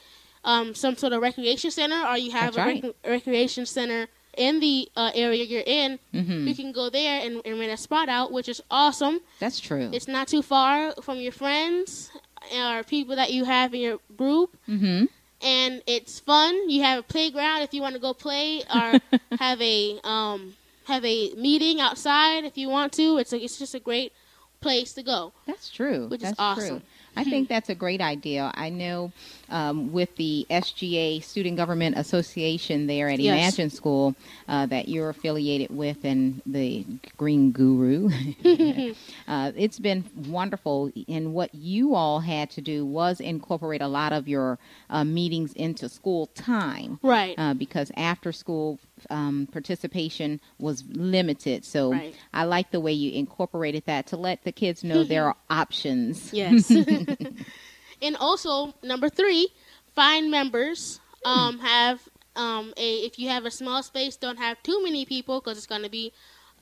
um, 0.44 0.74
some 0.74 0.96
sort 0.96 1.12
of 1.14 1.22
recreation 1.22 1.70
center, 1.70 2.00
or 2.06 2.18
you 2.18 2.30
have 2.32 2.54
That's 2.54 2.56
a 2.56 2.60
right. 2.60 2.84
rec- 2.84 2.94
recreation 3.06 3.64
center 3.66 4.08
in 4.36 4.60
the 4.60 4.88
uh, 4.96 5.10
area 5.14 5.42
you're 5.44 5.62
in, 5.64 5.98
Mhm. 6.12 6.46
you 6.48 6.54
can 6.54 6.72
go 6.72 6.90
there 6.90 7.20
and, 7.24 7.40
and 7.44 7.58
rent 7.58 7.72
a 7.72 7.76
spot 7.76 8.08
out, 8.08 8.30
which 8.32 8.48
is 8.48 8.60
awesome. 8.70 9.20
That's 9.38 9.58
true. 9.60 9.88
It's 9.92 10.08
not 10.08 10.28
too 10.28 10.42
far 10.42 10.92
from 11.02 11.18
your 11.18 11.32
friends 11.32 12.10
or 12.52 12.82
people 12.82 13.16
that 13.16 13.32
you 13.32 13.44
have 13.44 13.74
in 13.74 13.80
your 13.80 13.98
group 14.16 14.56
mm-hmm. 14.68 15.04
and 15.42 15.82
it's 15.86 16.20
fun. 16.20 16.68
You 16.68 16.82
have 16.82 17.00
a 17.00 17.02
playground 17.02 17.62
if 17.62 17.74
you 17.74 17.82
want 17.82 17.94
to 17.94 18.00
go 18.00 18.14
play, 18.14 18.62
or 18.62 19.00
have 19.38 19.60
a 19.60 20.00
um, 20.04 20.54
have 20.86 21.04
a 21.04 21.34
meeting 21.34 21.80
outside 21.80 22.44
if 22.44 22.56
you 22.58 22.68
want 22.68 22.92
to. 22.94 23.18
It's 23.18 23.32
a, 23.32 23.38
it's 23.38 23.58
just 23.58 23.74
a 23.74 23.80
great 23.80 24.12
place 24.60 24.92
to 24.94 25.02
go. 25.02 25.32
That's 25.46 25.70
true. 25.70 26.08
Which 26.08 26.22
is 26.22 26.34
awesome. 26.38 26.80
True. 26.80 26.82
I 27.16 27.24
think 27.24 27.48
that's 27.54 27.68
a 27.68 27.74
great 27.74 28.00
idea. 28.00 28.50
I 28.54 28.70
know 28.70 29.12
um, 29.50 29.92
with 29.92 30.14
the 30.16 30.46
SGA 30.50 31.22
Student 31.22 31.56
Government 31.56 31.96
Association 31.96 32.86
there 32.86 33.08
at 33.08 33.20
Yes. 33.20 33.34
Imagine 33.34 33.70
School 33.70 34.14
uh, 34.48 34.66
that 34.66 34.88
you're 34.88 35.08
affiliated 35.08 35.74
with 35.74 36.04
and 36.04 36.42
the 36.46 36.84
Green 37.16 37.52
Guru. 37.52 38.10
uh, 39.28 39.52
it's 39.56 39.78
been 39.78 40.04
wonderful. 40.28 40.90
And 41.08 41.34
what 41.34 41.54
you 41.54 41.94
all 41.94 42.20
had 42.20 42.50
to 42.50 42.60
do 42.60 42.84
was 42.84 43.20
incorporate 43.20 43.82
a 43.82 43.88
lot 43.88 44.12
of 44.12 44.28
your 44.28 44.58
uh, 44.90 45.04
meetings 45.04 45.52
into 45.54 45.88
school 45.88 46.26
time. 46.34 46.98
Right. 47.02 47.34
Uh, 47.38 47.54
because 47.54 47.90
after 47.96 48.32
school 48.32 48.78
um, 49.10 49.48
participation 49.50 50.40
was 50.58 50.84
limited. 50.88 51.64
So 51.64 51.92
Right. 51.92 52.14
I 52.32 52.44
like 52.44 52.70
the 52.70 52.80
way 52.80 52.92
you 52.92 53.12
incorporated 53.12 53.84
that 53.86 54.06
to 54.08 54.16
let 54.16 54.44
the 54.44 54.52
kids 54.52 54.84
know 54.84 55.04
there 55.04 55.26
are 55.28 55.36
options. 55.50 56.32
Yes. 56.32 56.70
and 58.02 58.16
also 58.16 58.74
number 58.82 59.08
three, 59.08 59.48
find 59.94 60.30
members. 60.30 61.00
Um, 61.26 61.58
have 61.60 62.06
um, 62.36 62.74
a 62.76 62.96
if 62.98 63.18
you 63.18 63.30
have 63.30 63.46
a 63.46 63.50
small 63.50 63.82
space, 63.82 64.16
don't 64.16 64.38
have 64.38 64.62
too 64.62 64.82
many 64.82 65.06
people 65.06 65.40
because 65.40 65.56
it's 65.56 65.66
gonna 65.66 65.88
be. 65.88 66.12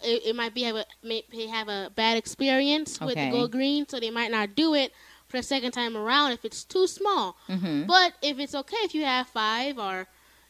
It, 0.04 0.26
it 0.26 0.36
might 0.36 0.54
be 0.54 0.62
have 0.62 0.76
a 0.76 0.84
may 1.02 1.24
have 1.48 1.68
a 1.68 1.90
bad 1.94 2.16
experience 2.16 3.00
with 3.00 3.14
the 3.14 3.22
Okay. 3.22 3.30
Go 3.30 3.48
Green, 3.48 3.88
so 3.88 3.98
they 3.98 4.10
might 4.10 4.30
not 4.30 4.54
do 4.54 4.74
it 4.74 4.92
for 5.28 5.38
the 5.38 5.42
second 5.42 5.72
time 5.72 5.96
around 5.96 6.32
if 6.32 6.44
it's 6.44 6.62
too 6.62 6.86
small. 6.86 7.36
Mhm. 7.48 7.86
But 7.86 8.12
if 8.22 8.38
it's 8.38 8.54
okay 8.54 8.76
if 8.82 8.94
you 8.94 9.04
have 9.04 9.26
five 9.28 9.78
or 9.78 10.06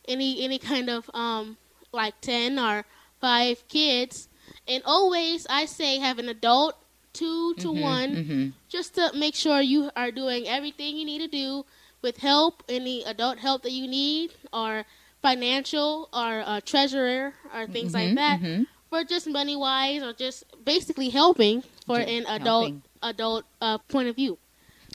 any 0.08 0.42
any 0.42 0.58
kind 0.58 0.90
of 0.90 1.08
um 1.14 1.56
like 1.92 2.20
ten 2.20 2.58
or 2.58 2.84
five 3.20 3.66
kids, 3.68 4.28
and 4.66 4.82
always 4.84 5.46
I 5.48 5.66
say 5.66 5.98
have 5.98 6.18
an 6.18 6.28
adult 6.28 6.76
two 7.12 7.54
to 7.56 7.70
one 7.72 8.18
mhm. 8.18 8.52
just 8.68 8.94
to 8.94 9.12
make 9.14 9.34
sure 9.34 9.60
you 9.60 9.90
are 9.96 10.10
doing 10.10 10.48
everything 10.48 10.96
you 10.96 11.04
need 11.04 11.18
to 11.20 11.28
do 11.28 11.64
with 12.02 12.18
help, 12.18 12.62
any 12.68 13.02
adult 13.04 13.38
help 13.38 13.62
that 13.62 13.72
you 13.72 13.86
need, 13.88 14.32
or 14.52 14.84
financial, 15.22 16.08
or 16.12 16.42
uh, 16.44 16.60
treasurer, 16.64 17.34
or 17.54 17.66
things 17.66 17.94
like 17.94 18.12
Mhm, 18.12 18.14
that, 18.14 18.40
mhm. 18.40 18.66
for 18.88 19.04
just 19.04 19.28
money 19.28 19.56
wise, 19.56 20.02
or 20.02 20.12
just 20.12 20.44
basically 20.64 21.10
helping 21.10 21.62
for 21.86 21.98
Just 21.98 22.08
an 22.08 22.26
adult 22.26 22.72
helping. 22.72 22.82
adult 23.02 23.44
uh, 23.60 23.78
point 23.88 24.08
of 24.08 24.16
view. 24.16 24.38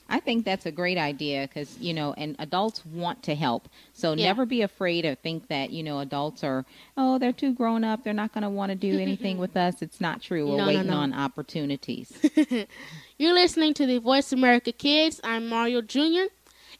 I 0.10 0.20
think 0.22 0.45
that's 0.45 0.66
a 0.66 0.72
great 0.72 0.97
idea 0.97 1.47
because 1.47 1.78
you 1.80 1.93
know, 1.93 2.14
and 2.18 2.36
adults 2.39 2.86
want 2.86 3.24
to 3.24 3.36
help. 3.36 3.68
So 3.93 4.14
Yeah. 4.14 4.26
never 4.28 4.45
be 4.45 4.62
afraid 4.62 5.05
or 5.05 5.16
think 5.16 5.47
that 5.49 5.70
you 5.72 5.84
know 5.84 5.99
adults 5.99 6.43
are 6.43 6.66
oh 6.95 7.18
they're 7.18 7.34
too 7.34 7.53
grown 7.53 7.84
up. 7.84 8.03
They're 8.03 8.14
not 8.14 8.34
going 8.34 8.43
to 8.43 8.49
want 8.49 8.70
to 8.72 8.76
do 8.76 8.97
anything 8.99 9.38
with 9.45 9.58
us. 9.58 9.82
It's 9.82 9.99
not 9.99 10.22
true. 10.22 10.47
We're 10.47 10.58
No, 10.58 10.64
no, 10.64 10.68
waiting 10.68 10.88
no. 10.88 10.97
on 10.97 11.14
opportunities. 11.14 12.12
You're 13.18 13.34
listening 13.34 13.74
to 13.76 13.86
the 13.86 13.97
Voice 13.99 14.32
America 14.32 14.72
Kids. 14.72 15.20
I'm 15.24 15.49
Mario 15.49 15.82
Jr. 15.82 16.28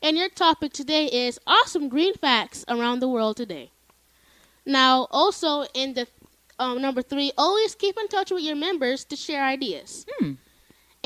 And 0.02 0.16
your 0.18 0.30
topic 0.30 0.74
today 0.74 1.06
is 1.08 1.40
awesome 1.48 1.90
green 1.90 2.14
facts 2.14 2.64
around 2.68 3.00
the 3.00 3.08
world 3.08 3.36
today. 3.38 3.72
Now, 4.66 5.08
also 5.12 5.64
in 5.74 5.94
the 5.96 6.08
um, 6.60 6.82
number 6.82 7.02
three, 7.02 7.32
always 7.38 7.74
keep 7.76 7.98
in 7.98 8.08
touch 8.08 8.32
with 8.32 8.44
your 8.44 8.56
members 8.56 9.04
to 9.06 9.16
share 9.16 9.44
ideas. 9.44 10.06
Hmm. 10.20 10.34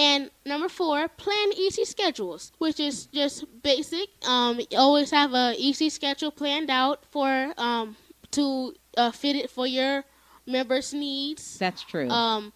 And 0.01 0.31
number 0.47 0.67
four, 0.67 1.07
plan 1.09 1.53
easy 1.55 1.85
schedules, 1.85 2.51
which 2.57 2.79
is 2.79 3.05
just 3.05 3.45
basic. 3.61 4.09
Um, 4.27 4.59
always 4.75 5.11
have 5.11 5.31
a 5.35 5.53
easy 5.59 5.89
schedule 5.89 6.31
planned 6.31 6.71
out 6.71 7.05
for 7.11 7.53
um, 7.55 7.95
to 8.31 8.73
uh, 8.97 9.11
fit 9.11 9.35
it 9.35 9.51
for 9.51 9.67
your 9.67 10.03
members' 10.47 10.91
needs. 10.91 11.59
That's 11.59 11.83
true. 11.83 12.09
Um, 12.09 12.51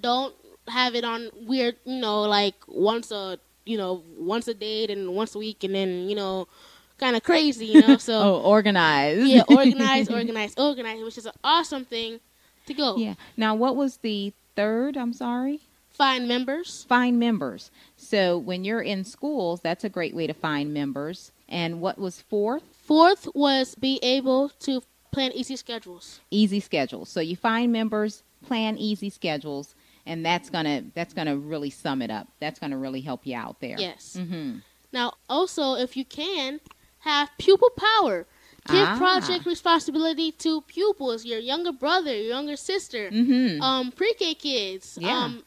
don't 0.00 0.34
have 0.66 0.94
it 0.94 1.04
on 1.04 1.28
weird, 1.42 1.76
you 1.84 2.00
know, 2.00 2.22
like 2.22 2.54
once 2.66 3.10
a, 3.10 3.38
you 3.66 3.76
know, 3.76 4.02
once 4.16 4.48
a 4.48 4.54
day 4.54 4.86
and 4.88 5.14
once 5.14 5.34
a 5.34 5.38
week, 5.38 5.64
and 5.64 5.74
then 5.74 6.08
you 6.08 6.16
know, 6.16 6.48
kind 6.96 7.16
of 7.16 7.22
crazy, 7.22 7.66
you 7.66 7.82
know. 7.82 7.96
So 8.08 8.14
oh, 8.14 8.40
organized. 8.40 9.26
yeah, 9.26 9.42
organize, 9.48 10.08
organize, 10.08 10.54
organize, 10.56 11.02
which 11.02 11.18
is 11.18 11.26
an 11.26 11.36
awesome 11.44 11.84
thing 11.84 12.20
to 12.64 12.72
go. 12.72 12.96
Yeah. 12.96 13.14
Now, 13.36 13.54
what 13.54 13.76
was 13.76 13.98
the 13.98 14.32
third? 14.56 14.96
I'm 14.96 15.12
sorry. 15.12 15.67
Find 15.98 16.28
members. 16.28 16.86
Find 16.88 17.18
members. 17.18 17.70
So 17.96 18.38
when 18.38 18.64
you're 18.64 18.80
in 18.82 19.04
schools, 19.04 19.60
that's 19.60 19.84
a 19.84 19.88
great 19.88 20.14
way 20.14 20.26
to 20.28 20.32
find 20.34 20.72
members. 20.72 21.32
And 21.48 21.80
what 21.80 21.98
was 21.98 22.20
fourth? 22.22 22.62
Fourth 22.84 23.28
was 23.34 23.74
be 23.74 23.98
able 24.02 24.50
to 24.60 24.82
plan 25.12 25.32
easy 25.32 25.56
schedules. 25.56 26.20
Easy 26.30 26.60
schedules. 26.60 27.08
So 27.08 27.20
you 27.20 27.34
find 27.36 27.72
members, 27.72 28.22
plan 28.46 28.78
easy 28.78 29.10
schedules, 29.10 29.74
and 30.06 30.24
that's 30.24 30.48
gonna 30.50 30.84
that's 30.94 31.12
gonna 31.12 31.36
really 31.36 31.70
sum 31.70 32.00
it 32.00 32.10
up. 32.10 32.28
That's 32.40 32.58
gonna 32.60 32.78
really 32.78 33.00
help 33.00 33.26
you 33.26 33.36
out 33.36 33.60
there. 33.60 33.76
Yes. 33.78 34.16
Mm-hmm. 34.18 34.58
Now, 34.92 35.14
also, 35.28 35.74
if 35.74 35.96
you 35.96 36.04
can, 36.04 36.60
have 37.00 37.28
pupil 37.38 37.70
power. 37.70 38.26
Give 38.66 38.86
Ah. 38.86 38.96
project 38.98 39.46
responsibility 39.46 40.30
to 40.32 40.60
pupils, 40.62 41.24
your 41.24 41.38
younger 41.38 41.72
brother, 41.72 42.14
your 42.14 42.26
younger 42.36 42.56
sister, 42.56 43.10
Mm-hmm. 43.10 43.62
um, 43.62 43.90
pre-K 43.92 44.34
kids, 44.34 44.98
Yeah. 45.00 45.24
um, 45.24 45.42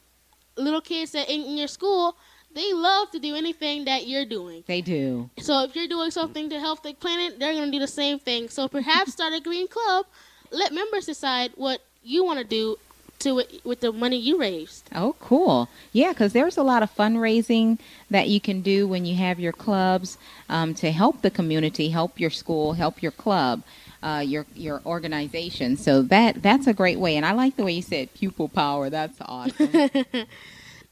little 0.56 0.82
kids 0.82 1.12
that 1.12 1.30
in, 1.30 1.42
in 1.44 1.58
your 1.58 1.68
school. 1.68 2.16
They 2.54 2.74
love 2.74 3.12
to 3.12 3.20
do 3.20 3.34
anything 3.36 3.86
that 3.86 4.08
you're 4.08 4.26
doing. 4.26 4.66
they 4.68 4.82
do. 4.82 5.30
So 5.40 5.64
if 5.64 5.74
you're 5.74 5.88
doing 5.88 6.12
something 6.12 6.50
to 6.50 6.60
help 6.60 6.84
the 6.84 6.94
planet, 6.94 7.40
they're 7.40 7.54
going 7.54 7.68
to 7.68 7.72
do 7.72 7.80
the 7.80 7.88
same 7.88 8.20
thing. 8.20 8.50
So 8.50 8.68
perhaps 8.68 9.14
start 9.18 9.32
a 9.34 9.40
green 9.40 9.70
club. 9.70 10.06
Let 10.52 10.74
members 10.74 11.06
decide 11.06 11.52
what 11.56 11.80
you 12.04 12.26
want 12.26 12.40
to 12.40 12.46
do 12.46 12.78
to 13.20 13.40
it 13.40 13.62
with 13.64 13.80
the 13.80 13.92
money 13.92 14.18
you 14.18 14.40
raised. 14.40 14.90
Oh, 14.94 15.16
cool. 15.20 15.70
Yeah, 15.94 16.10
because 16.10 16.34
there's 16.34 16.58
a 16.58 16.64
lot 16.64 16.84
of 16.84 16.94
fundraising 16.94 17.80
that 18.10 18.28
you 18.28 18.42
can 18.42 18.62
do 18.62 18.88
when 18.88 19.06
you 19.06 19.16
have 19.16 19.40
your 19.40 19.54
clubs 19.54 20.18
um, 20.50 20.74
to 20.76 20.92
help 20.92 21.22
the 21.22 21.32
community, 21.32 21.90
help 21.90 22.20
your 22.20 22.30
school, 22.32 22.74
help 22.74 23.02
your 23.02 23.12
club, 23.12 23.62
uh, 24.04 24.24
your 24.26 24.46
your 24.56 24.82
organization. 24.86 25.78
So 25.78 26.02
that 26.04 26.42
that's 26.42 26.68
a 26.68 26.74
great 26.74 27.00
way. 27.00 27.16
And 27.18 27.26
I 27.26 27.34
like 27.34 27.56
the 27.56 27.64
way 27.64 27.74
you 27.74 27.82
said 27.82 28.14
pupil 28.14 28.50
power. 28.50 28.90
That's 28.90 29.18
awesome. 29.22 29.72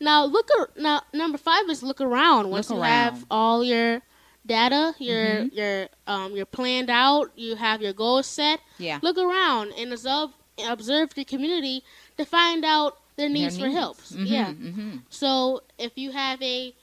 Now 0.02 0.24
look 0.26 0.48
ar- 0.58 0.70
now 0.78 1.02
number 1.14 1.38
5 1.38 1.70
is 1.70 1.84
look 1.84 2.00
around. 2.00 2.50
Once 2.50 2.70
Look 2.70 2.78
you 2.78 2.84
around. 2.84 2.92
have 3.16 3.26
all 3.30 3.64
your 3.66 4.02
data, 4.46 4.94
your 4.98 5.26
Mhm. 5.26 5.54
your 5.54 5.88
um 6.08 6.36
you're 6.36 6.46
planned 6.46 6.90
out, 6.90 7.32
you 7.36 7.56
have 7.56 7.82
your 7.82 7.92
goals 7.94 8.26
set. 8.26 8.62
yeah. 8.78 9.00
Look 9.02 9.18
around 9.18 9.74
and 9.78 9.92
observe 9.92 10.30
observe 10.70 11.14
the 11.16 11.26
community 11.26 11.84
to 12.18 12.24
find 12.26 12.64
out 12.64 12.98
their 13.18 13.28
Their 13.28 13.30
needs, 13.30 13.58
for 13.60 13.68
help. 13.70 13.98
Mhm, 13.98 14.26
Yeah. 14.28 14.54
mhm. 14.54 15.02
So 15.10 15.64
if 15.78 15.98
you 15.98 16.12
have 16.12 16.42
a 16.42 16.74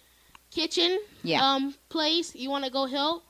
kitchen 0.51 0.99
Yeah. 1.23 1.41
um 1.43 1.75
place 1.89 2.35
you 2.35 2.51
want 2.51 2.65
to 2.67 2.71
go 2.71 2.85
help, 2.85 3.25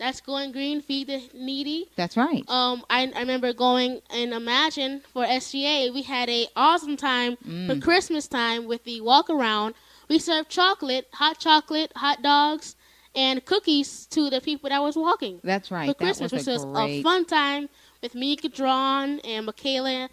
that's 0.00 0.20
going 0.20 0.50
green. 0.50 0.80
Feed 0.80 1.06
the 1.06 1.22
needy. 1.34 1.90
That's 1.94 2.16
right. 2.16 2.42
Um, 2.48 2.84
I, 2.90 3.12
I 3.14 3.20
remember 3.20 3.52
going 3.52 4.00
and 4.10 4.32
Imagine 4.32 5.02
for 5.12 5.24
SGA. 5.24 5.94
We 5.94 6.02
had 6.02 6.28
a 6.28 6.48
awesome 6.56 6.96
time 6.96 7.36
for 7.36 7.46
Mm. 7.76 7.82
Christmas 7.82 8.26
time 8.26 8.66
with 8.66 8.82
the 8.84 9.00
walk 9.02 9.30
around. 9.30 9.74
We 10.08 10.18
served 10.18 10.48
chocolate, 10.48 11.06
hot 11.12 11.38
chocolate, 11.38 11.92
hot 11.94 12.22
dogs, 12.22 12.74
and 13.14 13.44
cookies 13.44 14.06
to 14.06 14.28
the 14.30 14.40
people 14.40 14.68
that 14.70 14.82
was 14.82 14.96
walking 14.96 15.40
That's 15.44 15.70
right. 15.70 15.86
for 15.86 15.92
That 15.92 15.98
Christmas, 15.98 16.32
was 16.32 16.46
which 16.46 16.48
a 16.48 16.52
was 16.52 16.64
great 16.64 17.00
a 17.00 17.02
fun 17.02 17.24
time 17.26 17.68
with 18.02 18.14
Mika 18.14 18.48
Drawn 18.48 19.20
and 19.20 19.46
Michaela. 19.46 20.08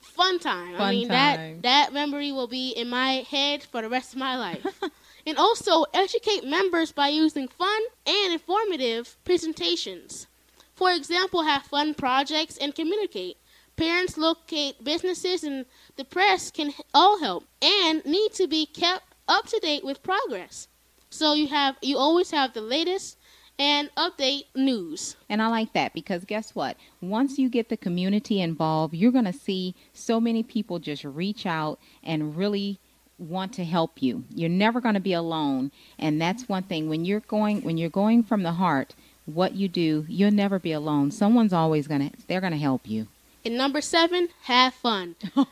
Fun 0.00 0.38
time. 0.38 0.76
Fun 0.76 0.80
I 0.88 0.90
mean 0.90 1.08
time. 1.08 1.60
that 1.62 1.62
that 1.62 1.92
memory 1.94 2.30
will 2.32 2.46
be 2.48 2.70
in 2.70 2.88
my 2.90 3.24
head 3.30 3.62
for 3.62 3.80
the 3.82 3.88
rest 3.88 4.12
of 4.12 4.18
my 4.18 4.36
life. 4.36 4.66
and 5.26 5.38
also 5.38 5.84
educate 5.94 6.44
members 6.44 6.92
by 6.92 7.08
using 7.08 7.48
fun 7.48 7.82
and 8.06 8.32
informative 8.32 9.16
presentations. 9.24 10.26
For 10.74 10.92
example, 10.92 11.42
have 11.42 11.62
fun 11.62 11.94
projects 11.94 12.56
and 12.56 12.74
communicate. 12.74 13.36
Parents 13.76 14.16
locate 14.16 14.82
businesses 14.84 15.44
and 15.44 15.66
the 15.96 16.04
press 16.04 16.50
can 16.50 16.72
all 16.92 17.20
help 17.20 17.44
and 17.62 18.04
need 18.04 18.32
to 18.34 18.46
be 18.46 18.66
kept 18.66 19.14
up 19.26 19.46
to 19.46 19.58
date 19.60 19.84
with 19.84 20.02
progress. 20.02 20.68
So 21.10 21.34
you 21.34 21.48
have 21.48 21.76
you 21.80 21.96
always 21.96 22.30
have 22.30 22.54
the 22.54 22.60
latest 22.60 23.16
and 23.58 23.90
update 23.96 24.46
news. 24.54 25.16
And 25.28 25.40
I 25.40 25.48
like 25.48 25.72
that 25.74 25.94
because 25.94 26.24
guess 26.24 26.54
what? 26.54 26.76
Once 27.00 27.38
you 27.38 27.48
get 27.48 27.68
the 27.68 27.76
community 27.76 28.40
involved, 28.40 28.94
you're 28.94 29.12
going 29.12 29.24
to 29.24 29.32
see 29.32 29.74
so 29.92 30.20
many 30.20 30.42
people 30.42 30.78
just 30.78 31.04
reach 31.04 31.46
out 31.46 31.78
and 32.02 32.36
really 32.36 32.80
want 33.18 33.52
to 33.54 33.64
help 33.64 34.02
you. 34.02 34.24
You're 34.34 34.48
never 34.48 34.80
going 34.80 34.94
to 34.94 35.00
be 35.00 35.12
alone, 35.12 35.70
and 35.98 36.20
that's 36.20 36.48
one 36.48 36.64
thing 36.64 36.88
when 36.88 37.04
you're 37.04 37.20
going 37.20 37.62
when 37.62 37.78
you're 37.78 37.90
going 37.90 38.22
from 38.22 38.42
the 38.42 38.52
heart, 38.52 38.94
what 39.26 39.54
you 39.54 39.68
do, 39.68 40.04
you'll 40.08 40.30
never 40.30 40.58
be 40.58 40.72
alone. 40.72 41.10
Someone's 41.10 41.52
always 41.52 41.86
going 41.86 42.10
to 42.10 42.16
they're 42.26 42.40
going 42.40 42.52
to 42.52 42.58
help 42.58 42.88
you. 42.88 43.06
And 43.44 43.58
number 43.58 43.82
7, 43.82 44.28
have 44.44 44.72
fun. 44.72 45.16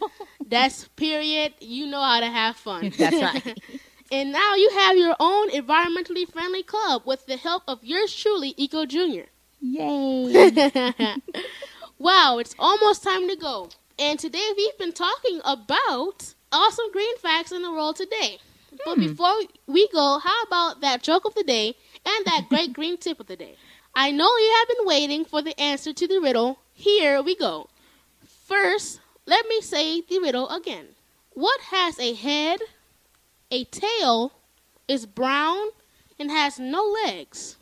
That's 0.46 0.88
period. 0.96 1.52
You 1.60 1.86
know 1.86 2.00
how 2.00 2.20
to 2.20 2.26
have 2.26 2.56
fun. 2.56 2.90
That's 2.98 3.16
right. 3.16 3.58
and 4.12 4.32
now 4.32 4.54
you 4.54 4.70
have 4.70 4.96
your 4.96 5.14
own 5.20 5.50
environmentally 5.50 6.30
friendly 6.30 6.62
club 6.62 7.02
with 7.04 7.26
the 7.26 7.36
help 7.36 7.64
of 7.68 7.84
yours 7.84 8.14
truly, 8.14 8.54
Eco 8.56 8.86
Junior. 8.86 9.26
Yay. 9.60 10.70
wow, 11.98 12.38
it's 12.38 12.54
almost 12.58 13.02
time 13.02 13.28
to 13.28 13.36
go. 13.36 13.68
And 13.98 14.18
today 14.18 14.52
we've 14.56 14.78
been 14.78 14.92
talking 14.92 15.40
about 15.44 16.34
awesome 16.52 16.90
green 16.92 17.16
facts 17.18 17.52
in 17.52 17.62
the 17.62 17.72
world 17.72 17.96
today. 17.96 18.38
But 18.84 18.94
Hmm. 18.94 19.00
before 19.00 19.34
we 19.66 19.88
go, 19.88 20.18
how 20.18 20.42
about 20.42 20.80
that 20.80 21.02
joke 21.02 21.24
of 21.24 21.34
the 21.34 21.44
day 21.44 21.76
and 22.04 22.24
that 22.26 22.48
great 22.50 22.72
green 22.72 22.96
tip 22.96 23.20
of 23.20 23.26
the 23.26 23.36
day? 23.36 23.56
I 23.94 24.10
know 24.10 24.24
you 24.36 24.54
have 24.58 24.68
been 24.68 24.86
waiting 24.86 25.24
for 25.24 25.42
the 25.42 25.58
answer 25.60 25.92
to 25.92 26.06
the 26.08 26.18
riddle. 26.20 26.58
Here 26.72 27.20
we 27.22 27.34
go. 27.36 27.68
First, 28.46 29.00
let 29.26 29.46
me 29.48 29.60
say 29.60 30.00
the 30.00 30.18
riddle 30.18 30.48
again. 30.48 30.88
What 31.34 31.60
has 31.70 31.98
a 31.98 32.14
head, 32.14 32.60
a 33.50 33.64
tail, 33.64 34.32
is 34.88 35.06
brown, 35.06 35.68
and 36.18 36.30
has 36.30 36.58
no 36.58 36.84
legs? 37.04 37.56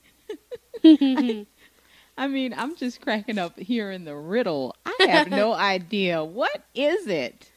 I 0.84 2.28
mean, 2.28 2.54
I'm 2.56 2.76
just 2.76 3.00
cracking 3.00 3.38
up 3.38 3.58
hearing 3.58 4.04
the 4.04 4.16
riddle. 4.16 4.74
I 4.84 5.06
have 5.08 5.28
no 5.30 5.52
idea. 5.54 6.22
What 6.24 6.62
is 6.74 7.06
it? 7.06 7.50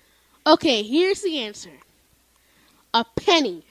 Okay, 0.46 0.84
here's 0.84 1.22
the 1.22 1.39
answer. 1.39 1.72
A 2.94 3.06
penny. 3.16 3.66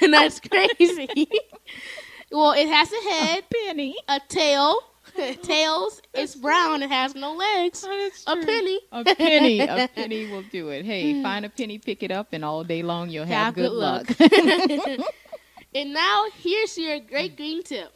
and 0.00 0.12
that's 0.12 0.40
crazy. 0.40 1.28
well, 2.32 2.52
it 2.52 2.68
has 2.68 2.92
a 2.92 3.10
head, 3.10 3.44
Penny. 3.50 3.96
a 4.08 4.20
tail. 4.28 4.80
Tails. 5.42 6.02
It's 6.12 6.34
brown. 6.34 6.82
It 6.82 6.90
has 6.90 7.14
no 7.14 7.32
legs. 7.32 7.84
Oh, 7.86 8.10
a 8.26 8.44
penny. 8.44 8.80
A 8.92 9.04
penny. 9.14 9.60
A 9.60 9.88
penny 9.94 10.30
will 10.30 10.42
do 10.50 10.68
it. 10.68 10.84
Hey, 10.84 11.12
mm-hmm. 11.12 11.22
find 11.22 11.44
a 11.44 11.48
penny, 11.48 11.78
pick 11.78 12.02
it 12.02 12.10
up, 12.10 12.28
and 12.32 12.44
all 12.44 12.64
day 12.64 12.82
long 12.82 13.08
you'll 13.08 13.24
have, 13.24 13.54
good, 13.54 13.72
luck. 13.72 14.06
and 15.74 15.94
now 15.94 16.26
here's 16.42 16.76
your 16.76 16.98
great 17.00 17.36
green 17.36 17.62
tip. 17.62 17.92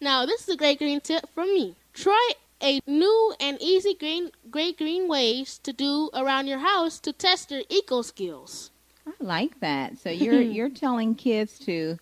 Now 0.00 0.24
this 0.24 0.42
is 0.42 0.50
a 0.50 0.56
great 0.56 0.78
green 0.78 1.00
tip 1.00 1.24
from 1.34 1.52
me. 1.52 1.74
Try 1.94 2.32
a 2.62 2.80
new 2.86 3.34
and 3.40 3.60
easy 3.60 3.94
green 3.94 4.30
great 4.50 4.78
green 4.78 5.08
ways 5.08 5.58
to 5.58 5.72
do 5.72 6.10
around 6.14 6.46
your 6.46 6.58
house 6.60 6.98
to 7.00 7.12
test 7.12 7.50
your 7.50 7.62
eco 7.68 8.02
skills. 8.02 8.70
I 9.06 9.12
like 9.20 9.60
that. 9.60 9.98
So 9.98 10.10
you're 10.10 10.40
you're 10.40 10.68
telling 10.70 11.14
kids 11.14 11.58
to 11.60 11.98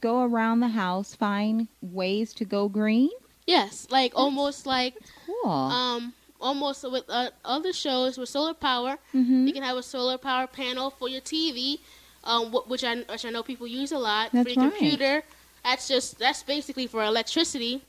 go 0.00 0.22
around 0.24 0.60
the 0.60 0.68
house, 0.68 1.14
find 1.14 1.68
ways 1.80 2.32
to 2.34 2.44
go 2.44 2.68
green. 2.68 3.10
Yes, 3.46 3.86
like 3.90 4.12
almost 4.14 4.66
like 4.66 4.94
Cool. 5.26 5.50
um 5.50 6.12
almost 6.40 6.82
with 6.90 7.04
uh, 7.08 7.30
other 7.44 7.72
shows 7.72 8.16
with 8.18 8.28
solar 8.28 8.54
power. 8.54 8.98
Mhm. 9.14 9.46
You 9.46 9.52
can 9.52 9.62
have 9.62 9.76
a 9.76 9.82
solar 9.82 10.18
power 10.18 10.46
panel 10.46 10.90
for 10.90 11.08
your 11.08 11.20
TV, 11.20 11.80
um, 12.24 12.50
wh- 12.52 12.68
which 12.68 12.84
I 12.84 12.96
which 13.02 13.24
I 13.24 13.30
know 13.30 13.42
people 13.42 13.66
use 13.66 13.92
a 13.92 13.98
lot 13.98 14.32
That's 14.32 14.48
for 14.48 14.54
your 14.54 14.64
right. 14.70 14.72
computer. 14.72 15.22
That's 15.64 15.88
just 15.88 16.18
that's 16.18 16.42
basically 16.42 16.86
for 16.86 17.02
electricity, 17.04 17.82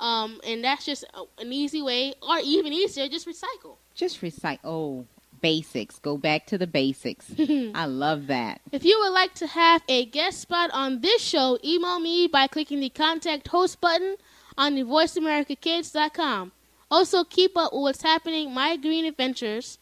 um, 0.00 0.40
and 0.46 0.64
that's 0.64 0.84
just 0.84 1.04
an 1.38 1.52
easy 1.52 1.82
way, 1.82 2.14
or 2.22 2.38
even 2.42 2.72
easier, 2.72 3.08
just 3.08 3.26
recycle. 3.26 3.76
Just 3.94 4.20
recycle. 4.20 4.58
Oh, 4.64 5.06
basics. 5.40 5.98
Go 5.98 6.16
back 6.16 6.46
to 6.46 6.58
the 6.58 6.66
basics. 6.66 7.30
I 7.74 7.84
love 7.86 8.28
that. 8.28 8.60
If 8.72 8.84
you 8.84 8.98
would 9.00 9.12
like 9.12 9.34
to 9.34 9.46
have 9.46 9.82
a 9.88 10.06
guest 10.06 10.40
spot 10.40 10.70
on 10.72 11.00
this 11.00 11.22
show, 11.22 11.58
email 11.62 12.00
me 12.00 12.26
by 12.26 12.46
clicking 12.46 12.80
the 12.80 12.88
contact 12.88 13.48
host 13.48 13.80
button 13.80 14.16
on 14.56 14.74
the 14.74 14.82
voiceamericakids.com. 14.82 16.52
Also, 16.90 17.24
keep 17.24 17.56
up 17.56 17.72
with 17.72 17.82
what's 17.82 18.02
happening 18.02 18.54
My 18.54 18.76
Green 18.76 19.04
Adventures. 19.04 19.78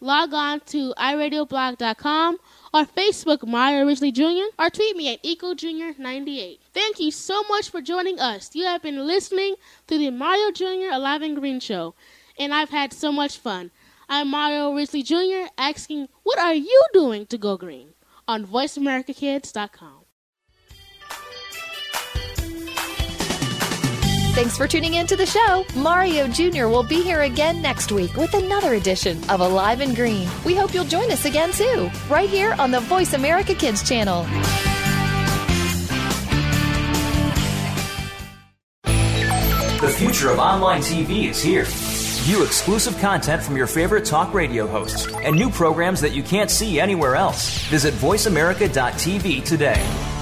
Log 0.00 0.34
on 0.34 0.60
to 0.66 0.92
iradioblog.com 0.98 2.36
or 2.74 2.84
Facebook 2.84 3.46
Mario 3.46 3.86
Originally 3.86 4.12
Jr. 4.12 4.48
or 4.58 4.68
tweet 4.68 4.96
me 4.96 5.12
at 5.12 5.22
EcoJunior98. 5.22 6.58
Thank 6.74 7.00
you 7.00 7.10
so 7.10 7.42
much 7.48 7.70
for 7.70 7.80
joining 7.80 8.20
us. 8.20 8.54
You 8.54 8.64
have 8.64 8.82
been 8.82 9.06
listening 9.06 9.54
to 9.86 9.96
the 9.96 10.10
Mario 10.10 10.50
Jr. 10.50 10.92
Alive 10.92 11.22
and 11.22 11.36
Green 11.36 11.60
Show, 11.60 11.94
and 12.38 12.52
I've 12.52 12.70
had 12.70 12.92
so 12.92 13.10
much 13.10 13.38
fun. 13.38 13.70
I'm 14.08 14.30
Mario 14.30 14.74
Risley 14.74 15.02
Jr. 15.02 15.48
asking, 15.56 16.08
what 16.22 16.38
are 16.38 16.54
you 16.54 16.84
doing 16.92 17.26
to 17.26 17.38
go 17.38 17.56
green? 17.56 17.94
On 18.28 18.46
VoiceAmericaKids.com. 18.46 20.05
Thanks 24.36 24.58
for 24.58 24.68
tuning 24.68 24.92
in 24.96 25.06
to 25.06 25.16
the 25.16 25.24
show. 25.24 25.64
Mario 25.74 26.28
Jr. 26.28 26.66
will 26.66 26.82
be 26.82 27.02
here 27.02 27.22
again 27.22 27.62
next 27.62 27.90
week 27.90 28.14
with 28.18 28.34
another 28.34 28.74
edition 28.74 29.18
of 29.30 29.40
Alive 29.40 29.80
and 29.80 29.96
Green. 29.96 30.28
We 30.44 30.54
hope 30.54 30.74
you'll 30.74 30.84
join 30.84 31.10
us 31.10 31.24
again 31.24 31.52
too, 31.52 31.90
right 32.10 32.28
here 32.28 32.54
on 32.58 32.70
the 32.70 32.80
Voice 32.80 33.14
America 33.14 33.54
Kids 33.54 33.82
channel. 33.82 34.24
The 39.80 39.94
future 39.96 40.28
of 40.28 40.38
online 40.38 40.82
TV 40.82 41.30
is 41.30 41.42
here. 41.42 41.64
View 41.64 42.44
exclusive 42.44 42.98
content 42.98 43.42
from 43.42 43.56
your 43.56 43.66
favorite 43.66 44.04
talk 44.04 44.34
radio 44.34 44.66
hosts 44.66 45.10
and 45.14 45.34
new 45.34 45.48
programs 45.48 46.02
that 46.02 46.12
you 46.12 46.22
can't 46.22 46.50
see 46.50 46.78
anywhere 46.78 47.16
else. 47.16 47.64
Visit 47.68 47.94
VoiceAmerica.tv 47.94 49.44
today. 49.44 50.15